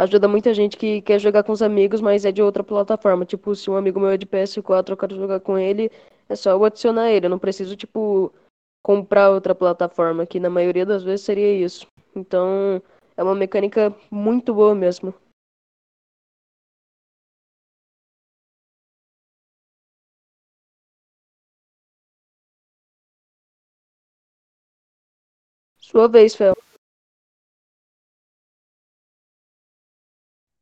ajuda 0.00 0.28
muita 0.28 0.54
gente 0.54 0.76
que 0.76 1.02
quer 1.02 1.18
jogar 1.18 1.42
com 1.42 1.52
os 1.52 1.62
amigos, 1.62 2.00
mas 2.00 2.24
é 2.24 2.32
de 2.32 2.42
outra 2.42 2.64
plataforma. 2.64 3.24
Tipo, 3.24 3.54
se 3.54 3.68
um 3.70 3.76
amigo 3.76 4.00
meu 4.00 4.10
é 4.10 4.16
de 4.16 4.26
PS4, 4.26 4.90
eu 4.90 4.96
quero 4.96 5.16
jogar 5.16 5.40
com 5.40 5.58
ele, 5.58 5.90
é 6.28 6.34
só 6.36 6.50
eu 6.50 6.64
adicionar 6.64 7.10
ele. 7.10 7.26
Eu 7.26 7.30
não 7.30 7.38
preciso, 7.38 7.76
tipo, 7.76 8.32
comprar 8.82 9.30
outra 9.30 9.54
plataforma, 9.54 10.26
que 10.26 10.40
na 10.40 10.50
maioria 10.50 10.86
das 10.86 11.02
vezes 11.02 11.24
seria 11.26 11.52
isso. 11.52 11.86
Então, 12.14 12.82
é 13.16 13.22
uma 13.22 13.34
mecânica 13.34 13.94
muito 14.10 14.54
boa 14.54 14.74
mesmo. 14.74 15.14
Sua 25.78 26.08
vez, 26.08 26.34
Fel. 26.34 26.54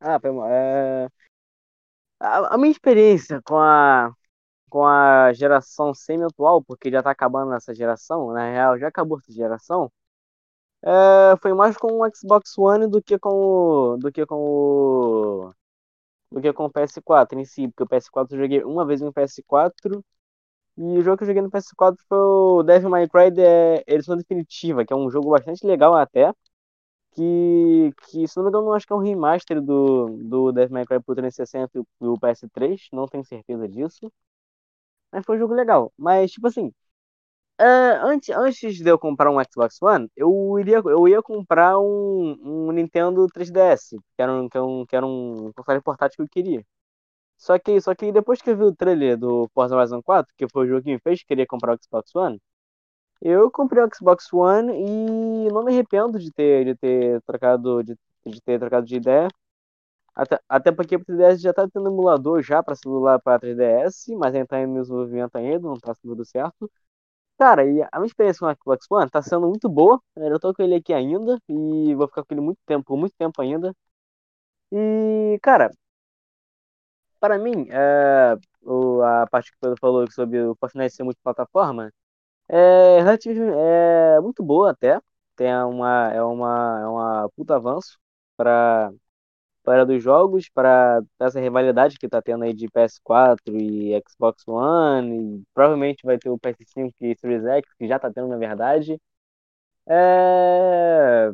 Ah. 0.00 0.18
É... 0.48 1.08
A, 2.18 2.54
a 2.54 2.58
minha 2.58 2.70
experiência 2.70 3.40
com 3.42 3.56
a, 3.58 4.12
com 4.70 4.86
a 4.86 5.32
geração 5.34 5.94
semi-atual, 5.94 6.62
porque 6.64 6.90
já 6.90 7.02
tá 7.02 7.10
acabando 7.12 7.54
essa 7.54 7.74
geração, 7.74 8.32
na 8.32 8.50
real, 8.50 8.78
já 8.78 8.88
acabou 8.88 9.18
essa 9.18 9.32
geração, 9.32 9.92
é, 10.82 11.36
foi 11.42 11.54
mais 11.54 11.76
com 11.76 11.88
o 12.00 12.10
Xbox 12.14 12.56
One 12.58 12.88
do 12.88 13.02
que 13.02 13.18
com 13.18 13.30
o, 13.30 13.96
do 13.98 14.10
que 14.12 14.24
com 14.26 14.36
o, 14.36 15.54
do 16.32 16.40
que 16.40 16.52
com 16.52 16.66
o 16.66 16.70
PS4 16.70 17.38
em 17.38 17.44
si, 17.44 17.68
porque 17.68 17.84
o 17.84 17.88
PS4 17.88 18.32
eu 18.32 18.38
joguei 18.38 18.64
uma 18.64 18.86
vez 18.86 19.00
no 19.00 19.12
PS4 19.12 20.02
e 20.78 20.98
o 20.98 21.02
jogo 21.02 21.18
que 21.18 21.24
eu 21.24 21.28
joguei 21.28 21.42
no 21.42 21.50
PS4 21.50 21.96
foi 22.08 22.18
o 22.18 22.62
Devil 22.62 22.90
May 22.90 23.08
Cry 23.08 23.30
de 23.30 23.42
edição 23.86 24.16
definitiva, 24.16 24.84
que 24.84 24.92
é 24.92 24.96
um 24.96 25.10
jogo 25.10 25.30
bastante 25.30 25.66
legal 25.66 25.94
até, 25.94 26.32
que, 27.12 27.92
que 28.08 28.28
se 28.28 28.36
não 28.36 28.44
me 28.44 28.50
engano, 28.50 28.72
acho 28.72 28.86
que 28.86 28.92
é 28.92 28.96
um 28.96 29.00
remaster 29.00 29.60
do, 29.62 30.06
do 30.18 30.52
Devil 30.52 30.74
May 30.74 30.86
Cry 30.86 31.00
pro 31.02 31.14
360 31.14 31.78
e 31.78 32.06
o 32.06 32.18
PS3, 32.18 32.88
não 32.92 33.06
tenho 33.06 33.24
certeza 33.24 33.68
disso. 33.68 34.10
Mas 35.12 35.24
foi 35.24 35.36
um 35.36 35.38
jogo 35.40 35.54
legal. 35.54 35.92
Mas, 35.96 36.30
tipo 36.32 36.46
assim, 36.48 36.72
é, 37.60 37.98
antes, 38.02 38.30
antes 38.30 38.78
de 38.78 38.88
eu 38.90 38.98
comprar 38.98 39.30
um 39.30 39.38
Xbox 39.44 39.80
One, 39.82 40.08
eu 40.16 40.58
iria, 40.58 40.78
eu 40.78 41.08
ia 41.08 41.22
comprar 41.22 41.78
um, 41.78 42.36
um 42.68 42.72
Nintendo 42.72 43.26
3DS, 43.28 43.90
que 44.16 44.22
era 44.22 44.32
um, 44.32 44.48
que 44.48 44.56
era 44.56 44.66
um, 44.66 44.86
que 44.86 44.96
era 44.96 45.06
um 45.06 45.52
console 45.54 45.80
portátil 45.82 46.16
que 46.16 46.22
eu 46.22 46.28
queria. 46.44 46.64
Só 47.38 47.58
que, 47.58 47.80
só 47.80 47.94
que 47.94 48.12
depois 48.12 48.42
que 48.42 48.50
eu 48.50 48.56
vi 48.58 48.64
o 48.64 48.74
trailer 48.76 49.18
do 49.18 49.48
Forza 49.54 49.76
Horizon 49.76 50.02
4, 50.02 50.34
que 50.36 50.48
foi 50.48 50.66
o 50.66 50.68
jogo 50.68 50.82
que 50.84 50.92
me 50.94 51.00
fez 51.00 51.22
querer 51.24 51.46
comprar 51.46 51.74
o 51.76 51.78
Xbox 51.82 52.14
One, 52.16 52.40
eu 53.20 53.50
comprei 53.50 53.82
o 53.84 53.88
Xbox 53.94 54.32
One 54.32 54.72
e 54.72 55.48
não 55.52 55.64
me 55.64 55.72
arrependo 55.72 56.18
de 56.18 56.32
ter, 56.32 56.64
de 56.66 56.74
ter 56.76 57.22
trocado 57.22 57.82
de, 57.84 57.96
de 58.26 58.40
ter 58.42 58.58
trocado 58.58 58.86
de 58.86 58.96
ideia. 58.96 59.28
Até, 60.14 60.40
até 60.48 60.72
porque 60.72 60.96
o 60.96 61.04
3DS 61.04 61.40
já 61.42 61.52
tá 61.52 61.68
tendo 61.68 61.88
emulador 61.88 62.42
já 62.42 62.62
para 62.62 62.74
celular 62.76 63.20
para 63.20 63.38
3DS, 63.40 64.14
mas 64.16 64.34
ainda 64.34 64.46
tá 64.48 64.60
em 64.60 64.72
desenvolvimento 64.74 65.36
ainda, 65.36 65.60
não 65.68 65.78
tá 65.78 65.94
tudo 66.02 66.24
certo. 66.24 66.70
Cara, 67.40 67.64
e 67.64 67.82
a 67.90 67.98
minha 67.98 68.06
experiência 68.06 68.40
com 68.40 68.70
o 68.70 68.74
Xbox 68.76 68.86
One 68.90 69.10
tá 69.10 69.20
sendo 69.22 69.48
muito 69.48 69.68
boa. 69.68 70.00
Eu 70.16 70.38
tô 70.38 70.54
com 70.54 70.62
ele 70.62 70.74
aqui 70.76 70.92
ainda 70.92 71.38
e 71.48 71.94
vou 71.94 72.06
ficar 72.06 72.22
com 72.24 72.34
ele 72.34 72.40
muito 72.42 72.58
tempo, 72.66 72.84
por 72.84 72.96
muito 72.98 73.14
tempo 73.18 73.40
ainda. 73.42 73.74
E, 74.72 75.38
cara, 75.42 75.70
para 77.18 77.38
mim, 77.38 77.66
é, 77.70 78.36
o, 78.62 79.02
a 79.02 79.26
parte 79.30 79.50
que 79.50 79.56
o 79.58 79.60
Pedro 79.60 79.76
falou 79.80 80.10
sobre 80.10 80.40
o 80.42 80.56
Fortnite 80.56 80.94
ser 80.94 81.02
multiplataforma, 81.04 81.92
é, 82.48 82.98
é 84.16 84.20
muito 84.20 84.42
boa 84.44 84.70
até. 84.72 85.00
Tem 85.36 85.52
uma, 85.64 86.12
é, 86.12 86.22
uma, 86.22 86.80
é 86.82 86.86
uma 86.86 87.30
puta 87.36 87.56
avanço 87.56 87.98
para 88.36 88.92
para 89.62 89.84
dos 89.84 90.02
jogos, 90.02 90.48
para 90.48 91.02
essa 91.18 91.40
rivalidade 91.40 91.98
que 91.98 92.08
tá 92.08 92.20
tendo 92.22 92.44
aí 92.44 92.54
de 92.54 92.68
PS4 92.68 93.56
e 93.56 94.00
Xbox 94.08 94.46
One, 94.48 95.38
e 95.40 95.42
provavelmente 95.54 96.04
vai 96.04 96.18
ter 96.18 96.30
o 96.30 96.38
PS5 96.38 96.94
e 97.00 97.16
Series 97.16 97.44
X, 97.44 97.74
que 97.78 97.86
já 97.88 97.98
tá 97.98 98.10
tendo 98.12 98.28
na 98.28 98.36
verdade. 98.36 99.00
É... 99.88 101.30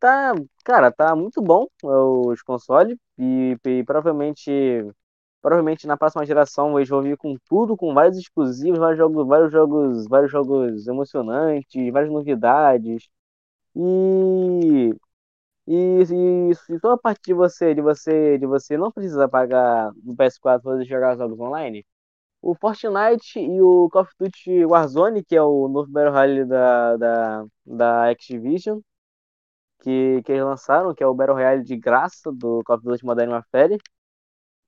Tá, 0.00 0.32
cara, 0.64 0.92
tá 0.92 1.16
muito 1.16 1.42
bom 1.42 1.66
os 1.82 2.40
consoles 2.42 2.96
e, 3.18 3.56
e 3.66 3.84
provavelmente 3.84 4.50
provavelmente 5.42 5.86
na 5.86 5.96
próxima 5.96 6.24
geração 6.26 6.78
eles 6.78 6.88
vão 6.88 7.02
vir 7.02 7.16
com 7.16 7.36
tudo, 7.48 7.76
com 7.76 7.94
vários 7.94 8.18
exclusivos, 8.18 8.78
vários 8.78 8.98
jogos, 8.98 9.26
vários 9.26 9.52
jogos, 9.52 10.08
vários 10.08 10.30
jogos 10.32 10.86
emocionantes, 10.86 11.92
várias 11.92 12.12
novidades. 12.12 13.08
E 13.76 14.94
e 15.68 16.02
e, 16.50 16.52
e 16.52 16.78
a 16.88 16.96
partir 16.98 17.28
de 17.28 17.34
você, 17.34 17.74
de 17.74 17.82
você, 17.82 18.38
de 18.38 18.46
você 18.46 18.76
não 18.78 18.90
precisar 18.90 19.28
pagar 19.28 19.92
no 20.02 20.16
PS4 20.16 20.62
para 20.62 20.84
jogar 20.84 21.16
jogos 21.16 21.38
online, 21.38 21.86
o 22.42 22.54
Fortnite 22.54 23.38
e 23.40 23.60
o 23.62 23.88
Call 23.90 24.02
of 24.02 24.12
Duty 24.18 24.64
Warzone, 24.66 25.24
que 25.24 25.36
é 25.36 25.42
o 25.42 25.68
novo 25.68 25.90
Battle 25.90 26.12
Royale 26.12 26.44
da, 26.46 26.96
da, 26.96 27.46
da 27.66 28.10
Activision, 28.10 28.80
que, 29.80 30.22
que 30.24 30.32
eles 30.32 30.44
lançaram, 30.44 30.94
que 30.94 31.02
é 31.02 31.06
o 31.06 31.14
Battle 31.14 31.36
Royale 31.36 31.62
de 31.62 31.76
graça 31.76 32.32
do 32.32 32.62
Call 32.64 32.76
of 32.76 32.84
Duty 32.84 33.04
Modern 33.04 33.30
Warfare. 33.32 33.78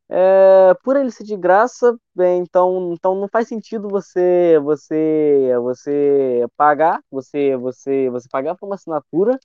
É, 0.09 0.75
por 0.83 0.97
ele 0.97 1.11
ser 1.11 1.23
de 1.25 1.37
graça, 1.37 1.97
bem, 2.15 2.43
então, 2.43 2.93
então 2.93 3.15
não 3.15 3.29
faz 3.29 3.47
sentido 3.47 3.89
você 3.89 4.59
você 4.61 5.53
você 5.63 6.47
pagar, 6.57 7.01
você 7.11 7.57
você 7.57 8.11
você 8.11 8.29
pagar 8.29 8.57
por 8.57 8.67
uma 8.67 8.75
assinatura 8.75 9.39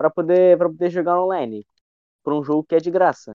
para 0.00 0.10
poder 0.10 0.56
para 0.58 0.68
poder 0.70 0.90
jogar 0.90 1.20
online 1.22 1.66
por 2.24 2.32
um 2.34 2.42
jogo 2.44 2.64
que 2.64 2.74
é 2.76 2.78
de 2.80 2.90
graça. 2.90 3.32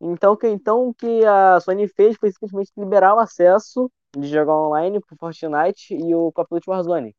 Então 0.00 0.36
que 0.36 0.48
então 0.48 0.92
que 0.94 1.24
a 1.26 1.60
Sony 1.60 1.88
fez 1.88 2.16
foi 2.18 2.32
simplesmente 2.32 2.72
liberar 2.76 3.14
o 3.14 3.20
acesso 3.20 3.90
de 4.16 4.28
jogar 4.28 4.54
online 4.54 5.00
pro 5.00 5.16
Fortnite 5.16 5.94
e 5.94 6.14
o 6.14 6.32
Duty 6.50 6.70
Warzone. 6.70 7.14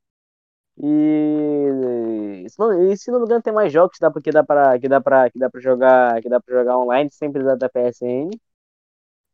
E 0.80 2.46
se 2.50 2.60
não, 2.60 2.92
e 2.92 2.98
se 2.98 3.12
não 3.12 3.20
me 3.20 3.26
engano 3.26 3.42
tem 3.42 3.54
mais 3.54 3.72
jogos 3.74 3.98
que 3.98 4.02
dá, 4.02 4.12
que 4.22 4.32
dá 4.32 4.44
para 4.44 4.80
que 4.80 4.88
dá 4.90 5.02
para 5.02 5.30
que 5.32 5.40
dá 5.40 5.50
para 5.50 5.62
jogar 5.62 6.22
que 6.22 6.30
dá 6.30 6.40
para 6.42 6.56
jogar 6.60 6.78
online 6.80 7.10
sem 7.12 7.32
precisar 7.32 7.56
da 7.56 7.70
PSN. 7.70 8.30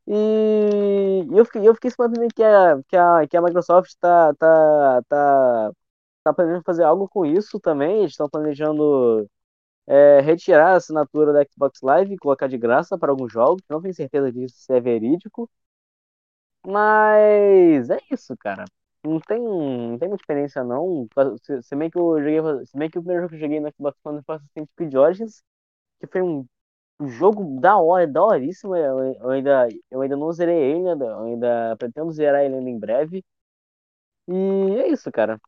E 0.07 1.25
eu 1.31 1.45
fiquei, 1.45 1.67
eu 1.67 1.73
fiquei 1.75 1.91
sabendo 1.91 2.27
que 2.35 2.43
a, 2.43 2.81
que 2.87 2.95
a, 2.97 3.27
que 3.27 3.37
a 3.37 3.41
Microsoft 3.41 3.89
está 3.89 4.33
tá, 4.35 5.01
tá, 5.09 5.71
tá 6.23 6.33
planejando 6.33 6.63
fazer 6.65 6.83
algo 6.83 7.07
com 7.09 7.25
isso 7.25 7.59
também. 7.59 7.99
Eles 7.99 8.11
estão 8.11 8.29
planejando 8.29 9.29
é, 9.87 10.21
retirar 10.21 10.73
a 10.73 10.77
assinatura 10.77 11.33
da 11.33 11.43
Xbox 11.45 11.81
Live 11.81 12.13
e 12.15 12.17
colocar 12.17 12.47
de 12.47 12.57
graça 12.57 12.97
para 12.97 13.11
alguns 13.11 13.31
jogos. 13.33 13.63
Não 13.69 13.81
tenho 13.81 13.93
certeza 13.95 14.31
disso 14.31 14.55
se 14.57 14.73
é 14.73 14.81
verídico. 14.81 15.49
Mas 16.65 17.89
é 17.89 17.97
isso, 18.11 18.35
cara. 18.37 18.65
Não 19.03 19.19
tem, 19.19 19.39
não 19.41 19.97
tem 19.97 20.07
muita 20.09 20.23
experiência 20.23 20.63
não. 20.63 21.07
Se, 21.43 21.61
se, 21.61 21.75
bem 21.75 21.89
que 21.89 21.97
eu 21.97 22.17
joguei, 22.19 22.65
se 22.65 22.77
bem 22.77 22.89
que 22.89 22.97
o 22.97 23.01
primeiro 23.01 23.23
jogo 23.23 23.29
que 23.31 23.35
eu 23.35 23.39
joguei 23.41 23.59
no 23.59 23.69
Xbox 23.71 23.97
One 24.05 24.23
foi 24.25 24.35
Assassin's 24.35 24.69
Creed 24.75 24.93
Origins, 24.95 25.43
que 25.99 26.07
foi 26.07 26.21
um 26.23 26.47
jogo 27.07 27.59
da 27.61 27.77
hora, 27.79 28.07
da 28.07 28.23
horíssimo. 28.23 28.75
Eu, 28.75 28.99
eu, 29.15 29.29
ainda, 29.31 29.67
eu 29.91 30.01
ainda 30.01 30.17
não 30.17 30.31
zerei 30.33 30.57
ele, 30.57 30.89
eu 30.89 31.19
ainda 31.25 31.75
pretendo 31.77 32.11
zerar 32.11 32.43
ele 32.43 32.55
ainda 32.57 32.69
em 32.69 32.79
breve. 32.79 33.23
E 34.27 34.33
é 34.81 34.87
isso, 34.89 35.11
cara. 35.11 35.39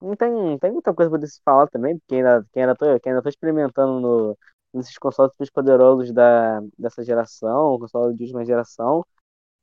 Não 0.00 0.14
tem, 0.16 0.30
não 0.30 0.58
tem 0.58 0.72
muita 0.72 0.92
coisa 0.94 1.10
pra 1.10 1.26
se 1.26 1.40
falar 1.44 1.66
também, 1.68 1.98
porque 1.98 2.16
ainda, 2.16 2.46
que 2.52 2.60
ainda, 2.60 2.74
tô, 2.76 3.00
que 3.00 3.08
ainda 3.08 3.22
tô 3.22 3.28
experimentando 3.28 4.00
no, 4.00 4.38
nesses 4.72 4.98
consoles 4.98 5.32
poderosos 5.52 6.12
da, 6.12 6.60
dessa 6.78 7.02
geração, 7.04 7.78
console 7.78 8.14
de 8.16 8.24
última 8.24 8.44
geração. 8.44 9.06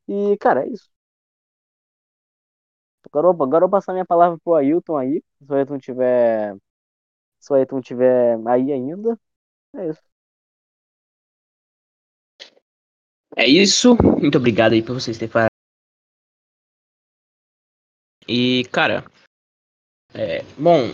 E, 0.08 0.38
cara, 0.40 0.66
é 0.66 0.70
isso. 0.70 0.90
Agora, 3.06 3.30
agora 3.30 3.66
eu 3.66 3.70
vou 3.70 3.70
passar 3.70 3.94
minha 3.94 4.06
palavra 4.06 4.38
pro 4.44 4.56
Ailton 4.56 4.98
aí, 4.98 5.24
se 5.42 5.52
o 5.52 5.56
Ailton 5.56 5.78
tiver. 5.80 6.56
Se 7.40 7.54
o 7.54 7.56
Ailton 7.58 7.82
tiver 7.82 8.40
aí 8.48 8.72
ainda. 8.74 9.20
É 9.76 9.90
isso. 9.90 10.04
É 13.36 13.46
isso. 13.48 13.98
Muito 14.20 14.38
obrigado 14.38 14.74
aí 14.74 14.82
por 14.82 14.94
vocês 14.94 15.18
terem 15.18 15.32
falado. 15.32 15.52
E, 18.28 18.64
cara, 18.72 19.04
é, 20.14 20.44
bom, 20.58 20.94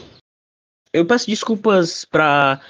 eu 0.93 1.05
peço 1.05 1.27
desculpas 1.27 2.05
para 2.05 2.61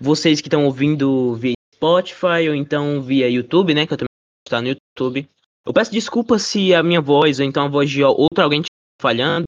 vocês 0.00 0.40
que 0.40 0.48
estão 0.48 0.64
ouvindo 0.64 1.34
via 1.36 1.54
Spotify 1.74 2.48
ou 2.48 2.54
então 2.54 3.02
via 3.02 3.28
YouTube, 3.28 3.74
né? 3.74 3.86
Que 3.86 3.94
eu 3.94 3.98
também 3.98 4.08
está 4.46 4.60
no 4.60 4.68
YouTube. 4.68 5.28
Eu 5.64 5.72
peço 5.72 5.90
desculpas 5.90 6.42
se 6.42 6.74
a 6.74 6.82
minha 6.82 7.00
voz 7.00 7.40
ou 7.40 7.44
então 7.44 7.64
a 7.64 7.68
voz 7.68 7.90
de 7.90 8.02
outro 8.02 8.42
alguém 8.42 8.60
estiver 8.60 9.00
falhando. 9.00 9.44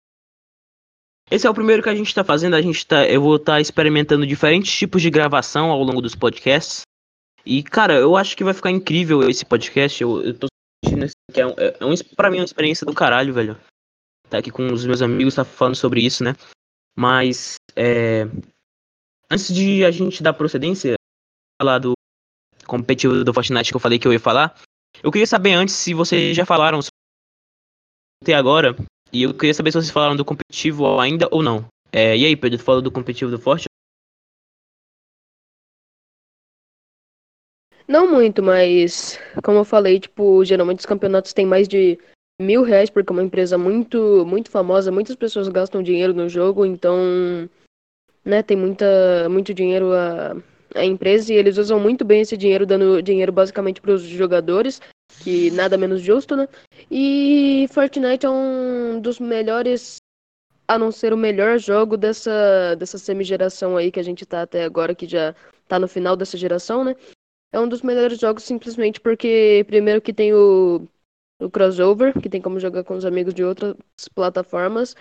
Esse 1.31 1.47
é 1.47 1.51
o 1.51 1.55
primeiro 1.55 1.83
que 1.83 1.89
a 1.89 1.95
gente 1.95 2.09
está 2.09 2.25
fazendo. 2.25 2.55
A 2.55 2.63
gente 2.63 2.87
tá, 2.87 3.07
eu 3.07 3.21
vou 3.21 3.37
estar 3.37 3.55
tá 3.55 3.61
experimentando 3.61 4.27
diferentes 4.27 4.77
tipos 4.77 5.03
de 5.03 5.11
gravação 5.11 5.71
ao 5.71 5.83
longo 5.83 6.01
dos 6.01 6.15
podcasts. 6.15 6.83
E, 7.45 7.63
cara, 7.63 7.95
eu 7.95 8.17
acho 8.17 8.37
que 8.37 8.45
vai 8.45 8.55
ficar 8.55 8.71
incrível 8.71 9.29
esse 9.29 9.45
podcast. 9.45 10.03
Eu, 10.03 10.23
eu 10.23 10.35
tô 10.35 10.47
sentindo 10.85 11.07
que 11.33 11.41
é, 11.41 11.47
um, 11.47 11.51
é, 11.51 11.77
é 11.81 11.85
um, 11.85 11.95
pra 12.17 12.31
mim 12.31 12.39
é 12.39 12.41
uma 12.41 12.47
experiência 12.47 12.87
do 12.87 12.95
caralho, 12.95 13.33
velho. 13.33 13.57
Tá 14.29 14.39
aqui 14.39 14.51
com 14.51 14.73
os 14.73 14.85
meus 14.85 15.01
amigos, 15.01 15.35
tá 15.35 15.45
falando 15.45 15.75
sobre 15.75 16.01
isso, 16.01 16.23
né? 16.23 16.35
Mas, 16.97 17.55
é, 17.75 18.25
antes 19.31 19.53
de 19.53 19.85
a 19.85 19.91
gente 19.91 20.23
dar 20.23 20.35
procedência, 20.35 20.95
falar 21.61 21.79
do 21.79 21.93
competitivo 22.67 23.25
do 23.25 23.33
Fortnite 23.33 23.71
que 23.71 23.77
eu 23.77 23.81
falei 23.81 23.99
que 23.99 24.07
eu 24.07 24.13
ia 24.13 24.21
falar, 24.21 24.55
eu 25.03 25.11
queria 25.11 25.27
saber 25.27 25.53
antes 25.53 25.75
se 25.75 25.95
vocês 25.95 26.37
já 26.37 26.45
falaram 26.45 26.81
até 28.23 28.35
agora, 28.35 28.77
e 29.13 29.23
eu 29.23 29.33
queria 29.33 29.55
saber 29.55 29.73
se 29.73 29.79
vocês 29.79 29.91
falaram 29.91 30.17
do 30.17 30.25
competitivo 30.25 31.01
ainda 31.01 31.29
ou 31.31 31.43
não. 31.43 31.67
É, 31.91 32.17
e 32.17 32.27
aí, 32.27 32.37
Pedro, 32.37 32.59
tu 32.59 32.65
falou 32.65 32.83
do 32.83 32.93
competitivo 32.93 33.31
do 33.31 33.39
Forte? 33.39 33.65
Não 37.87 38.11
muito, 38.11 38.43
mas 38.43 39.19
como 39.43 39.59
eu 39.59 39.65
falei, 39.65 39.99
tipo, 39.99 40.45
geralmente 40.45 40.81
os 40.81 40.87
campeonatos 40.87 41.33
têm 41.33 41.47
mais 41.47 41.67
de 41.67 41.99
mil 42.41 42.63
reais, 42.63 42.89
porque 42.89 43.13
é 43.13 43.15
uma 43.15 43.23
empresa 43.23 43.59
muito, 43.59 44.25
muito 44.25 44.51
famosa, 44.51 44.93
muitas 44.93 45.17
pessoas 45.17 45.49
gastam 45.49 45.83
dinheiro 45.83 46.15
no 46.15 46.29
jogo, 46.29 46.65
então, 46.65 46.97
né, 48.25 48.43
tem 48.43 48.57
muita, 48.57 49.29
muito 49.29 49.53
dinheiro 49.53 49.93
a, 49.93 50.37
a 50.75 50.85
empresa 50.85 51.33
e 51.33 51.37
eles 51.37 51.59
usam 51.59 51.81
muito 51.81 52.05
bem 52.05 52.21
esse 52.21 52.37
dinheiro, 52.37 52.65
dando 52.65 53.03
dinheiro 53.03 53.33
basicamente 53.33 53.81
para 53.81 53.93
os 53.93 54.03
jogadores, 54.03 54.81
que 55.21 55.51
nada 55.51 55.77
menos 55.77 56.01
justo, 56.01 56.37
né? 56.37 56.49
E 56.91 57.67
Fortnite 57.71 58.25
é 58.25 58.31
um 58.31 59.01
dos 59.01 59.19
melhores, 59.19 59.97
a 60.69 60.79
não 60.79 60.93
ser 60.93 61.13
o 61.13 61.17
melhor 61.17 61.59
jogo 61.59 61.97
dessa, 61.97 62.77
dessa 62.77 62.99
semi-geração 62.99 63.77
aí 63.77 63.91
que 63.91 63.99
a 63.99 64.05
gente 64.05 64.25
tá 64.25 64.43
até 64.43 64.65
agora, 64.65 64.95
que 64.95 65.09
já 65.09 65.35
tá 65.67 65.79
no 65.79 65.89
final 65.89 66.17
dessa 66.17 66.37
geração, 66.37 66.85
né? 66.85 66.95
É 67.53 67.59
um 67.59 67.69
dos 67.69 67.83
melhores 67.83 68.19
jogos 68.19 68.45
simplesmente 68.45 69.01
porque, 69.01 69.65
primeiro, 69.67 70.03
que 70.03 70.13
tem 70.13 70.35
o, 70.35 70.87
o 71.41 71.51
crossover, 71.51 72.13
que 72.21 72.29
tem 72.29 72.41
como 72.41 72.61
jogar 72.61 72.85
com 72.85 72.95
os 72.95 73.05
amigos 73.05 73.35
de 73.35 73.45
outras 73.45 73.77
plataformas, 74.15 74.95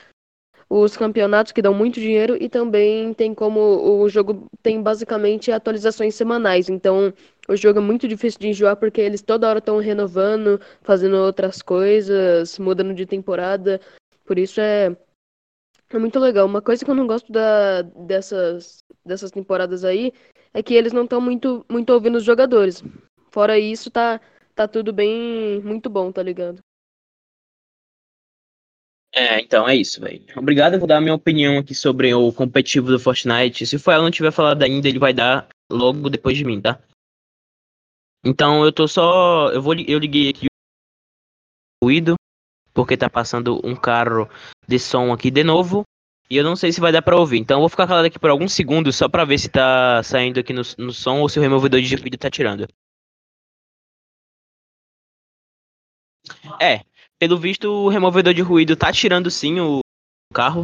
os 0.70 0.98
campeonatos 0.98 1.52
que 1.54 1.62
dão 1.62 1.74
muito 1.74 2.00
dinheiro 2.00 2.38
e 2.40 2.50
também 2.50 3.14
tem 3.14 3.34
como 3.34 3.60
o 4.02 4.10
jogo 4.10 4.48
tem 4.62 4.82
basicamente 4.82 5.52
atualizações 5.52 6.14
semanais. 6.14 6.70
Então, 6.70 7.14
o 7.48 7.56
jogo 7.56 7.80
é 7.80 7.82
muito 7.82 8.08
difícil 8.08 8.40
de 8.40 8.50
enjoar 8.50 8.76
porque 8.76 9.00
eles 9.00 9.22
toda 9.22 9.48
hora 9.48 9.60
estão 9.60 9.80
renovando, 9.80 10.60
fazendo 10.82 11.16
outras 11.18 11.62
coisas, 11.62 12.60
mudando 12.60 12.94
de 12.94 13.06
temporada. 13.06 13.80
Por 14.26 14.38
isso 14.38 14.60
é 14.60 14.96
é 15.90 15.98
muito 15.98 16.20
legal. 16.20 16.46
Uma 16.46 16.62
coisa 16.62 16.84
que 16.84 16.92
eu 16.92 16.96
não 16.96 17.08
gosto 17.08 17.32
da, 17.32 17.82
dessas, 17.82 18.84
dessas 19.06 19.32
temporadas 19.32 19.86
aí 19.86 20.12
é 20.54 20.62
que 20.62 20.74
eles 20.74 20.92
não 20.92 21.04
estão 21.04 21.22
muito, 21.22 21.66
muito 21.70 21.92
ouvindo 21.94 22.18
os 22.18 22.24
jogadores. 22.24 22.84
Fora 23.32 23.58
isso, 23.58 23.90
tá, 23.90 24.20
tá 24.58 24.68
tudo 24.68 24.92
bem, 24.92 25.62
muito 25.62 25.88
bom, 25.88 26.12
tá 26.12 26.24
ligado? 26.24 26.60
É, 29.14 29.40
então 29.40 29.70
é 29.70 29.76
isso, 29.76 30.02
velho. 30.02 30.26
Obrigado, 30.36 30.74
eu 30.74 30.80
vou 30.80 30.88
dar 30.88 31.00
minha 31.00 31.14
opinião 31.14 31.60
aqui 31.60 31.76
sobre 31.76 32.12
o 32.14 32.34
competitivo 32.34 32.88
do 32.88 33.00
Fortnite. 33.00 33.68
Se 33.68 33.76
o 33.76 33.92
ela 33.92 34.04
não 34.04 34.12
tiver 34.12 34.32
falado 34.32 34.64
ainda, 34.64 34.88
ele 34.88 34.98
vai 34.98 35.14
dar 35.14 35.48
logo 35.72 36.10
depois 36.10 36.36
de 36.36 36.44
mim, 36.44 36.60
tá? 36.60 36.82
Então 38.26 38.66
eu 38.66 38.72
tô 38.72 38.88
só. 38.88 39.52
Eu 39.52 39.62
vou 39.62 39.76
eu 39.76 40.00
liguei 40.00 40.30
aqui 40.30 40.48
o 40.48 41.86
ruído, 41.86 42.16
porque 42.74 42.98
tá 42.98 43.10
passando 43.10 43.62
um 43.64 43.76
carro 43.76 44.28
de 44.68 44.80
som 44.80 45.14
aqui 45.14 45.30
de 45.30 45.44
novo. 45.44 45.84
E 46.30 46.36
eu 46.36 46.44
não 46.44 46.56
sei 46.56 46.72
se 46.72 46.82
vai 46.82 46.92
dar 46.92 47.04
pra 47.04 47.16
ouvir. 47.16 47.38
Então 47.38 47.58
eu 47.58 47.62
vou 47.62 47.70
ficar 47.70 47.88
calado 47.88 48.08
aqui 48.08 48.20
por 48.20 48.32
alguns 48.32 48.54
segundos 48.54 48.96
só 48.96 49.08
pra 49.08 49.24
ver 49.24 49.38
se 49.38 49.50
tá 49.50 50.02
saindo 50.04 50.40
aqui 50.40 50.52
no, 50.52 50.64
no 50.80 50.92
som 50.92 51.22
ou 51.22 51.30
se 51.30 51.40
o 51.40 51.42
removedor 51.42 51.80
de 51.80 51.96
vídeo 51.96 52.20
tá 52.20 52.30
tirando. 52.30 52.68
É, 56.60 56.82
pelo 57.20 57.38
visto 57.38 57.66
o 57.66 57.90
removedor 57.90 58.34
de 58.34 58.42
ruído 58.42 58.76
tá 58.76 58.92
tirando 58.92 59.30
sim 59.30 59.60
o 59.60 59.80
carro. 60.34 60.64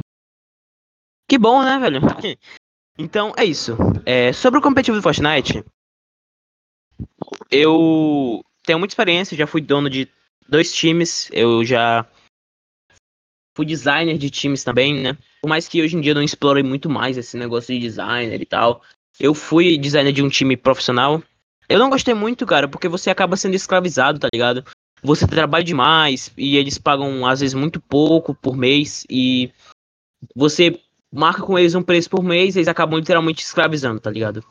Que 1.29 1.37
bom, 1.37 1.63
né, 1.63 1.79
velho? 1.79 1.99
Então 2.95 3.33
é 3.35 3.43
isso. 3.43 3.75
É, 4.05 4.31
sobre 4.31 4.59
o 4.59 4.61
competitivo 4.61 4.97
do 4.97 5.01
Fortnite, 5.01 5.63
eu 7.49 8.39
tenho 8.63 8.77
muita 8.77 8.91
experiência, 8.91 9.35
já 9.35 9.47
fui 9.47 9.61
dono 9.61 9.89
de 9.89 10.07
dois 10.47 10.71
times, 10.71 11.27
eu 11.33 11.65
já 11.65 12.05
fui 13.55 13.65
designer 13.65 14.17
de 14.17 14.29
times 14.29 14.63
também, 14.63 15.01
né? 15.01 15.17
Por 15.41 15.47
mais 15.47 15.67
que 15.67 15.81
hoje 15.81 15.95
em 15.95 16.01
dia 16.01 16.11
eu 16.11 16.15
não 16.15 16.23
explore 16.23 16.61
muito 16.63 16.89
mais 16.89 17.17
esse 17.17 17.37
negócio 17.37 17.73
de 17.73 17.79
designer 17.79 18.41
e 18.41 18.45
tal. 18.45 18.83
Eu 19.19 19.33
fui 19.33 19.77
designer 19.77 20.11
de 20.11 20.23
um 20.23 20.29
time 20.29 20.55
profissional. 20.57 21.21
Eu 21.69 21.79
não 21.79 21.89
gostei 21.89 22.13
muito, 22.13 22.45
cara, 22.45 22.67
porque 22.67 22.87
você 22.87 23.09
acaba 23.09 23.37
sendo 23.37 23.55
escravizado, 23.55 24.19
tá 24.19 24.27
ligado? 24.33 24.63
Você 25.03 25.27
trabalha 25.27 25.63
demais 25.63 26.31
e 26.37 26.55
eles 26.55 26.77
pagam 26.77 27.25
às 27.25 27.41
vezes 27.41 27.53
muito 27.53 27.79
pouco 27.79 28.33
por 28.33 28.55
mês 28.55 29.05
e 29.09 29.51
você 30.35 30.79
marca 31.11 31.41
com 31.41 31.59
eles 31.59 31.75
um 31.75 31.83
preço 31.83 32.09
por 32.09 32.23
mês 32.23 32.55
eles 32.55 32.67
acabam 32.67 32.97
literalmente 32.97 33.43
escravizando, 33.43 33.99
tá 33.99 34.09
ligado? 34.09 34.43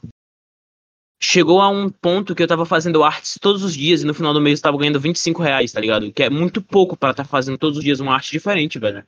chegou 1.22 1.60
a 1.60 1.68
um 1.68 1.88
ponto 1.88 2.34
que 2.34 2.42
eu 2.42 2.48
tava 2.48 2.66
fazendo 2.66 3.04
artes 3.04 3.38
todos 3.40 3.62
os 3.62 3.74
dias 3.74 4.02
e 4.02 4.06
no 4.06 4.12
final 4.12 4.34
do 4.34 4.40
mês 4.40 4.58
eu 4.58 4.64
tava 4.64 4.76
ganhando 4.76 4.98
25 4.98 5.40
reais, 5.40 5.70
tá 5.70 5.80
ligado? 5.80 6.12
Que 6.12 6.24
é 6.24 6.30
muito 6.30 6.60
pouco 6.60 6.96
para 6.96 7.12
estar 7.12 7.22
tá 7.22 7.28
fazendo 7.28 7.56
todos 7.56 7.78
os 7.78 7.84
dias 7.84 8.00
uma 8.00 8.12
arte 8.12 8.32
diferente, 8.32 8.78
velho. 8.78 9.06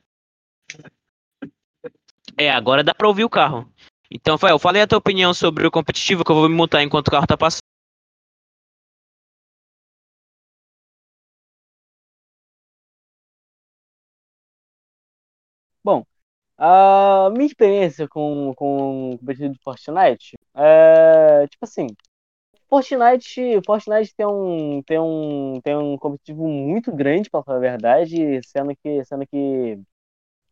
É, 2.37 2.49
agora 2.49 2.83
dá 2.83 2.95
pra 2.95 3.07
ouvir 3.07 3.25
o 3.25 3.29
carro. 3.29 3.69
Então, 4.09 4.37
Fael, 4.37 4.57
falei 4.57 4.81
a 4.81 4.87
tua 4.87 4.97
opinião 4.97 5.33
sobre 5.33 5.67
o 5.67 5.71
competitivo 5.71 6.23
que 6.23 6.31
eu 6.31 6.35
vou 6.35 6.47
me 6.47 6.55
mutar 6.55 6.81
enquanto 6.81 7.09
o 7.09 7.11
carro 7.11 7.27
tá 7.27 7.35
passando. 7.35 7.64
Bom, 15.85 16.03
a 16.57 17.29
minha 17.33 17.45
experiência 17.47 18.07
com, 18.07 18.53
com 18.55 19.13
o 19.13 19.19
competitivo 19.19 19.53
de 19.53 19.59
Fortnite 19.63 20.35
é 20.55 21.47
tipo 21.47 21.63
assim. 21.65 21.87
Fortnite, 22.69 23.61
Fortnite 23.65 24.15
tem 24.15 24.25
um, 24.27 24.81
tem 24.83 24.99
um, 24.99 25.61
tem 25.63 25.77
um 25.77 25.97
competitivo 25.97 26.47
muito 26.47 26.91
grande, 26.95 27.29
para 27.29 27.43
falar 27.43 27.57
a 27.59 27.61
verdade, 27.61 28.41
sendo 28.45 28.75
que, 28.77 29.05
sendo 29.05 29.27
que, 29.27 29.79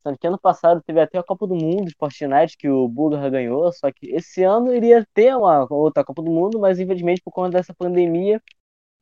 sendo 0.04 0.18
que 0.20 0.28
ano 0.28 0.40
passado 0.40 0.82
teve 0.86 1.02
até 1.02 1.18
a 1.20 1.24
Copa 1.24 1.48
do 1.48 1.56
Mundo 1.56 1.86
de 1.88 1.96
Fortnite 2.00 2.58
que 2.58 2.70
o 2.70 2.88
Bulgar 2.88 3.32
ganhou, 3.32 3.72
só 3.74 3.92
que 3.92 4.08
esse 4.16 4.44
ano 4.44 4.74
iria 4.76 5.08
ter 5.14 5.36
uma 5.38 5.68
outra 5.72 6.06
Copa 6.06 6.22
do 6.24 6.32
Mundo, 6.32 6.60
mas 6.60 6.80
infelizmente 6.80 7.22
por 7.24 7.32
conta 7.32 7.58
dessa 7.58 7.74
pandemia 7.76 8.42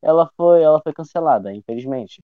ela 0.02 0.30
foi, 0.36 0.62
ela 0.62 0.80
foi 0.82 0.92
cancelada, 0.94 1.52
infelizmente. 1.54 2.22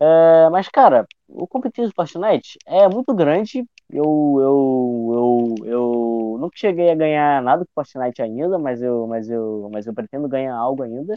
É, 0.00 0.48
mas, 0.50 0.68
cara, 0.68 1.06
o 1.28 1.46
competitivo 1.46 1.92
Fortnite 1.94 2.56
é 2.66 2.88
muito 2.88 3.14
grande. 3.14 3.64
Eu, 3.90 4.04
eu, 4.40 5.54
eu, 5.64 5.66
eu 5.66 6.36
nunca 6.38 6.56
cheguei 6.56 6.90
a 6.90 6.94
ganhar 6.94 7.42
nada 7.42 7.64
com 7.64 7.72
Fortnite 7.74 8.22
ainda, 8.22 8.58
mas 8.58 8.80
eu, 8.82 9.06
mas 9.06 9.28
eu, 9.30 9.68
mas 9.72 9.86
eu 9.86 9.94
pretendo 9.94 10.28
ganhar 10.28 10.54
algo 10.56 10.82
ainda. 10.82 11.14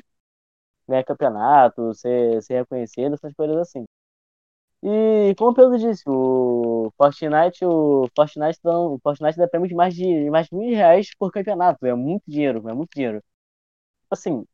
Ganhar 0.88 1.04
campeonato, 1.06 1.94
ser, 1.96 2.42
ser 2.44 2.56
reconhecido, 2.60 3.16
essas 3.16 3.34
coisas 3.34 3.58
assim. 3.58 3.86
E 4.84 5.36
como 5.38 5.52
o 5.52 5.54
Pedro 5.54 5.78
disse, 5.78 6.04
o 6.08 6.92
Fortnite, 6.98 7.64
o 7.66 8.08
Fortnite, 8.16 8.60
dá, 8.64 8.78
o 8.80 9.00
Fortnite 9.04 9.38
dá 9.38 9.48
prêmio 9.48 9.68
de 9.70 9.76
mais 9.76 9.94
de 9.96 10.30
mais 10.32 10.48
de 10.48 10.56
mil 10.56 10.76
reais 10.76 11.10
por 11.20 11.32
campeonato. 11.32 11.86
É 11.86 11.94
muito 11.94 12.24
dinheiro, 12.28 12.68
é 12.70 12.74
muito 12.74 12.90
dinheiro. 12.96 13.24
Assim, 14.12 14.46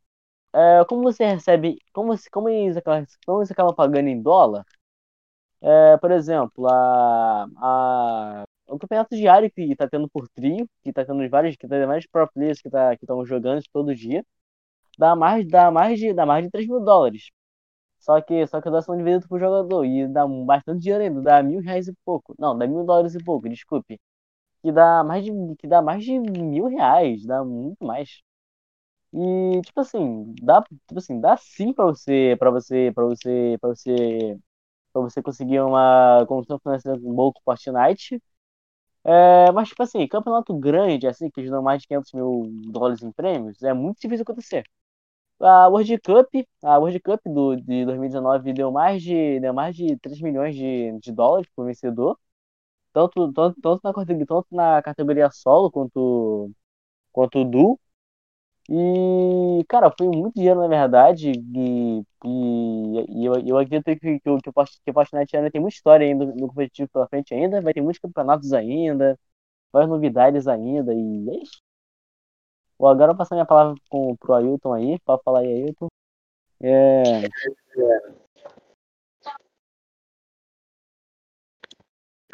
é, 0.53 0.85
como 0.85 1.03
você 1.03 1.25
recebe, 1.25 1.77
como, 1.93 2.13
como, 2.31 2.47
acaba, 2.77 3.05
como 3.25 3.39
você 3.45 3.53
acaba 3.53 3.73
pagando 3.75 4.07
em 4.09 4.21
dólar, 4.21 4.65
é, 5.61 5.97
por 5.97 6.11
exemplo, 6.11 6.67
a, 6.67 7.45
a, 7.57 8.43
o 8.67 8.77
campeonato 8.79 9.15
diário 9.15 9.51
que 9.51 9.61
está 9.63 9.87
tendo 9.89 10.09
por 10.09 10.27
trio, 10.29 10.67
que 10.83 10.89
está 10.89 11.05
tendo 11.05 11.27
vários, 11.29 11.55
que 11.55 11.67
tá 11.67 11.85
vários 11.85 12.05
pro 12.07 12.27
players 12.31 12.61
que 12.61 12.69
tá, 12.69 12.93
estão 12.93 13.25
jogando 13.25 13.61
todo 13.73 13.95
dia, 13.95 14.23
dá 14.97 15.15
mais, 15.15 15.47
dá 15.47 15.71
mais 15.71 15.99
de, 15.99 16.13
dá 16.13 16.25
mais 16.25 16.45
de 16.45 16.51
3 16.51 16.67
mil 16.67 16.81
dólares. 16.81 17.29
Só 17.99 18.21
que, 18.21 18.47
só 18.47 18.61
que 18.61 18.67
a 18.69 18.71
doação 18.71 18.97
de 18.97 19.03
vida 19.03 19.25
pro 19.27 19.39
jogador, 19.39 19.85
e 19.85 20.07
dá 20.07 20.27
bastante 20.27 20.81
dinheiro 20.81 21.03
ainda, 21.05 21.21
dá 21.21 21.43
mil 21.43 21.61
reais 21.61 21.87
e 21.87 21.93
pouco. 22.05 22.35
Não, 22.39 22.57
dá 22.57 22.67
mil 22.67 22.85
dólares 22.85 23.15
e 23.15 23.23
pouco, 23.23 23.49
desculpe. 23.49 23.99
Que 24.63 24.71
dá 24.71 25.03
mais 25.03 25.25
de, 25.25 25.31
que 25.57 25.67
dá 25.67 25.81
mais 25.81 26.03
de 26.05 26.19
mil 26.19 26.65
reais, 26.67 27.25
dá 27.25 27.43
muito 27.45 27.83
mais. 27.85 28.21
E, 29.13 29.61
tipo 29.61 29.79
assim, 29.81 30.33
dá, 30.41 30.61
tipo 30.63 30.97
assim, 30.99 31.19
dá 31.19 31.37
sim 31.37 31.73
pra 31.73 31.85
você, 31.85 32.35
para 32.39 32.51
você, 32.51 32.91
para 32.93 33.05
você, 33.05 33.57
para 33.61 33.69
você, 33.69 34.39
para 34.93 35.01
você 35.03 35.21
conseguir 35.23 35.61
uma 35.61 36.25
condição 36.27 36.59
financeira 36.59 36.99
boa 37.01 37.33
com 37.33 37.41
Fortnite. 37.43 38.21
É, 39.05 39.51
mas, 39.53 39.69
tipo 39.69 39.81
assim, 39.83 40.07
campeonato 40.07 40.53
grande, 40.57 41.07
assim, 41.07 41.29
que 41.29 41.49
dão 41.49 41.61
mais 41.63 41.81
de 41.81 41.87
500 41.87 42.11
mil 42.13 42.43
dólares 42.71 43.01
em 43.03 43.11
prêmios, 43.11 43.61
é 43.63 43.73
muito 43.73 43.99
difícil 44.01 44.23
acontecer. 44.23 44.63
A 45.39 45.67
World 45.69 45.99
Cup, 46.01 46.29
a 46.63 46.77
World 46.79 46.99
Cup 47.01 47.21
do, 47.25 47.55
de 47.57 47.85
2019 47.85 48.53
deu 48.53 48.71
mais 48.71 49.03
de, 49.03 49.39
deu 49.39 49.53
mais 49.53 49.75
de 49.75 49.97
3 49.99 50.21
milhões 50.21 50.55
de, 50.55 50.97
de 50.99 51.11
dólares 51.11 51.49
pro 51.55 51.65
vencedor. 51.65 52.17
Tanto, 52.93 53.31
tanto, 53.33 53.61
tanto, 53.61 53.81
na, 53.83 53.93
tanto 54.27 54.47
na 54.51 54.81
categoria 54.83 55.29
solo 55.31 55.71
quanto, 55.71 56.51
quanto 57.11 57.43
duo. 57.45 57.79
E, 58.69 59.63
cara, 59.69 59.93
foi 59.97 60.07
muito 60.07 60.35
dinheiro, 60.35 60.59
na 60.59 60.67
verdade, 60.67 61.31
e, 61.31 62.03
e, 62.25 63.21
e 63.21 63.25
eu, 63.25 63.35
eu 63.45 63.57
acredito 63.57 63.85
que, 63.85 63.95
que, 63.95 64.19
que, 64.19 64.29
o, 64.29 64.37
que 64.39 64.49
o 64.49 64.93
Fortnite 64.93 65.37
ainda 65.37 65.49
tem 65.49 65.61
muita 65.61 65.75
história 65.77 66.05
ainda 66.05 66.25
no 66.25 66.49
competitivo 66.49 66.89
pela 66.89 67.07
frente 67.07 67.33
ainda, 67.33 67.61
vai 67.61 67.73
ter 67.73 67.81
muitos 67.81 68.01
campeonatos 68.01 68.51
ainda, 68.51 69.17
várias 69.71 69.89
novidades 69.89 70.47
ainda, 70.47 70.93
e 70.93 71.29
é 71.29 71.43
isso. 71.43 71.61
Bom, 72.77 72.87
agora 72.87 73.11
eu 73.11 73.15
vou 73.15 73.17
passar 73.17 73.35
minha 73.35 73.45
palavra 73.45 73.75
com, 73.89 74.15
pro 74.17 74.33
Ailton 74.33 74.73
aí, 74.73 74.99
para 74.99 75.19
falar 75.23 75.39
aí, 75.39 75.63
Ailton. 75.63 75.87
É... 76.61 77.03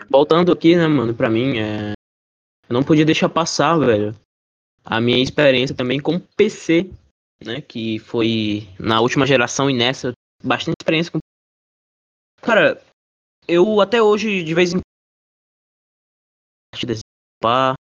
Voltando 0.09 0.51
aqui, 0.51 0.75
né, 0.75 0.87
mano, 0.87 1.13
pra 1.13 1.29
mim, 1.29 1.59
é... 1.59 1.91
eu 2.67 2.73
não 2.73 2.83
podia 2.83 3.05
deixar 3.05 3.29
passar, 3.29 3.77
velho, 3.77 4.15
a 4.83 4.99
minha 4.99 5.21
experiência 5.21 5.75
também 5.75 5.99
com 5.99 6.19
PC, 6.19 6.89
né? 7.43 7.61
Que 7.61 7.99
foi 7.99 8.67
na 8.79 8.99
última 9.01 9.25
geração 9.25 9.69
e 9.69 9.73
nessa, 9.73 10.13
bastante 10.43 10.75
experiência 10.81 11.11
com. 11.11 11.19
Cara, 12.41 12.81
eu 13.47 13.79
até 13.81 14.01
hoje, 14.01 14.43
de 14.43 14.53
vez 14.53 14.73
em 14.73 14.79
quando. 17.41 17.75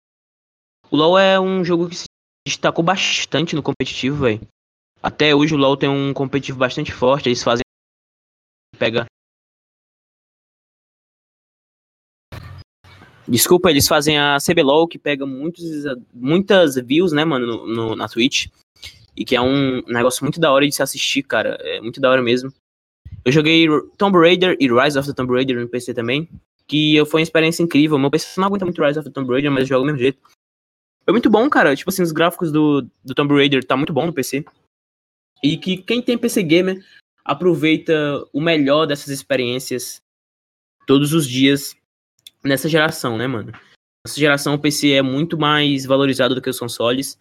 O 0.91 0.95
LoL 0.95 1.19
é 1.19 1.39
um 1.39 1.63
jogo 1.63 1.87
que 1.87 1.95
se 1.95 2.05
destacou 2.47 2.83
bastante 2.83 3.55
no 3.55 3.61
competitivo, 3.61 4.23
velho. 4.23 4.41
Até 5.01 5.35
hoje 5.35 5.53
o 5.53 5.57
LoL 5.57 5.77
tem 5.77 5.87
um 5.87 6.13
competitivo 6.13 6.57
bastante 6.57 6.91
forte. 6.91 7.29
Eles 7.29 7.43
fazem. 7.43 7.61
Pega 8.77 9.05
Desculpa, 13.29 13.69
eles 13.69 13.87
fazem 13.87 14.17
a 14.17 14.37
CBLOL, 14.39 14.87
que 14.87 14.97
pega 14.97 15.23
muitos, 15.23 15.63
muitas 16.11 16.75
views, 16.75 17.11
né, 17.11 17.23
mano, 17.23 17.45
no, 17.45 17.67
no, 17.67 17.95
na 17.95 18.07
Twitch. 18.07 18.47
E 19.15 19.23
que 19.23 19.35
é 19.35 19.41
um 19.41 19.83
negócio 19.87 20.23
muito 20.23 20.39
da 20.39 20.51
hora 20.51 20.65
de 20.65 20.73
se 20.73 20.81
assistir, 20.81 21.21
cara. 21.23 21.57
É 21.61 21.79
muito 21.79 22.01
da 22.01 22.09
hora 22.09 22.23
mesmo. 22.23 22.51
Eu 23.23 23.31
joguei 23.31 23.67
Tomb 23.97 24.17
Raider 24.17 24.57
e 24.59 24.67
Rise 24.67 24.97
of 24.97 25.07
the 25.07 25.13
Tomb 25.13 25.33
Raider 25.33 25.59
no 25.59 25.67
PC 25.67 25.93
também. 25.93 26.27
Que 26.65 27.03
foi 27.05 27.19
uma 27.19 27.23
experiência 27.23 27.61
incrível. 27.61 27.99
Meu 27.99 28.09
PC 28.09 28.39
não 28.39 28.47
aguenta 28.47 28.65
muito 28.65 28.81
Rise 28.81 28.97
of 28.97 29.07
the 29.07 29.13
Tomb 29.13 29.31
Raider, 29.31 29.51
mas 29.51 29.67
joga 29.67 29.81
do 29.81 29.85
mesmo 29.85 29.99
jeito. 29.99 30.19
Foi 31.03 31.11
muito 31.11 31.29
bom, 31.29 31.47
cara. 31.49 31.75
Tipo 31.75 31.89
assim, 31.89 32.01
os 32.01 32.11
gráficos 32.11 32.51
do, 32.51 32.87
do 33.03 33.13
Tomb 33.13 33.33
Raider 33.35 33.63
tá 33.63 33.77
muito 33.77 33.93
bom 33.93 34.05
no 34.05 34.13
PC. 34.13 34.43
E 35.43 35.57
que 35.57 35.77
quem 35.77 36.01
tem 36.01 36.17
PC 36.17 36.41
Gamer 36.41 36.83
aproveita 37.23 38.25
o 38.33 38.41
melhor 38.41 38.87
dessas 38.87 39.09
experiências 39.09 40.01
todos 40.87 41.13
os 41.13 41.27
dias 41.27 41.75
nessa 42.43 42.69
geração, 42.69 43.17
né, 43.17 43.27
mano? 43.27 43.51
Nessa 44.05 44.19
geração 44.19 44.53
o 44.55 44.59
PC 44.59 44.91
é 44.91 45.01
muito 45.01 45.37
mais 45.37 45.85
valorizado 45.85 46.35
do 46.35 46.41
que 46.41 46.49
os 46.49 46.59
consoles. 46.59 47.17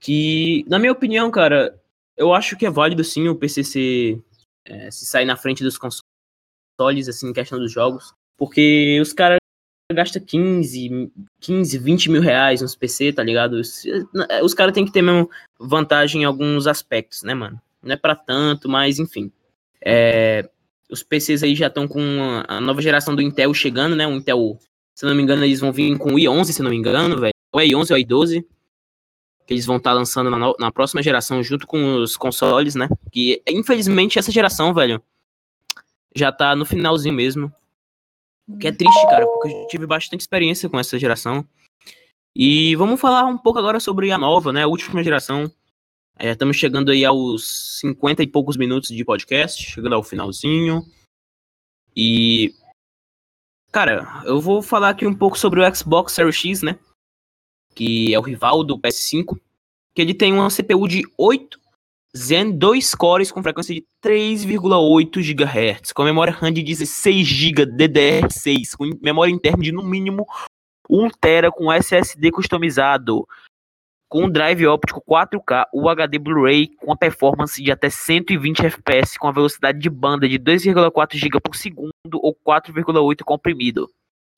Que, 0.00 0.64
na 0.68 0.78
minha 0.78 0.92
opinião, 0.92 1.30
cara, 1.30 1.80
eu 2.16 2.32
acho 2.32 2.56
que 2.56 2.66
é 2.66 2.70
válido 2.70 3.02
sim 3.02 3.28
o 3.28 3.36
PC 3.36 3.64
se, 3.64 4.22
é, 4.64 4.90
se 4.90 5.06
sair 5.06 5.24
na 5.24 5.36
frente 5.36 5.62
dos 5.64 5.78
consoles, 5.78 7.08
assim, 7.08 7.28
em 7.28 7.32
questão 7.32 7.58
dos 7.58 7.72
jogos. 7.72 8.12
Porque 8.36 8.98
os 9.00 9.12
caras 9.12 9.38
gastam 9.92 10.22
15, 10.22 11.10
15, 11.40 11.78
20 11.78 12.10
mil 12.10 12.20
reais 12.20 12.60
nos 12.60 12.76
PC, 12.76 13.12
tá 13.12 13.22
ligado? 13.22 13.54
Os, 13.54 13.84
os 14.42 14.54
caras 14.54 14.74
têm 14.74 14.84
que 14.84 14.92
ter 14.92 15.02
mesmo 15.02 15.30
vantagem 15.58 16.22
em 16.22 16.24
alguns 16.24 16.66
aspectos, 16.66 17.22
né, 17.22 17.34
mano? 17.34 17.60
Não 17.82 17.94
é 17.94 17.96
pra 17.96 18.14
tanto, 18.14 18.68
mas 18.68 18.98
enfim. 18.98 19.32
É, 19.80 20.48
os 20.90 21.02
PCs 21.02 21.42
aí 21.42 21.54
já 21.54 21.66
estão 21.66 21.86
com 21.86 22.00
a 22.46 22.60
nova 22.60 22.80
geração 22.80 23.14
do 23.14 23.22
Intel 23.22 23.52
chegando, 23.52 23.94
né? 23.94 24.06
O 24.06 24.12
Intel, 24.12 24.58
se 24.94 25.04
não 25.04 25.14
me 25.14 25.22
engano, 25.22 25.44
eles 25.44 25.60
vão 25.60 25.72
vir 25.72 25.96
com 25.98 26.14
o 26.14 26.16
i11, 26.16 26.44
se 26.46 26.62
não 26.62 26.70
me 26.70 26.76
engano, 26.76 27.20
velho. 27.20 27.34
Ou 27.52 27.60
é 27.60 27.66
i11 27.66 27.90
ou 27.90 27.96
é 27.96 28.00
i12. 28.00 28.44
Que 29.46 29.54
eles 29.54 29.66
vão 29.66 29.76
estar 29.76 29.90
tá 29.90 29.94
lançando 29.94 30.30
na, 30.30 30.52
na, 30.58 30.72
próxima 30.72 31.02
geração 31.02 31.42
junto 31.42 31.66
com 31.66 31.96
os 31.96 32.16
consoles, 32.16 32.74
né? 32.74 32.88
Que 33.10 33.42
infelizmente 33.48 34.18
essa 34.18 34.30
geração, 34.30 34.74
velho, 34.74 35.02
já 36.14 36.32
tá 36.32 36.54
no 36.54 36.64
finalzinho 36.64 37.14
mesmo. 37.14 37.52
Que 38.60 38.68
é 38.68 38.72
triste, 38.72 39.02
cara, 39.08 39.26
porque 39.26 39.48
eu 39.48 39.66
tive 39.68 39.86
bastante 39.86 40.20
experiência 40.20 40.68
com 40.68 40.78
essa 40.78 40.98
geração. 40.98 41.46
E 42.34 42.74
vamos 42.76 43.00
falar 43.00 43.24
um 43.24 43.36
pouco 43.36 43.58
agora 43.58 43.80
sobre 43.80 44.10
a 44.10 44.18
nova, 44.18 44.52
né? 44.52 44.62
A 44.62 44.68
última 44.68 45.02
geração 45.02 45.50
é, 46.18 46.32
estamos 46.32 46.56
chegando 46.56 46.90
aí 46.90 47.04
aos 47.04 47.78
50 47.80 48.22
e 48.22 48.26
poucos 48.26 48.56
minutos 48.56 48.88
de 48.88 49.04
podcast, 49.04 49.62
chegando 49.62 49.94
ao 49.94 50.02
finalzinho. 50.02 50.84
E. 51.96 52.52
Cara, 53.70 54.22
eu 54.24 54.40
vou 54.40 54.60
falar 54.60 54.90
aqui 54.90 55.06
um 55.06 55.14
pouco 55.14 55.38
sobre 55.38 55.60
o 55.60 55.74
Xbox 55.74 56.12
Series 56.12 56.36
X, 56.36 56.62
né? 56.62 56.78
Que 57.74 58.12
é 58.12 58.18
o 58.18 58.22
rival 58.22 58.64
do 58.64 58.78
PS5. 58.78 59.38
Que 59.94 60.02
ele 60.02 60.14
tem 60.14 60.32
uma 60.32 60.50
CPU 60.50 60.88
de 60.88 61.02
8 61.16 61.60
Zen 62.16 62.56
2 62.56 62.94
cores 62.94 63.30
com 63.30 63.42
frequência 63.42 63.74
de 63.74 63.84
3,8 64.02 65.20
GHz, 65.22 65.92
com 65.92 66.02
memória 66.02 66.32
RAM 66.32 66.52
de 66.52 66.62
16 66.62 67.26
GB 67.26 67.66
DDR6, 67.66 68.76
com 68.76 68.90
memória 69.00 69.30
interna 69.30 69.62
de 69.62 69.70
no 69.70 69.84
mínimo 69.84 70.26
1 70.88 71.10
TB 71.10 71.50
com 71.52 71.72
SSD 71.72 72.30
customizado, 72.32 73.28
com 74.08 74.28
drive 74.28 74.66
óptico 74.66 75.02
4K, 75.06 75.66
o 75.72 75.88
HD 75.88 76.18
Blu-ray 76.18 76.68
com 76.78 76.92
a 76.92 76.96
performance 76.96 77.62
de 77.62 77.70
até 77.70 77.90
120 77.90 78.66
FPS 78.66 79.18
com 79.18 79.28
a 79.28 79.32
velocidade 79.32 79.78
de 79.78 79.90
banda 79.90 80.28
de 80.28 80.38
2,4 80.38 81.16
GB 81.16 81.40
por 81.40 81.54
segundo 81.54 81.92
ou 82.14 82.34
4,8 82.34 83.22
comprimido. 83.22 83.90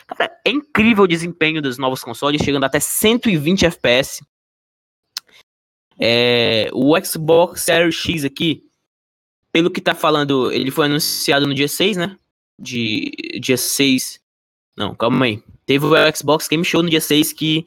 Cara, 0.07 0.37
é 0.45 0.51
incrível 0.51 1.05
o 1.05 1.09
desempenho 1.09 1.63
dos 1.63 1.79
novos 1.79 2.03
consoles, 2.03 2.43
chegando 2.43 2.65
até 2.65 2.81
120 2.81 3.67
FPS. 3.67 4.25
É, 5.99 6.69
o 6.73 6.99
Xbox 7.05 7.63
Series 7.63 7.95
X 7.95 8.25
aqui, 8.25 8.69
pelo 9.53 9.71
que 9.71 9.81
tá 9.81 9.95
falando, 9.95 10.51
ele 10.51 10.71
foi 10.71 10.87
anunciado 10.87 11.47
no 11.47 11.55
dia 11.55 11.69
6, 11.69 11.97
né? 11.97 12.17
De 12.59 13.13
dia 13.41 13.57
6. 13.57 14.21
Não, 14.77 14.95
calma 14.95 15.27
aí. 15.27 15.43
Teve 15.65 15.87
o 15.87 16.17
Xbox 16.17 16.49
Game 16.49 16.65
Show 16.65 16.83
no 16.83 16.91
dia 16.91 17.01
6 17.01 17.33
que 17.33 17.67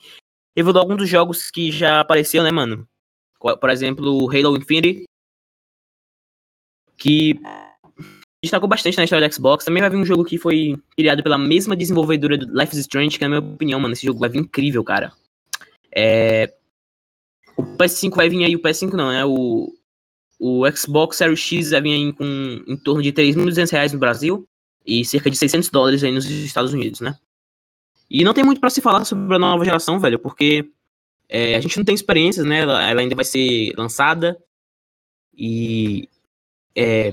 revelou 0.55 0.81
alguns 0.81 0.97
dos 0.97 1.09
jogos 1.09 1.49
que 1.49 1.71
já 1.71 1.99
apareceram, 1.99 2.45
né, 2.45 2.51
mano? 2.51 2.87
Por 3.39 3.69
exemplo, 3.69 4.23
o 4.23 4.29
Halo 4.29 4.57
Infinity. 4.57 5.03
Que 6.97 7.39
destacou 8.43 8.67
bastante 8.67 8.97
na 8.97 9.03
história 9.03 9.27
do 9.27 9.33
Xbox. 9.33 9.65
Também 9.65 9.81
vai 9.81 9.89
vir 9.89 9.97
um 9.97 10.05
jogo 10.05 10.23
que 10.23 10.37
foi 10.37 10.77
criado 10.95 11.23
pela 11.23 11.37
mesma 11.37 11.75
desenvolvedora 11.75 12.37
do 12.37 12.45
Life 12.53 12.73
is 12.73 12.79
Strange, 12.79 13.17
que 13.17 13.23
na 13.23 13.29
minha 13.29 13.53
opinião, 13.53 13.79
mano, 13.79 13.93
esse 13.93 14.05
jogo 14.05 14.19
vai 14.19 14.29
vir 14.29 14.39
incrível, 14.39 14.83
cara. 14.83 15.11
É... 15.93 16.53
O 17.55 17.63
PS5 17.77 18.15
vai 18.15 18.29
vir 18.29 18.43
aí, 18.43 18.55
o 18.55 18.61
PS5 18.61 18.93
não, 18.93 19.09
né? 19.09 19.23
O, 19.25 19.73
o 20.39 20.71
Xbox 20.71 21.17
Series 21.17 21.39
X 21.39 21.69
vai 21.71 21.81
vir 21.81 21.93
aí 21.93 22.13
com 22.13 22.63
em 22.67 22.75
torno 22.77 23.01
de 23.01 23.13
3.200 23.13 23.71
reais 23.71 23.93
no 23.93 23.99
Brasil 23.99 24.47
e 24.85 25.05
cerca 25.05 25.29
de 25.29 25.37
600 25.37 25.69
dólares 25.69 26.03
aí 26.03 26.11
nos 26.11 26.29
Estados 26.29 26.73
Unidos, 26.73 26.99
né? 26.99 27.15
E 28.13 28.23
não 28.23 28.33
tem 28.33 28.43
muito 28.43 28.61
para 28.61 28.69
se 28.69 28.79
falar 28.79 29.03
sobre 29.05 29.35
a 29.35 29.39
nova 29.39 29.65
geração, 29.65 29.99
velho, 29.99 30.19
porque 30.19 30.71
é, 31.27 31.55
a 31.55 31.59
gente 31.59 31.75
não 31.77 31.83
tem 31.83 31.95
experiências, 31.95 32.45
né? 32.45 32.59
Ela, 32.59 33.01
ainda 33.01 33.15
vai 33.15 33.25
ser 33.25 33.73
lançada 33.75 34.39
e 35.33 36.07
é, 36.75 37.11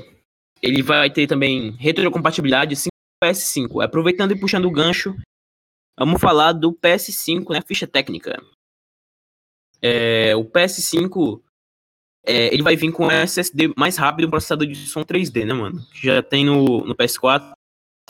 ele 0.60 0.82
vai 0.82 1.10
ter 1.10 1.26
também 1.26 1.70
retrocompatibilidade 1.72 2.76
5 2.76 2.90
PS5. 3.24 3.82
Aproveitando 3.82 4.32
e 4.32 4.38
puxando 4.38 4.66
o 4.66 4.70
gancho, 4.70 5.16
vamos 5.98 6.20
falar 6.20 6.52
do 6.52 6.70
PS5, 6.74 7.50
né? 7.50 7.62
Ficha 7.66 7.86
técnica. 7.86 8.38
É, 9.80 10.36
o 10.36 10.44
PS5 10.44 11.40
é, 12.26 12.52
ele 12.52 12.62
vai 12.62 12.76
vir 12.76 12.92
com 12.92 13.10
SSD 13.10 13.72
mais 13.74 13.96
rápido 13.96 14.26
um 14.26 14.30
processador 14.30 14.66
de 14.66 14.86
som 14.86 15.02
3D, 15.02 15.46
né, 15.46 15.54
mano? 15.54 15.80
Já 15.94 16.22
tem 16.22 16.44
no, 16.44 16.84
no 16.84 16.94
PS4 16.94 17.52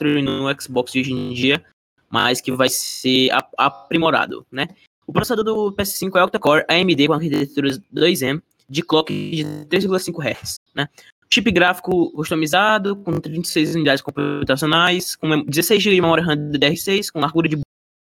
e 0.02 0.22
no 0.22 0.60
Xbox 0.60 0.92
hoje 0.96 1.12
em 1.12 1.32
dia, 1.32 1.64
mas 2.10 2.40
que 2.40 2.50
vai 2.52 2.68
ser 2.68 3.30
aprimorado, 3.56 4.46
né? 4.50 4.68
O 5.06 5.12
processador 5.12 5.44
do 5.44 5.72
PS5 5.74 6.16
é 6.16 6.24
octa-core 6.24 6.64
AMD 6.68 7.06
com 7.06 7.14
arquitetura 7.14 7.70
2M 7.94 8.42
de 8.68 8.82
clock 8.82 9.12
de 9.12 9.44
3,5 9.66 10.22
Hz, 10.22 10.56
né? 10.74 10.88
Chip 11.32 11.50
gráfico 11.52 12.10
customizado, 12.12 12.96
com 12.96 13.20
36 13.20 13.76
unidades 13.76 14.02
computacionais, 14.02 15.14
com 15.14 15.44
16 15.44 15.82
GB 15.82 15.94
de 15.94 16.00
memória 16.00 16.24
RAM 16.24 16.36
DDR6, 16.36 17.10
com 17.12 17.20
largura 17.20 17.48
de 17.48 17.60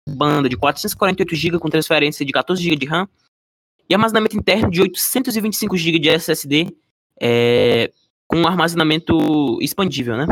banda 0.09 0.49
de 0.49 0.57
448 0.57 1.35
GB, 1.35 1.59
com 1.59 1.71
transferência 1.71 2.25
de 2.25 2.33
14 2.33 2.63
GB 2.63 2.77
de 2.77 2.87
RAM, 2.87 3.09
e 3.89 3.95
armazenamento 3.95 4.37
interno 4.37 4.71
de 4.71 4.83
825 4.83 5.77
GB 5.77 5.99
de 5.99 6.09
SSD, 6.11 6.69
é, 7.21 7.91
com 8.27 8.47
armazenamento 8.47 9.59
expandível, 9.63 10.17
né? 10.17 10.27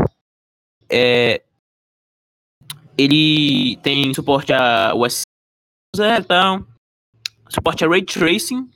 É, 0.89 1.41
ele 2.97 3.77
tem 3.77 4.13
suporte 4.13 4.53
a 4.53 4.93
USB 4.95 5.23
0 5.95 6.21
e 6.21 6.25
tal, 6.25 6.65
suporte 7.49 7.85
a 7.85 7.87
Ray 7.87 8.03
Tracing, 8.03 8.69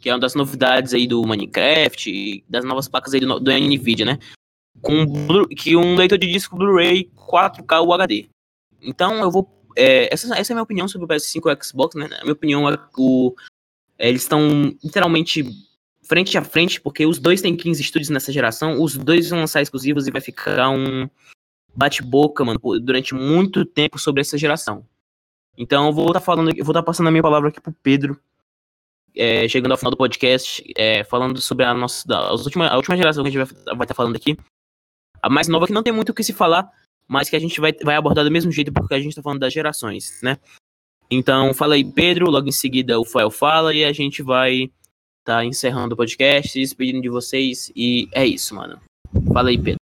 que 0.00 0.08
é 0.08 0.12
uma 0.14 0.20
das 0.20 0.34
novidades 0.34 0.94
aí 0.94 1.06
do 1.06 1.22
Minecraft, 1.26 2.44
das 2.48 2.64
novas 2.64 2.88
placas 2.88 3.14
aí 3.14 3.20
do, 3.20 3.38
do 3.38 3.52
NVIDIA, 3.52 4.06
né? 4.06 4.18
Com 4.80 5.06
que 5.56 5.76
um 5.76 5.94
leitor 5.94 6.18
de 6.18 6.30
disco 6.30 6.56
Blu-ray 6.56 7.10
4K 7.16 7.86
UHD. 7.86 8.28
Então 8.80 9.16
eu 9.20 9.30
vou. 9.30 9.48
É, 9.76 10.12
essa, 10.12 10.36
essa 10.36 10.52
é 10.52 10.54
a 10.54 10.56
minha 10.56 10.62
opinião 10.64 10.88
sobre 10.88 11.04
o 11.04 11.08
PS5 11.08 11.40
e 11.46 11.52
o 11.52 11.64
Xbox, 11.64 11.94
né? 11.94 12.08
A 12.20 12.22
minha 12.22 12.32
opinião 12.32 12.68
é 12.68 12.78
o, 12.96 13.34
é, 13.98 14.08
eles 14.08 14.22
estão 14.22 14.74
literalmente 14.82 15.44
frente 16.02 16.36
a 16.36 16.42
frente, 16.42 16.80
porque 16.80 17.06
os 17.06 17.18
dois 17.18 17.40
têm 17.40 17.56
15 17.56 17.80
estúdios 17.80 18.10
nessa 18.10 18.32
geração, 18.32 18.82
os 18.82 18.96
dois 18.96 19.30
vão 19.30 19.38
lançar 19.38 19.62
exclusivos 19.62 20.06
e 20.06 20.10
vai 20.10 20.20
ficar 20.20 20.68
um 20.70 21.08
bate-boca, 21.74 22.44
mano, 22.44 22.60
durante 22.80 23.14
muito 23.14 23.64
tempo 23.64 23.98
sobre 23.98 24.20
essa 24.20 24.36
geração. 24.36 24.86
Então 25.56 25.86
eu 25.86 25.92
vou 25.92 26.06
estar 26.06 26.20
tá 26.20 26.24
falando, 26.24 26.50
eu 26.50 26.64
vou 26.64 26.72
estar 26.72 26.82
tá 26.82 26.86
passando 26.86 27.08
a 27.08 27.10
minha 27.10 27.22
palavra 27.22 27.48
aqui 27.48 27.60
pro 27.60 27.72
Pedro, 27.82 28.18
é, 29.14 29.46
chegando 29.48 29.72
ao 29.72 29.78
final 29.78 29.90
do 29.90 29.96
podcast, 29.96 30.64
é, 30.76 31.04
falando 31.04 31.40
sobre 31.40 31.64
a 31.64 31.74
nossa, 31.74 32.04
a 32.14 32.32
última, 32.32 32.68
a 32.68 32.76
última 32.76 32.96
geração 32.96 33.22
que 33.22 33.28
a 33.28 33.32
gente 33.32 33.50
vai, 33.50 33.72
estar 33.74 33.86
tá 33.86 33.94
falando 33.94 34.16
aqui. 34.16 34.36
A 35.22 35.28
mais 35.28 35.48
nova 35.48 35.66
que 35.66 35.72
não 35.72 35.82
tem 35.82 35.92
muito 35.92 36.10
o 36.10 36.14
que 36.14 36.24
se 36.24 36.32
falar, 36.32 36.70
mas 37.06 37.28
que 37.28 37.36
a 37.36 37.38
gente 37.38 37.60
vai, 37.60 37.72
vai 37.84 37.94
abordar 37.94 38.24
do 38.24 38.30
mesmo 38.30 38.50
jeito 38.50 38.72
porque 38.72 38.94
a 38.94 38.98
gente 38.98 39.10
está 39.10 39.22
falando 39.22 39.40
das 39.40 39.52
gerações, 39.52 40.20
né? 40.22 40.38
Então, 41.10 41.52
fala 41.52 41.74
aí, 41.74 41.84
Pedro, 41.84 42.30
logo 42.30 42.48
em 42.48 42.52
seguida 42.52 42.98
o 42.98 43.04
Fael 43.04 43.30
fala 43.30 43.74
e 43.74 43.84
a 43.84 43.92
gente 43.92 44.22
vai 44.22 44.70
tá 45.24 45.44
encerrando 45.44 45.94
o 45.94 45.96
podcast, 45.96 46.58
despedindo 46.58 47.02
de 47.02 47.08
vocês 47.08 47.70
e 47.76 48.08
é 48.12 48.26
isso, 48.26 48.54
mano. 48.54 48.80
Fala 49.32 49.50
aí, 49.50 49.58
Pedro. 49.58 49.81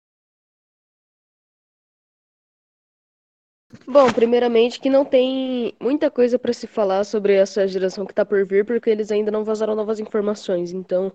Bom, 3.86 4.10
primeiramente 4.12 4.80
que 4.80 4.88
não 4.88 5.04
tem 5.04 5.74
muita 5.78 6.10
coisa 6.10 6.38
para 6.38 6.52
se 6.52 6.66
falar 6.66 7.04
sobre 7.04 7.34
essa 7.34 7.68
geração 7.68 8.06
que 8.06 8.14
tá 8.14 8.24
por 8.24 8.44
vir, 8.46 8.64
porque 8.64 8.88
eles 8.88 9.10
ainda 9.12 9.30
não 9.30 9.44
vazaram 9.44 9.74
novas 9.74 10.00
informações, 10.00 10.72
então. 10.72 11.12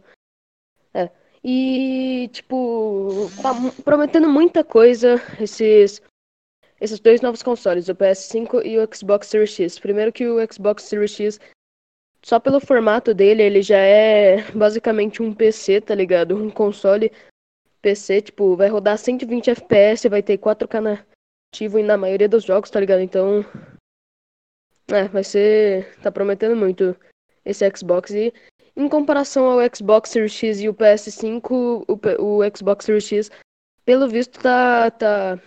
É. 0.93 1.09
E, 1.43 2.29
tipo, 2.31 3.29
tá 3.41 3.53
prometendo 3.83 4.29
muita 4.29 4.63
coisa 4.63 5.15
esses, 5.39 6.01
esses 6.79 6.99
dois 6.99 7.21
novos 7.21 7.41
consoles, 7.41 7.89
o 7.89 7.95
PS5 7.95 8.63
e 8.65 8.77
o 8.77 8.87
Xbox 8.93 9.27
Series 9.27 9.51
X. 9.51 9.79
Primeiro 9.79 10.11
que 10.11 10.27
o 10.27 10.37
Xbox 10.51 10.83
Series 10.83 11.11
X, 11.11 11.39
só 12.21 12.39
pelo 12.39 12.59
formato 12.59 13.13
dele, 13.13 13.41
ele 13.41 13.61
já 13.63 13.77
é 13.77 14.51
basicamente 14.51 15.23
um 15.23 15.33
PC, 15.33 15.81
tá 15.81 15.95
ligado? 15.95 16.35
Um 16.35 16.51
console 16.51 17.11
PC, 17.81 18.21
tipo, 18.21 18.55
vai 18.55 18.67
rodar 18.67 18.97
120 18.97 19.49
FPS, 19.49 20.07
vai 20.07 20.21
ter 20.21 20.37
4K 20.37 20.79
na 20.81 21.08
ativo 21.53 21.81
na 21.83 21.97
maioria 21.97 22.29
dos 22.29 22.43
jogos, 22.43 22.69
tá 22.69 22.79
ligado? 22.79 23.01
Então. 23.01 23.45
É, 24.87 25.07
vai 25.07 25.23
ser. 25.23 25.95
Tá 26.01 26.11
prometendo 26.11 26.55
muito 26.55 26.95
esse 27.45 27.69
Xbox. 27.75 28.11
E 28.11 28.33
em 28.75 28.87
comparação 28.87 29.45
ao 29.45 29.59
Xbox 29.75 30.09
Series 30.09 30.33
X 30.33 30.59
e 30.61 30.69
o 30.69 30.73
PS5, 30.73 31.85
o, 31.87 32.23
o 32.23 32.57
Xbox 32.57 32.85
Series 32.85 33.05
X, 33.05 33.31
pelo 33.85 34.07
visto, 34.07 34.39
tá, 34.39 34.89
tá. 34.91 35.39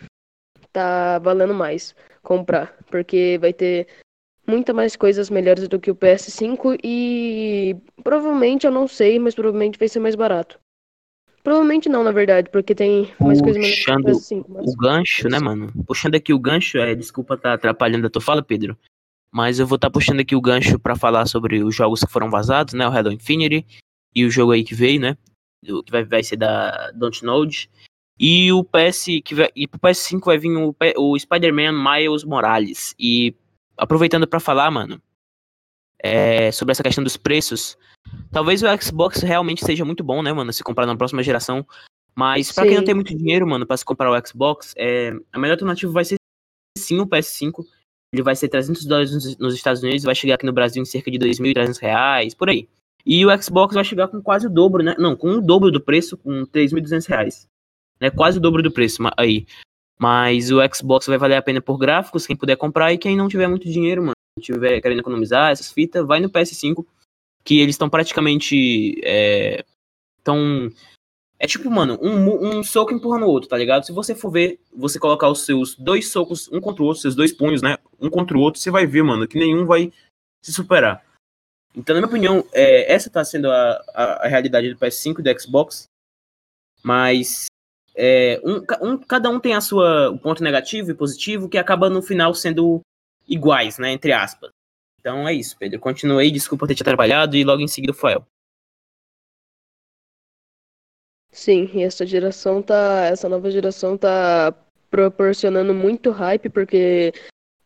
Tá 0.73 1.19
valendo 1.19 1.55
mais 1.55 1.95
comprar. 2.23 2.77
Porque 2.91 3.39
vai 3.41 3.53
ter 3.53 3.87
muita 4.47 4.73
mais 4.73 4.97
coisas 4.97 5.31
melhores 5.31 5.69
do 5.69 5.79
que 5.79 5.91
o 5.91 5.97
PS5 5.97 6.79
e 6.83 7.77
provavelmente, 8.03 8.67
eu 8.67 8.73
não 8.73 8.89
sei, 8.89 9.19
mas 9.19 9.35
provavelmente 9.35 9.79
vai 9.79 9.89
ser 9.89 10.01
mais 10.01 10.15
barato. 10.15 10.59
Provavelmente 11.43 11.88
não, 11.88 12.05
na 12.05 12.12
verdade, 12.12 12.49
porque 12.51 12.74
tem 12.74 13.12
mais 13.18 13.40
coisas 13.40 13.68
Puxando 13.68 14.09
assim, 14.11 14.45
mas... 14.49 14.72
o 14.72 14.76
gancho, 14.76 15.28
né, 15.28 15.40
mano? 15.40 15.72
Puxando 15.86 16.14
aqui 16.14 16.32
o 16.32 16.38
gancho, 16.38 16.78
é, 16.78 16.95
desculpa 16.95 17.34
estar 17.34 17.51
tá 17.51 17.55
atrapalhando 17.55 18.07
a 18.07 18.11
tua 18.11 18.22
fala, 18.22 18.43
Pedro. 18.43 18.78
Mas 19.32 19.59
eu 19.59 19.66
vou 19.66 19.76
estar 19.76 19.88
tá 19.88 19.93
puxando 19.93 20.20
aqui 20.20 20.36
o 20.36 20.40
gancho 20.40 20.78
para 20.78 20.95
falar 20.95 21.26
sobre 21.26 21.64
os 21.64 21.74
jogos 21.74 22.05
que 22.05 22.12
foram 22.12 22.30
vazados, 22.30 22.74
né? 22.74 22.86
O 22.86 22.93
Halo 22.93 23.11
Infinity 23.11 23.66
e 24.14 24.24
o 24.24 24.30
jogo 24.30 24.53
aí 24.53 24.62
que 24.62 24.74
veio, 24.74 25.01
né? 25.01 25.16
O 25.68 25.82
que 25.82 25.90
vai, 25.90 26.05
vai 26.05 26.22
ser 26.22 26.36
da 26.36 26.93
Dontnod. 26.93 27.68
E 28.20 28.53
o 28.53 28.62
PS 28.62 29.07
que 29.24 29.34
vai, 29.34 29.49
e 29.57 29.66
pro 29.66 29.80
PS5 29.80 30.24
vai 30.24 30.38
vir 30.38 30.57
o, 30.57 30.76
o 30.97 31.18
Spider-Man 31.18 31.72
Miles 31.72 32.22
Morales. 32.22 32.95
E 32.99 33.34
aproveitando 33.76 34.28
para 34.28 34.38
falar, 34.38 34.70
mano, 34.70 35.03
é, 36.03 36.51
sobre 36.53 36.73
essa 36.73 36.83
questão 36.83 37.05
dos 37.05 37.17
preços, 37.17 37.79
Talvez 38.31 38.63
o 38.63 38.83
Xbox 38.83 39.23
realmente 39.23 39.65
seja 39.65 39.85
muito 39.85 40.03
bom, 40.03 40.23
né, 40.23 40.33
mano, 40.33 40.53
se 40.53 40.65
comprar 40.65 40.87
na 40.87 40.97
próxima 40.97 41.23
geração. 41.23 41.67
Mas 42.15 42.53
para 42.53 42.67
quem 42.67 42.77
não 42.77 42.85
tem 42.85 42.95
muito 42.95 43.17
dinheiro, 43.17 43.47
mano, 43.47 43.67
para 43.67 43.77
se 43.77 43.85
comprar 43.85 44.11
o 44.11 44.27
Xbox, 44.27 44.75
é, 44.77 45.13
a 45.33 45.39
melhor 45.39 45.55
alternativa 45.55 45.93
vai 45.93 46.05
ser 46.05 46.17
sim 46.77 46.99
o 47.01 47.07
PS5. 47.07 47.65
Ele 48.13 48.23
vai 48.23 48.37
ser 48.37 48.49
300 48.49 48.85
dólares 48.85 49.39
nos 49.39 49.55
Estados 49.55 49.83
Unidos, 49.83 50.05
vai 50.05 50.15
chegar 50.15 50.35
aqui 50.35 50.45
no 50.45 50.53
Brasil 50.53 50.83
em 50.83 50.87
cerca 50.87 51.11
de 51.11 51.19
2.300 51.19 51.79
reais, 51.81 52.35
por 52.35 52.51
aí. 52.51 52.69
E 53.05 53.25
o 53.25 53.43
Xbox 53.43 53.75
vai 53.75 53.85
chegar 53.85 54.09
com 54.09 54.23
quase 54.23 54.47
o 54.47 54.51
dobro, 54.51 54.83
né? 54.83 54.95
Não, 54.99 55.17
com 55.17 55.31
o 55.33 55.41
dobro 55.41 55.71
do 55.71 55.81
preço, 55.81 56.17
com 56.19 56.45
3.200 56.47 57.07
reais. 57.09 57.49
Né? 57.99 58.11
Quase 58.11 58.39
o 58.39 58.41
dobro 58.41 58.63
do 58.63 58.71
preço 58.71 59.03
aí. 59.17 59.47
Mas 59.99 60.51
o 60.51 60.59
Xbox 60.75 61.07
vai 61.07 61.17
valer 61.17 61.37
a 61.37 61.43
pena 61.43 61.61
por 61.61 61.79
gráficos, 61.79 62.27
quem 62.27 62.37
puder 62.37 62.57
comprar. 62.57 62.93
E 62.93 62.99
quem 62.99 63.17
não 63.17 63.29
tiver 63.29 63.49
muito 63.49 63.69
dinheiro, 63.69 64.03
mano, 64.03 64.13
tiver 64.41 64.80
querendo 64.80 65.01
economizar 65.01 65.51
essas 65.51 65.70
fitas, 65.70 66.07
vai 66.07 66.20
no 66.20 66.30
PS5 66.30 66.85
que 67.45 67.61
eles 67.61 67.74
estão 67.74 67.91
praticamente. 67.91 69.01
É, 69.05 69.64
é, 71.39 71.47
tipo, 71.47 71.68
mano, 71.68 71.99
um, 72.01 72.59
um 72.59 72.62
soco 72.62 72.95
empurrando 72.95 73.24
o 73.24 73.28
outro, 73.28 73.49
tá 73.49 73.57
ligado? 73.57 73.85
Se 73.85 73.93
você 73.93 74.14
for 74.14 74.30
ver, 74.30 74.61
você 74.72 74.99
colocar 74.99 75.28
os 75.28 75.45
seus 75.45 75.74
dois 75.74 76.09
socos 76.09 76.49
um 76.53 76.61
contra 76.61 76.83
o 76.83 76.87
outro, 76.87 77.03
seus 77.03 77.16
dois 77.16 77.33
punhos, 77.33 77.61
né? 77.61 77.76
Um 78.01 78.09
contra 78.09 78.37
o 78.37 78.41
outro, 78.41 78.61
você 78.61 78.70
vai 78.70 78.87
ver, 78.87 79.03
mano, 79.03 79.26
que 79.26 79.39
nenhum 79.39 79.66
vai 79.66 79.93
se 80.41 80.53
superar. 80.53 81.05
Então, 81.74 81.95
na 81.95 82.01
minha 82.01 82.09
opinião, 82.09 82.45
é, 82.53 82.93
essa 82.93 83.09
está 83.09 83.24
sendo 83.24 83.51
a, 83.51 83.83
a, 83.95 84.05
a, 84.24 84.28
realidade 84.28 84.72
do 84.72 84.78
PS5 84.78 85.18
e 85.18 85.22
do 85.22 85.41
Xbox. 85.41 85.85
Mas 86.83 87.47
é, 87.95 88.41
um, 88.45 88.62
um, 88.87 88.99
cada 88.99 89.28
um 89.30 89.41
tem 89.41 89.55
a 89.55 89.61
sua 89.61 90.16
ponto 90.22 90.43
negativo 90.43 90.91
e 90.91 90.95
positivo 90.95 91.49
que 91.49 91.59
acaba 91.59 91.91
no 91.91 92.03
final 92.03 92.35
sendo 92.35 92.80
iguais, 93.33 93.78
né? 93.78 93.91
Entre 93.93 94.12
aspas. 94.12 94.51
Então 95.01 95.26
é 95.26 95.35
isso, 95.35 95.57
Pedro. 95.59 95.80
Continuei, 95.80 96.30
desculpa 96.30 96.66
ter 96.66 96.74
te 96.74 96.83
atrapalhado 96.83 97.37
e 97.37 97.43
logo 97.43 97.61
em 97.61 97.68
seguida 97.68 97.93
o 97.93 97.97
Fael. 97.97 98.24
Sim, 101.33 101.68
e 101.74 101.83
essa 101.83 102.07
geração 102.07 102.62
tá. 102.62 103.07
Essa 103.07 103.28
nova 103.28 103.51
geração 103.51 103.97
tá 103.97 104.55
proporcionando 104.91 105.72
muito 105.72 106.11
hype, 106.11 106.51
porque 106.51 107.12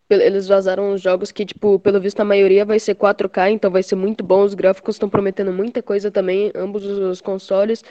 eles 0.08 0.46
vazaram 0.46 0.94
os 0.94 1.02
jogos 1.02 1.32
que, 1.32 1.44
tipo, 1.44 1.78
pelo 1.80 2.00
visto 2.00 2.20
a 2.20 2.24
maioria 2.24 2.64
vai 2.64 2.78
ser 2.78 2.94
4K, 2.94 3.50
então 3.50 3.70
vai 3.70 3.82
ser 3.82 3.96
muito 3.96 4.22
bom. 4.22 4.44
Os 4.44 4.54
gráficos 4.54 4.94
estão 4.94 5.10
prometendo 5.10 5.52
muita 5.52 5.82
coisa 5.82 6.10
também, 6.10 6.52
ambos 6.54 6.84
os 6.84 7.20
consoles. 7.20 7.84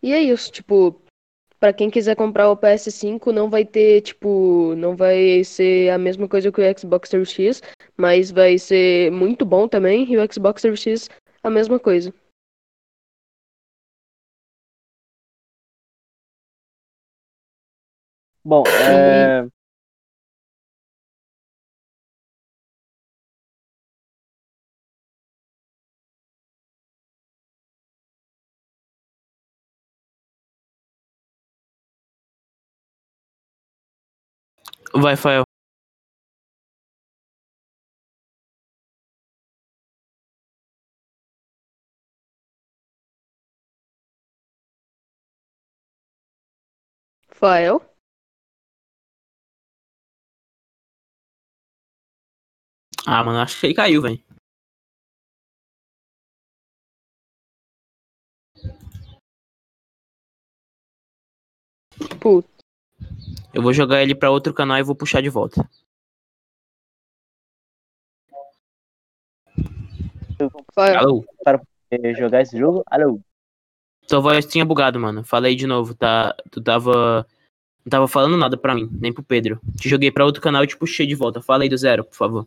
E 0.00 0.12
é 0.12 0.22
isso, 0.22 0.52
tipo, 0.52 1.02
para 1.58 1.72
quem 1.72 1.90
quiser 1.90 2.14
comprar 2.16 2.50
o 2.50 2.56
PS5, 2.56 3.32
não 3.32 3.48
vai 3.50 3.64
ter, 3.64 4.00
tipo, 4.02 4.74
não 4.76 4.94
vai 4.96 5.42
ser 5.44 5.90
a 5.90 5.98
mesma 5.98 6.28
coisa 6.28 6.52
que 6.52 6.60
o 6.60 6.78
Xbox 6.78 7.08
Series 7.08 7.30
X, 7.30 7.62
mas 7.96 8.30
vai 8.30 8.58
ser 8.58 9.10
muito 9.10 9.44
bom 9.44 9.66
também, 9.68 10.10
e 10.10 10.16
o 10.16 10.32
Xbox 10.32 10.62
Series 10.62 10.80
X 10.80 11.10
a 11.42 11.50
mesma 11.50 11.78
coisa. 11.78 12.12
Bom, 18.44 18.62
é... 18.66 19.48
Vai, 34.94 35.16
Fael. 35.16 35.44
Fael? 47.30 47.80
Ah, 53.06 53.22
mano, 53.24 53.38
acho 53.40 53.58
que 53.60 53.66
ele 53.66 53.74
caiu, 53.74 54.02
velho. 54.02 54.22
Puta. 62.20 62.55
Eu 63.56 63.62
vou 63.62 63.72
jogar 63.72 64.02
ele 64.02 64.14
para 64.14 64.30
outro 64.30 64.52
canal 64.52 64.76
e 64.76 64.82
vou 64.82 64.94
puxar 64.94 65.22
de 65.22 65.30
volta. 65.30 65.66
Alô? 70.76 71.24
Para 71.42 71.62
jogar 72.18 72.42
esse 72.42 72.58
jogo? 72.58 72.84
Alô? 72.84 73.18
Tua 74.06 74.20
voz 74.20 74.44
tinha 74.44 74.62
bugado, 74.62 75.00
mano. 75.00 75.24
Falei 75.24 75.56
de 75.56 75.66
novo, 75.66 75.94
tá? 75.94 76.36
Tu 76.50 76.60
tava. 76.60 77.26
Não 77.82 77.88
tava 77.88 78.06
falando 78.06 78.36
nada 78.36 78.58
pra 78.58 78.74
mim, 78.74 78.90
nem 78.92 79.10
pro 79.10 79.22
Pedro. 79.22 79.58
Te 79.80 79.88
joguei 79.88 80.10
pra 80.10 80.26
outro 80.26 80.42
canal 80.42 80.62
e 80.62 80.66
te 80.66 80.76
puxei 80.76 81.06
de 81.06 81.14
volta. 81.14 81.40
Fala 81.40 81.62
aí 81.62 81.70
do 81.70 81.78
zero, 81.78 82.04
por 82.04 82.14
favor. 82.14 82.46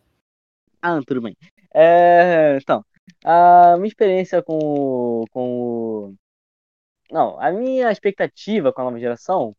Ah, 0.80 1.00
tudo 1.04 1.20
bem. 1.20 1.36
É, 1.74 2.56
então, 2.62 2.84
a 3.24 3.74
minha 3.78 3.88
experiência 3.88 4.44
com, 4.44 5.24
com. 5.32 6.14
Não, 7.10 7.36
a 7.40 7.50
minha 7.50 7.90
expectativa 7.90 8.72
com 8.72 8.80
a 8.80 8.84
nova 8.84 9.00
geração 9.00 9.56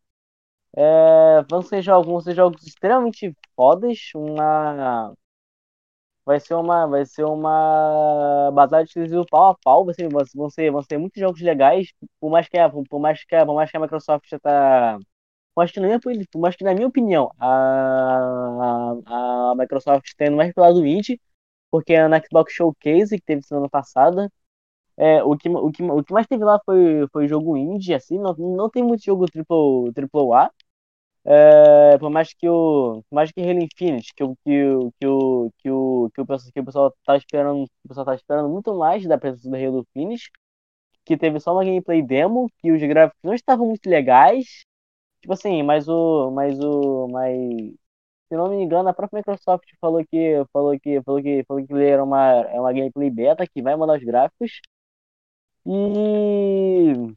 é, 0.75 1.43
vão 1.49 1.61
ser 1.61 1.81
jogos, 1.81 2.07
vão 2.07 2.21
ser 2.21 2.35
jogos 2.35 2.65
extremamente 2.65 3.35
fodas. 3.55 3.97
Uma. 4.15 5.13
Vai 6.25 6.39
ser 6.39 6.53
uma. 6.55 6.87
Vai 6.87 7.05
ser 7.05 7.23
uma 7.25 8.51
batalha 8.53 8.85
de 8.85 9.25
pau 9.29 9.49
a 9.51 9.55
pau. 9.57 9.85
Vai 9.85 9.93
ser, 9.95 10.09
vão, 10.09 10.49
ser, 10.49 10.71
vão 10.71 10.81
ser 10.83 10.97
muitos 10.97 11.19
jogos 11.19 11.41
legais. 11.41 11.91
Por 12.19 12.29
mais 12.29 12.47
que 12.47 12.57
a, 12.57 12.69
por 12.69 12.99
mais 12.99 13.23
que 13.23 13.35
a, 13.35 13.45
por 13.45 13.55
mais 13.55 13.71
que 13.71 13.77
a 13.77 13.79
Microsoft 13.79 14.27
já 14.29 14.39
tá 14.39 14.99
mas 15.55 15.71
que, 15.71 15.79
na 15.79 15.87
minha, 15.87 15.99
mas 16.37 16.55
que 16.55 16.63
na 16.63 16.73
minha 16.73 16.87
opinião, 16.87 17.31
a, 17.39 17.47
a, 19.07 19.51
a 19.51 19.55
Microsoft 19.55 20.07
está 20.07 20.25
indo 20.25 20.37
mais 20.37 20.53
pro 20.53 20.63
lado 20.63 20.85
indie, 20.85 21.19
porque 21.71 21.97
na 22.07 22.21
Xbox 22.21 22.53
Showcase, 22.53 23.17
que 23.17 23.23
teve 23.25 23.43
semana 23.43 23.69
passada, 23.69 24.31
é, 24.97 25.23
o, 25.23 25.37
que, 25.37 25.49
o, 25.49 25.71
que, 25.71 25.83
o 25.83 26.03
que 26.03 26.13
mais 26.13 26.27
teve 26.27 26.43
lá 26.45 26.59
foi, 26.65 27.07
foi 27.13 27.27
jogo 27.27 27.57
indie, 27.57 27.93
assim, 27.93 28.19
não, 28.19 28.33
não 28.35 28.69
tem 28.69 28.83
muito 28.83 29.03
jogo 29.03 29.25
triple, 29.27 29.93
triple 29.93 30.33
A, 30.33 30.51
é, 31.25 31.97
por 31.99 32.09
mais 32.09 32.33
que 32.33 32.47
o 32.49 33.03
por 33.09 33.15
mais 33.15 33.31
que 33.31 33.41
Halo 33.41 33.61
Infinite 33.61 34.13
que 34.15 34.23
o 34.23 34.35
que 34.43 34.63
o 34.65 34.91
que 34.99 35.07
o 35.07 35.51
que 35.59 35.69
o 35.71 36.09
que 36.13 36.21
o 36.21 36.25
pessoal, 36.25 36.51
que 36.53 36.59
o 36.59 36.65
pessoal 36.65 36.95
tá 37.05 37.17
esperando 37.17 37.63
o 37.63 37.87
pessoal 37.87 38.05
tá 38.05 38.15
esperando 38.15 38.49
muito 38.49 38.75
mais 38.75 39.05
da 39.07 39.17
presença 39.17 39.49
do 39.49 39.55
Halo 39.55 39.85
Infinite 39.95 40.31
que 41.05 41.17
teve 41.17 41.39
só 41.39 41.53
uma 41.53 41.63
gameplay 41.65 42.01
demo 42.03 42.47
que 42.59 42.71
os 42.71 42.81
gráficos 42.81 43.21
não 43.23 43.33
estavam 43.33 43.67
muito 43.67 43.89
legais 43.89 44.65
Tipo 45.21 45.33
assim, 45.33 45.63
mas 45.63 45.87
o. 45.87 46.31
Mas 46.31 46.59
o. 46.59 47.07
Mas. 47.09 47.37
Se 48.29 48.37
não 48.37 48.49
me 48.49 48.63
engano, 48.63 48.89
a 48.89 48.93
própria 48.93 49.19
Microsoft 49.19 49.67
falou 49.79 50.03
que. 50.05 50.43
Falou 50.53 50.79
que. 50.79 51.01
Falou 51.03 51.21
que, 51.21 51.43
falou 51.47 51.65
que 51.65 51.73
era 51.75 52.03
uma, 52.03 52.41
é 52.49 52.59
uma 52.59 52.73
gameplay 52.73 53.09
beta 53.11 53.45
que 53.47 53.61
vai 53.61 53.75
mudar 53.75 53.97
os 53.97 54.03
gráficos. 54.03 54.61
E. 55.65 57.13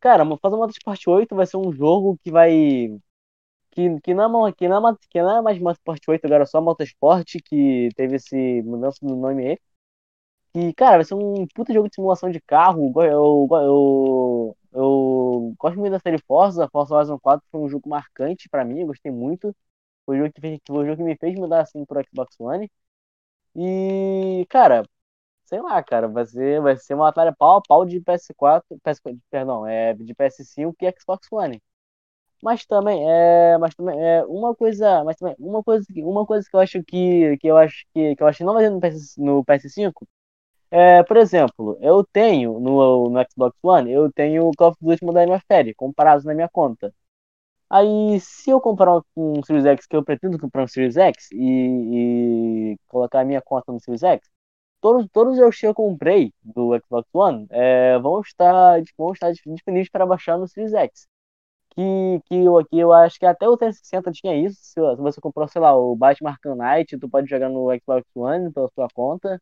Cara, 0.00 0.24
fazer 0.40 0.56
Motorsport 0.56 1.06
8 1.06 1.34
vai 1.34 1.46
ser 1.46 1.56
um 1.56 1.72
jogo 1.72 2.18
que 2.22 2.30
vai. 2.30 2.98
Que, 3.76 4.00
que, 4.00 4.14
não, 4.14 4.46
é, 4.48 4.52
que, 4.52 4.66
não, 4.68 4.88
é, 4.88 4.96
que 5.10 5.22
não 5.22 5.38
é 5.38 5.42
mais 5.42 5.58
Motorsport 5.58 6.00
8, 6.08 6.24
agora 6.24 6.44
é 6.44 6.46
só 6.46 6.60
Motorsport, 6.62 7.36
que 7.44 7.90
teve 7.94 8.16
esse 8.16 8.62
mudança 8.62 8.98
do 9.02 9.14
nome 9.14 9.46
aí. 9.48 9.58
E, 10.54 10.72
cara, 10.74 10.96
vai 10.96 11.04
ser 11.04 11.14
um 11.14 11.46
puta 11.54 11.72
jogo 11.72 11.88
de 11.88 11.94
simulação 11.94 12.30
de 12.30 12.40
carro. 12.40 12.92
Eu, 12.96 13.02
eu, 13.04 13.48
eu, 13.52 14.56
eu 14.72 15.54
gosto 15.58 15.78
muito 15.78 15.92
da 15.92 16.00
série 16.00 16.18
Forza. 16.26 16.68
Forza 16.70 16.94
Horizon 16.94 17.18
4 17.18 17.46
foi 17.50 17.60
um 17.60 17.68
jogo 17.68 17.88
marcante 17.88 18.48
pra 18.48 18.64
mim, 18.64 18.80
eu 18.80 18.86
gostei 18.86 19.12
muito. 19.12 19.54
Foi 20.06 20.16
o 20.18 20.20
jogo 20.20 20.32
que, 20.34 20.40
fez, 20.40 20.60
foi 20.66 20.78
o 20.84 20.86
jogo 20.86 20.96
que 20.98 21.02
me 21.04 21.16
fez 21.16 21.34
mudar 21.38 21.62
assim 21.62 21.84
pro 21.84 22.02
Xbox 22.04 22.36
One. 22.40 22.70
E, 23.56 24.46
cara, 24.50 24.84
sei 25.46 25.60
lá, 25.62 25.82
cara, 25.82 26.08
vai 26.08 26.26
ser, 26.26 26.60
vai 26.62 26.76
ser 26.78 26.94
uma 26.94 27.06
batalha 27.06 27.34
pau 27.36 27.58
a 27.58 27.62
pau 27.62 27.86
de 27.86 28.00
PS4, 28.00 28.64
PS, 28.84 29.00
perdão, 29.30 29.66
é 29.66 29.94
de 29.94 30.14
PS5 30.14 30.76
e 30.82 30.92
Xbox 31.00 31.28
One. 31.32 31.62
Mas 32.46 32.64
também 32.66 32.98
é, 33.10 33.58
mas 33.58 33.74
também 33.74 33.98
é 34.00 34.24
uma 34.26 34.54
coisa, 34.54 35.02
mas 35.04 35.16
também 35.16 35.34
uma 35.38 35.62
coisa, 35.64 35.84
uma 35.98 36.24
coisa 36.26 36.48
que 36.48 36.56
eu 36.56 36.60
acho 36.60 36.82
que 36.84 37.36
que 37.38 37.46
eu 37.48 37.56
acho 37.58 37.84
que, 37.92 38.14
que 38.16 38.22
eu 38.22 38.26
acho 38.28 38.38
que 38.38 38.44
não 38.44 38.54
vai 38.54 38.68
no, 38.70 38.80
PS, 38.80 39.16
no 39.20 39.44
PS5 39.44 40.06
é, 40.70 41.02
por 41.04 41.16
exemplo, 41.16 41.78
eu 41.80 42.04
tenho 42.12 42.60
no, 42.60 43.10
no 43.10 43.20
Xbox 43.30 43.56
One, 43.62 43.90
eu 43.92 44.12
tenho 44.12 44.48
o 44.48 44.52
Call 44.56 44.70
of 44.70 44.78
Duty 44.80 45.04
Modern 45.04 45.30
Warfare 45.30 45.74
comparado 45.74 46.24
na 46.24 46.34
minha 46.34 46.48
conta. 46.48 46.92
Aí, 47.70 48.20
se 48.20 48.50
eu 48.50 48.60
comprar 48.60 49.00
um, 49.16 49.42
Series 49.44 49.66
X, 49.66 49.86
que 49.86 49.96
eu 49.96 50.04
pretendo 50.04 50.38
comprar 50.38 50.64
um 50.64 50.68
Series 50.68 50.96
X 50.96 51.30
e, 51.32 52.74
e 52.74 52.78
colocar 52.88 53.20
a 53.20 53.24
minha 53.24 53.42
conta 53.42 53.72
no 53.72 53.80
Series 53.80 54.02
X, 54.04 54.28
todos, 54.80 55.08
todos 55.12 55.38
os 55.38 55.58
que 55.58 55.66
eu 55.66 55.74
comprei 55.74 56.32
do 56.42 56.76
Xbox 56.80 57.08
One 57.14 57.46
é, 57.50 57.98
vão, 58.00 58.20
estar, 58.20 58.80
vão 58.98 59.12
estar 59.12 59.32
disponíveis 59.32 59.88
para 59.90 60.06
baixar 60.06 60.38
no 60.38 60.48
Series 60.48 60.74
X. 60.74 61.08
Que, 61.76 62.20
que, 62.26 62.34
eu, 62.44 62.64
que 62.66 62.78
eu 62.78 62.92
acho 62.92 63.18
que 63.18 63.26
até 63.26 63.46
o 63.48 63.56
360 63.56 64.10
tinha 64.12 64.34
isso. 64.34 64.58
Se, 64.62 64.80
você 64.96 65.20
comprou, 65.20 65.46
sei 65.48 65.60
lá, 65.60 65.76
o 65.76 65.94
Batman 65.94 66.30
Arkham 66.30 66.56
Knight, 66.56 66.98
tu 66.98 67.08
pode 67.08 67.28
jogar 67.28 67.50
no 67.50 67.68
Xbox 67.78 68.04
One 68.14 68.52
pela 68.52 68.68
sua 68.74 68.88
conta. 68.94 69.40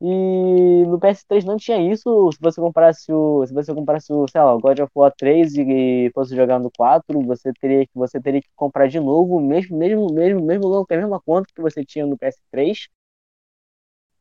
E 0.00 0.84
no 0.86 0.98
PS3 1.00 1.44
não 1.44 1.56
tinha 1.56 1.78
isso. 1.92 2.30
Se 2.32 2.38
você 2.40 2.60
comprasse 2.60 3.10
o, 3.12 3.46
se 3.46 3.54
você 3.54 3.74
comprasse 3.74 4.12
o, 4.12 4.26
sei 4.28 4.40
lá, 4.40 4.54
o 4.54 4.60
God 4.60 4.80
of 4.80 4.90
War 4.94 5.12
3 5.16 5.54
e 5.56 6.10
fosse 6.14 6.34
jogar 6.36 6.58
no 6.60 6.70
4, 6.76 7.20
você 7.22 7.52
teria 7.54 7.86
que 7.86 7.92
você 7.94 8.20
teria 8.20 8.42
que 8.42 8.48
comprar 8.56 8.88
de 8.88 9.00
novo, 9.00 9.40
mesmo 9.40 9.78
mesmo 9.78 10.12
mesmo 10.12 10.42
mesmo 10.44 10.84
com 10.86 10.94
a 10.94 10.96
mesma 10.96 11.20
conta 11.20 11.48
que 11.54 11.62
você 11.62 11.84
tinha 11.84 12.06
no 12.06 12.18
PS3. 12.18 12.88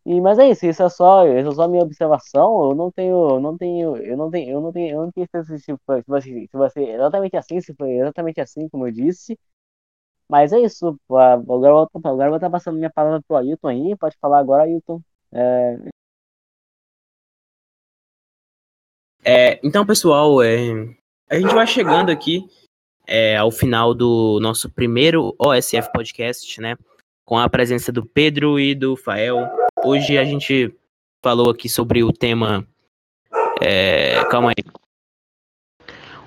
E 0.06 0.20
mas 0.20 0.38
é 0.38 0.50
isso, 0.50 0.66
isso 0.66 0.84
é 0.84 0.90
só, 0.90 1.26
isso 1.26 1.50
é 1.50 1.52
só 1.56 1.68
minha 1.68 1.84
observação. 1.84 2.70
Eu 2.70 2.76
não 2.76 2.92
tenho, 2.92 3.40
não 3.40 3.58
tenho, 3.58 3.96
eu 3.98 4.18
não 4.18 4.30
tenho, 4.30 4.52
eu 4.52 4.62
não 4.62 4.72
tenho, 4.72 4.90
eu 4.96 5.02
não 5.04 5.12
tenho 5.12 5.28
certeza 5.32 5.58
se 5.58 5.76
vai, 5.88 6.22
se 6.22 6.50
ser 6.74 6.90
exatamente 6.90 7.38
assim, 7.38 7.62
se 7.62 7.74
foi 7.74 7.92
exatamente 7.92 8.42
assim 8.42 8.68
como 8.68 8.88
eu 8.88 8.92
disse. 8.92 9.38
Mas 10.30 10.52
é 10.52 10.60
isso. 10.60 10.98
Agora 11.10 11.42
eu 11.70 12.30
vou, 12.30 12.36
estar 12.36 12.50
passando 12.50 12.78
minha 12.78 12.92
palavra 12.92 13.22
pro 13.28 13.38
Ailton 13.38 13.68
aí. 13.68 13.96
Pode 13.98 14.18
falar 14.20 14.40
agora, 14.40 14.64
Ailton. 14.64 15.02
É... 15.32 15.78
É, 19.26 19.60
então, 19.64 19.86
pessoal, 19.86 20.44
é, 20.44 20.58
a 21.30 21.40
gente 21.40 21.54
vai 21.54 21.66
chegando 21.66 22.10
aqui 22.12 22.46
é, 23.08 23.38
ao 23.38 23.52
final 23.52 23.94
do 23.94 24.38
nosso 24.42 24.70
primeiro 24.70 25.34
OSF 25.40 25.92
Podcast, 25.94 26.60
né? 26.60 26.76
Com 27.26 27.38
a 27.38 27.50
presença 27.50 27.90
do 27.90 28.06
Pedro 28.06 28.60
e 28.60 28.76
do 28.76 28.98
Fael. 28.98 29.63
Hoje 29.84 30.18
a 30.18 30.26
gente 30.26 30.74
falou 31.22 31.50
aqui 31.50 31.70
sobre 31.70 32.04
o 32.04 32.12
tema. 32.12 32.66
É, 33.62 34.24
calma 34.26 34.50
aí. 34.50 34.64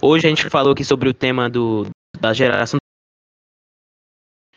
Hoje 0.00 0.26
a 0.26 0.30
gente 0.30 0.48
falou 0.48 0.72
aqui 0.72 0.84
sobre 0.84 1.09
o 1.09 1.14
tema 1.14 1.48
do, 1.48 1.86
da 2.20 2.32
geração. 2.32 2.78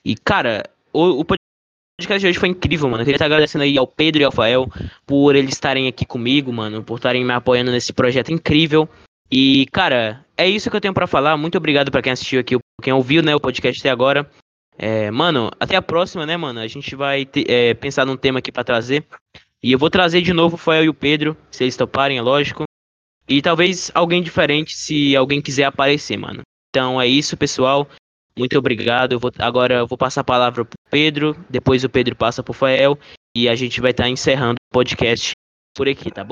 E, 0.04 0.16
cara, 0.16 0.70
o, 0.94 1.22
o 1.22 1.26
podcast 1.26 2.20
de 2.20 2.28
hoje 2.28 2.40
foi 2.40 2.50
incrível, 2.50 2.90
mano. 2.90 3.02
Eu 3.02 3.06
queria 3.06 3.16
estar 3.16 3.26
agradecendo 3.26 3.64
aí 3.64 3.78
ao 3.78 3.88
Pedro 3.88 4.22
e 4.22 4.26
ao 4.26 4.32
Rafael 4.32 4.68
por 5.06 5.36
eles 5.36 5.54
estarem 5.54 5.88
aqui 5.88 6.06
comigo, 6.06 6.52
mano, 6.52 6.84
por 6.84 6.98
estarem 6.98 7.24
me 7.24 7.34
apoiando 7.34 7.72
nesse 7.72 7.94
projeto 7.94 8.32
incrível. 8.32 8.88
E, 9.32 9.68
cara, 9.72 10.26
é 10.36 10.48
isso 10.48 10.70
que 10.70 10.76
eu 10.76 10.82
tenho 10.82 10.94
para 10.94 11.08
falar. 11.08 11.38
Muito 11.38 11.58
obrigado 11.58 11.92
para 11.92 12.02
quem 12.02 12.12
assistiu 12.12 12.40
aqui, 12.40 12.58
quem 12.82 12.94
ouviu, 12.94 13.22
né, 13.22 13.36
o 13.36 13.40
podcast 13.40 13.80
até 13.82 13.90
agora. 13.90 14.30
É, 14.82 15.12
mano, 15.12 15.52
até 15.60 15.76
a 15.76 15.82
próxima, 15.82 16.26
né, 16.26 16.38
mano? 16.38 16.62
A 16.62 16.68
gente 16.68 16.96
vai 16.96 17.28
é, 17.48 17.74
pensar 17.74 18.06
num 18.06 18.16
tema 18.16 18.40
aqui 18.40 18.50
para 18.50 18.64
trazer. 18.64 19.06
E 19.62 19.74
eu 19.74 19.78
vou 19.78 19.90
trazer 19.90 20.22
de 20.22 20.32
novo 20.32 20.56
o 20.56 20.58
Fael 20.58 20.86
e 20.86 20.90
o 20.90 20.94
Pedro, 20.94 21.36
se 21.52 21.66
eles 21.66 21.76
toparem, 21.76 22.18
é 22.18 22.22
lógico. 22.22 22.64
E 23.28 23.42
talvez 23.42 23.92
alguém 23.94 24.24
diferente, 24.24 24.74
se 24.78 25.14
alguém 25.18 25.42
quiser 25.42 25.66
aparecer, 25.66 26.16
mano. 26.16 26.44
Então 26.70 27.00
é 27.00 27.06
isso, 27.06 27.36
pessoal. 27.36 27.90
Muito 28.38 28.58
obrigado. 28.58 29.12
Eu 29.12 29.20
vou, 29.20 29.30
agora 29.38 29.80
eu 29.80 29.88
vou 29.88 29.98
passar 29.98 30.22
a 30.22 30.24
palavra 30.24 30.64
pro 30.64 30.80
Pedro, 30.90 31.36
depois 31.50 31.84
o 31.84 31.90
Pedro 31.90 32.16
passa 32.16 32.42
pro 32.42 32.54
Fael 32.54 32.98
e 33.36 33.50
a 33.50 33.56
gente 33.56 33.82
vai 33.82 33.92
estar 33.92 34.04
tá 34.04 34.10
encerrando 34.10 34.56
o 34.56 34.74
podcast 34.74 35.34
por 35.76 35.90
aqui, 35.90 36.10
tá 36.10 36.24
bom? 36.24 36.30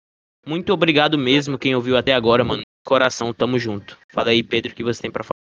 Muito 0.48 0.72
obrigado 0.72 1.18
mesmo 1.18 1.60
quem 1.60 1.76
ouviu 1.76 1.98
até 1.98 2.14
agora, 2.14 2.46
mano. 2.46 2.62
Coração, 2.86 3.34
tamo 3.34 3.60
junto. 3.60 3.98
Fala 4.14 4.30
aí, 4.30 4.42
Pedro, 4.42 4.72
o 4.72 4.76
que 4.76 4.84
você 4.84 5.02
tem 5.02 5.12
para 5.12 5.26
falar. 5.26 5.32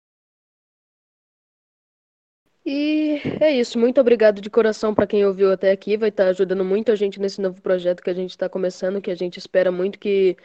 E 2.65 2.96
é 3.41 3.51
isso. 3.51 3.79
Muito 3.79 3.99
obrigado 4.01 4.41
de 4.41 4.49
coração 4.49 4.93
para 4.93 5.07
quem 5.07 5.25
ouviu 5.25 5.51
até 5.51 5.71
aqui. 5.71 5.97
Vai 5.97 6.09
estar 6.09 6.25
tá 6.25 6.29
ajudando 6.29 6.63
muito 6.63 6.91
a 6.91 6.95
gente 6.95 7.19
nesse 7.19 7.41
novo 7.41 7.61
projeto 7.61 8.01
que 8.01 8.09
a 8.09 8.13
gente 8.13 8.31
está 8.31 8.49
começando, 8.49 9.01
que 9.01 9.11
a 9.11 9.15
gente 9.15 9.37
espera 9.37 9.71
muito 9.71 9.99
que, 9.99 10.35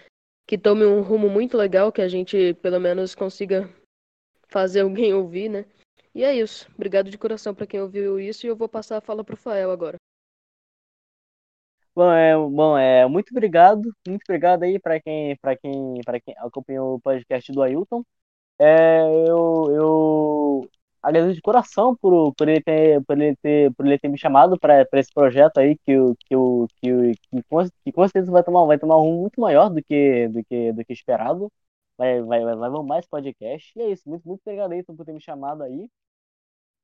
que 0.46 0.58
tome 0.58 0.84
um 0.84 1.00
rumo 1.00 1.28
muito 1.28 1.56
legal, 1.56 1.90
que 1.90 2.02
a 2.02 2.08
gente 2.08 2.54
pelo 2.54 2.80
menos 2.80 3.14
consiga 3.14 3.68
fazer 4.48 4.80
alguém 4.80 5.14
ouvir, 5.14 5.48
né? 5.48 5.64
E 6.14 6.24
é 6.24 6.34
isso. 6.34 6.68
Obrigado 6.74 7.10
de 7.10 7.18
coração 7.18 7.54
para 7.54 7.66
quem 7.66 7.80
ouviu 7.80 8.20
isso 8.20 8.46
e 8.46 8.48
eu 8.48 8.56
vou 8.56 8.68
passar 8.68 8.98
a 8.98 9.00
fala 9.00 9.24
pro 9.24 9.36
Fael 9.36 9.70
agora. 9.70 9.96
Bom, 11.94 12.10
é, 12.10 12.34
bom, 12.34 12.78
é, 12.78 13.06
muito 13.06 13.30
obrigado, 13.32 13.82
muito 14.06 14.22
obrigado 14.26 14.62
aí 14.62 14.78
para 14.78 14.98
quem, 14.98 15.36
para 15.36 15.56
quem, 15.56 16.00
para 16.04 16.20
quem 16.20 16.34
acompanhou 16.38 16.94
o 16.94 17.00
podcast 17.00 17.52
do 17.52 17.62
Ailton. 17.62 18.02
É, 18.58 19.02
eu, 19.28 19.66
eu 19.70 20.70
agradeço 21.02 21.34
de 21.34 21.42
coração 21.42 21.96
por, 21.96 22.32
por, 22.34 22.48
ele 22.48 22.60
ter, 22.62 23.02
por, 23.04 23.20
ele 23.20 23.36
ter, 23.36 23.72
por 23.74 23.86
ele 23.86 23.98
ter 23.98 24.08
me 24.08 24.18
chamado 24.18 24.58
para 24.58 24.86
esse 24.94 25.12
projeto 25.12 25.58
aí, 25.58 25.76
que, 25.78 25.92
que, 26.26 26.34
que, 26.80 27.12
que, 27.30 27.42
com, 27.48 27.68
que 27.84 27.92
com 27.92 28.02
certeza 28.04 28.30
vai 28.30 28.44
tomar, 28.44 28.64
vai 28.66 28.78
tomar 28.78 28.96
um 28.98 29.02
rumo 29.02 29.20
muito 29.22 29.40
maior 29.40 29.68
do 29.68 29.82
que, 29.82 30.28
do 30.28 30.44
que, 30.44 30.72
do 30.72 30.84
que 30.84 30.92
esperado. 30.92 31.50
Vai, 31.98 32.22
vai, 32.22 32.44
vai, 32.44 32.70
bombar 32.70 32.98
esse 32.98 33.08
podcast. 33.08 33.72
E 33.78 33.82
é 33.82 33.90
isso. 33.90 34.08
Muito, 34.08 34.26
muito 34.26 34.40
obrigado 34.42 34.72
aí 34.72 34.82
por 34.82 35.04
ter 35.04 35.12
me 35.12 35.20
chamado 35.20 35.62
aí. 35.62 35.88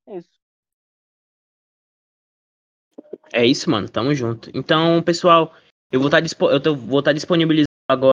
É 0.07 0.17
isso. 0.17 0.29
É 3.33 3.45
isso, 3.45 3.69
mano. 3.69 3.89
Tamo 3.89 4.13
junto. 4.13 4.49
Então, 4.53 5.01
pessoal, 5.01 5.53
eu 5.91 5.99
vou 5.99 6.09
estar 6.09 6.21
tá, 6.21 6.45
eu 6.51 6.61
tô, 6.61 6.75
vou 6.75 6.99
estar 6.99 7.11
tá 7.11 7.13
disponibilizando 7.13 7.67
agora 7.87 8.13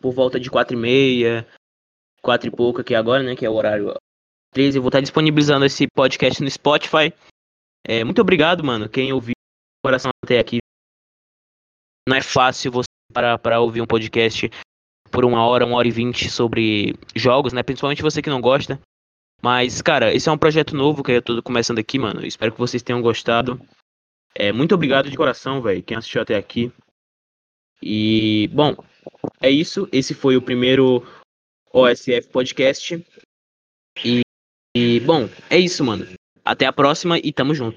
por 0.00 0.12
volta 0.12 0.38
de 0.38 0.50
quatro 0.50 0.76
e 0.76 0.80
meia, 0.80 1.46
quatro 2.22 2.48
e 2.48 2.50
pouco 2.50 2.80
aqui 2.80 2.94
agora, 2.94 3.22
né? 3.22 3.34
Que 3.34 3.44
é 3.44 3.50
o 3.50 3.54
horário 3.54 3.94
13, 4.56 4.78
eu 4.78 4.82
vou 4.82 4.88
estar 4.88 5.02
disponibilizando 5.02 5.66
esse 5.66 5.86
podcast 5.94 6.42
no 6.42 6.50
Spotify. 6.50 7.12
É, 7.86 8.02
muito 8.02 8.22
obrigado, 8.22 8.64
mano, 8.64 8.88
quem 8.88 9.12
ouviu 9.12 9.34
o 9.34 9.86
coração 9.86 10.10
até 10.24 10.38
aqui. 10.38 10.60
Não 12.08 12.16
é 12.16 12.22
fácil 12.22 12.72
você 12.72 12.86
parar 13.12 13.38
para 13.38 13.60
ouvir 13.60 13.82
um 13.82 13.86
podcast 13.86 14.48
por 15.10 15.26
uma 15.26 15.44
hora, 15.46 15.66
uma 15.66 15.76
hora 15.76 15.86
e 15.86 15.90
vinte 15.90 16.30
sobre 16.30 16.94
jogos, 17.14 17.52
né? 17.52 17.62
Principalmente 17.62 18.00
você 18.00 18.22
que 18.22 18.30
não 18.30 18.40
gosta. 18.40 18.80
Mas, 19.42 19.82
cara, 19.82 20.14
esse 20.14 20.26
é 20.26 20.32
um 20.32 20.38
projeto 20.38 20.74
novo 20.74 21.02
que 21.02 21.12
eu 21.12 21.20
tô 21.20 21.42
começando 21.42 21.78
aqui, 21.78 21.98
mano. 21.98 22.24
Espero 22.24 22.50
que 22.50 22.58
vocês 22.58 22.82
tenham 22.82 23.02
gostado. 23.02 23.60
É, 24.34 24.52
muito 24.52 24.74
obrigado 24.74 25.10
de 25.10 25.16
coração, 25.18 25.60
velho, 25.60 25.82
quem 25.82 25.98
assistiu 25.98 26.22
até 26.22 26.34
aqui. 26.34 26.72
E, 27.82 28.48
bom, 28.54 28.74
é 29.38 29.50
isso. 29.50 29.86
Esse 29.92 30.14
foi 30.14 30.34
o 30.34 30.42
primeiro 30.42 31.06
OSF 31.74 32.28
Podcast. 32.32 33.06
E 34.02 34.25
e, 34.76 35.00
bom, 35.00 35.26
é 35.48 35.58
isso, 35.58 35.82
mano. 35.82 36.06
Até 36.44 36.66
a 36.66 36.72
próxima 36.72 37.18
e 37.18 37.32
tamo 37.32 37.54
junto. 37.54 37.74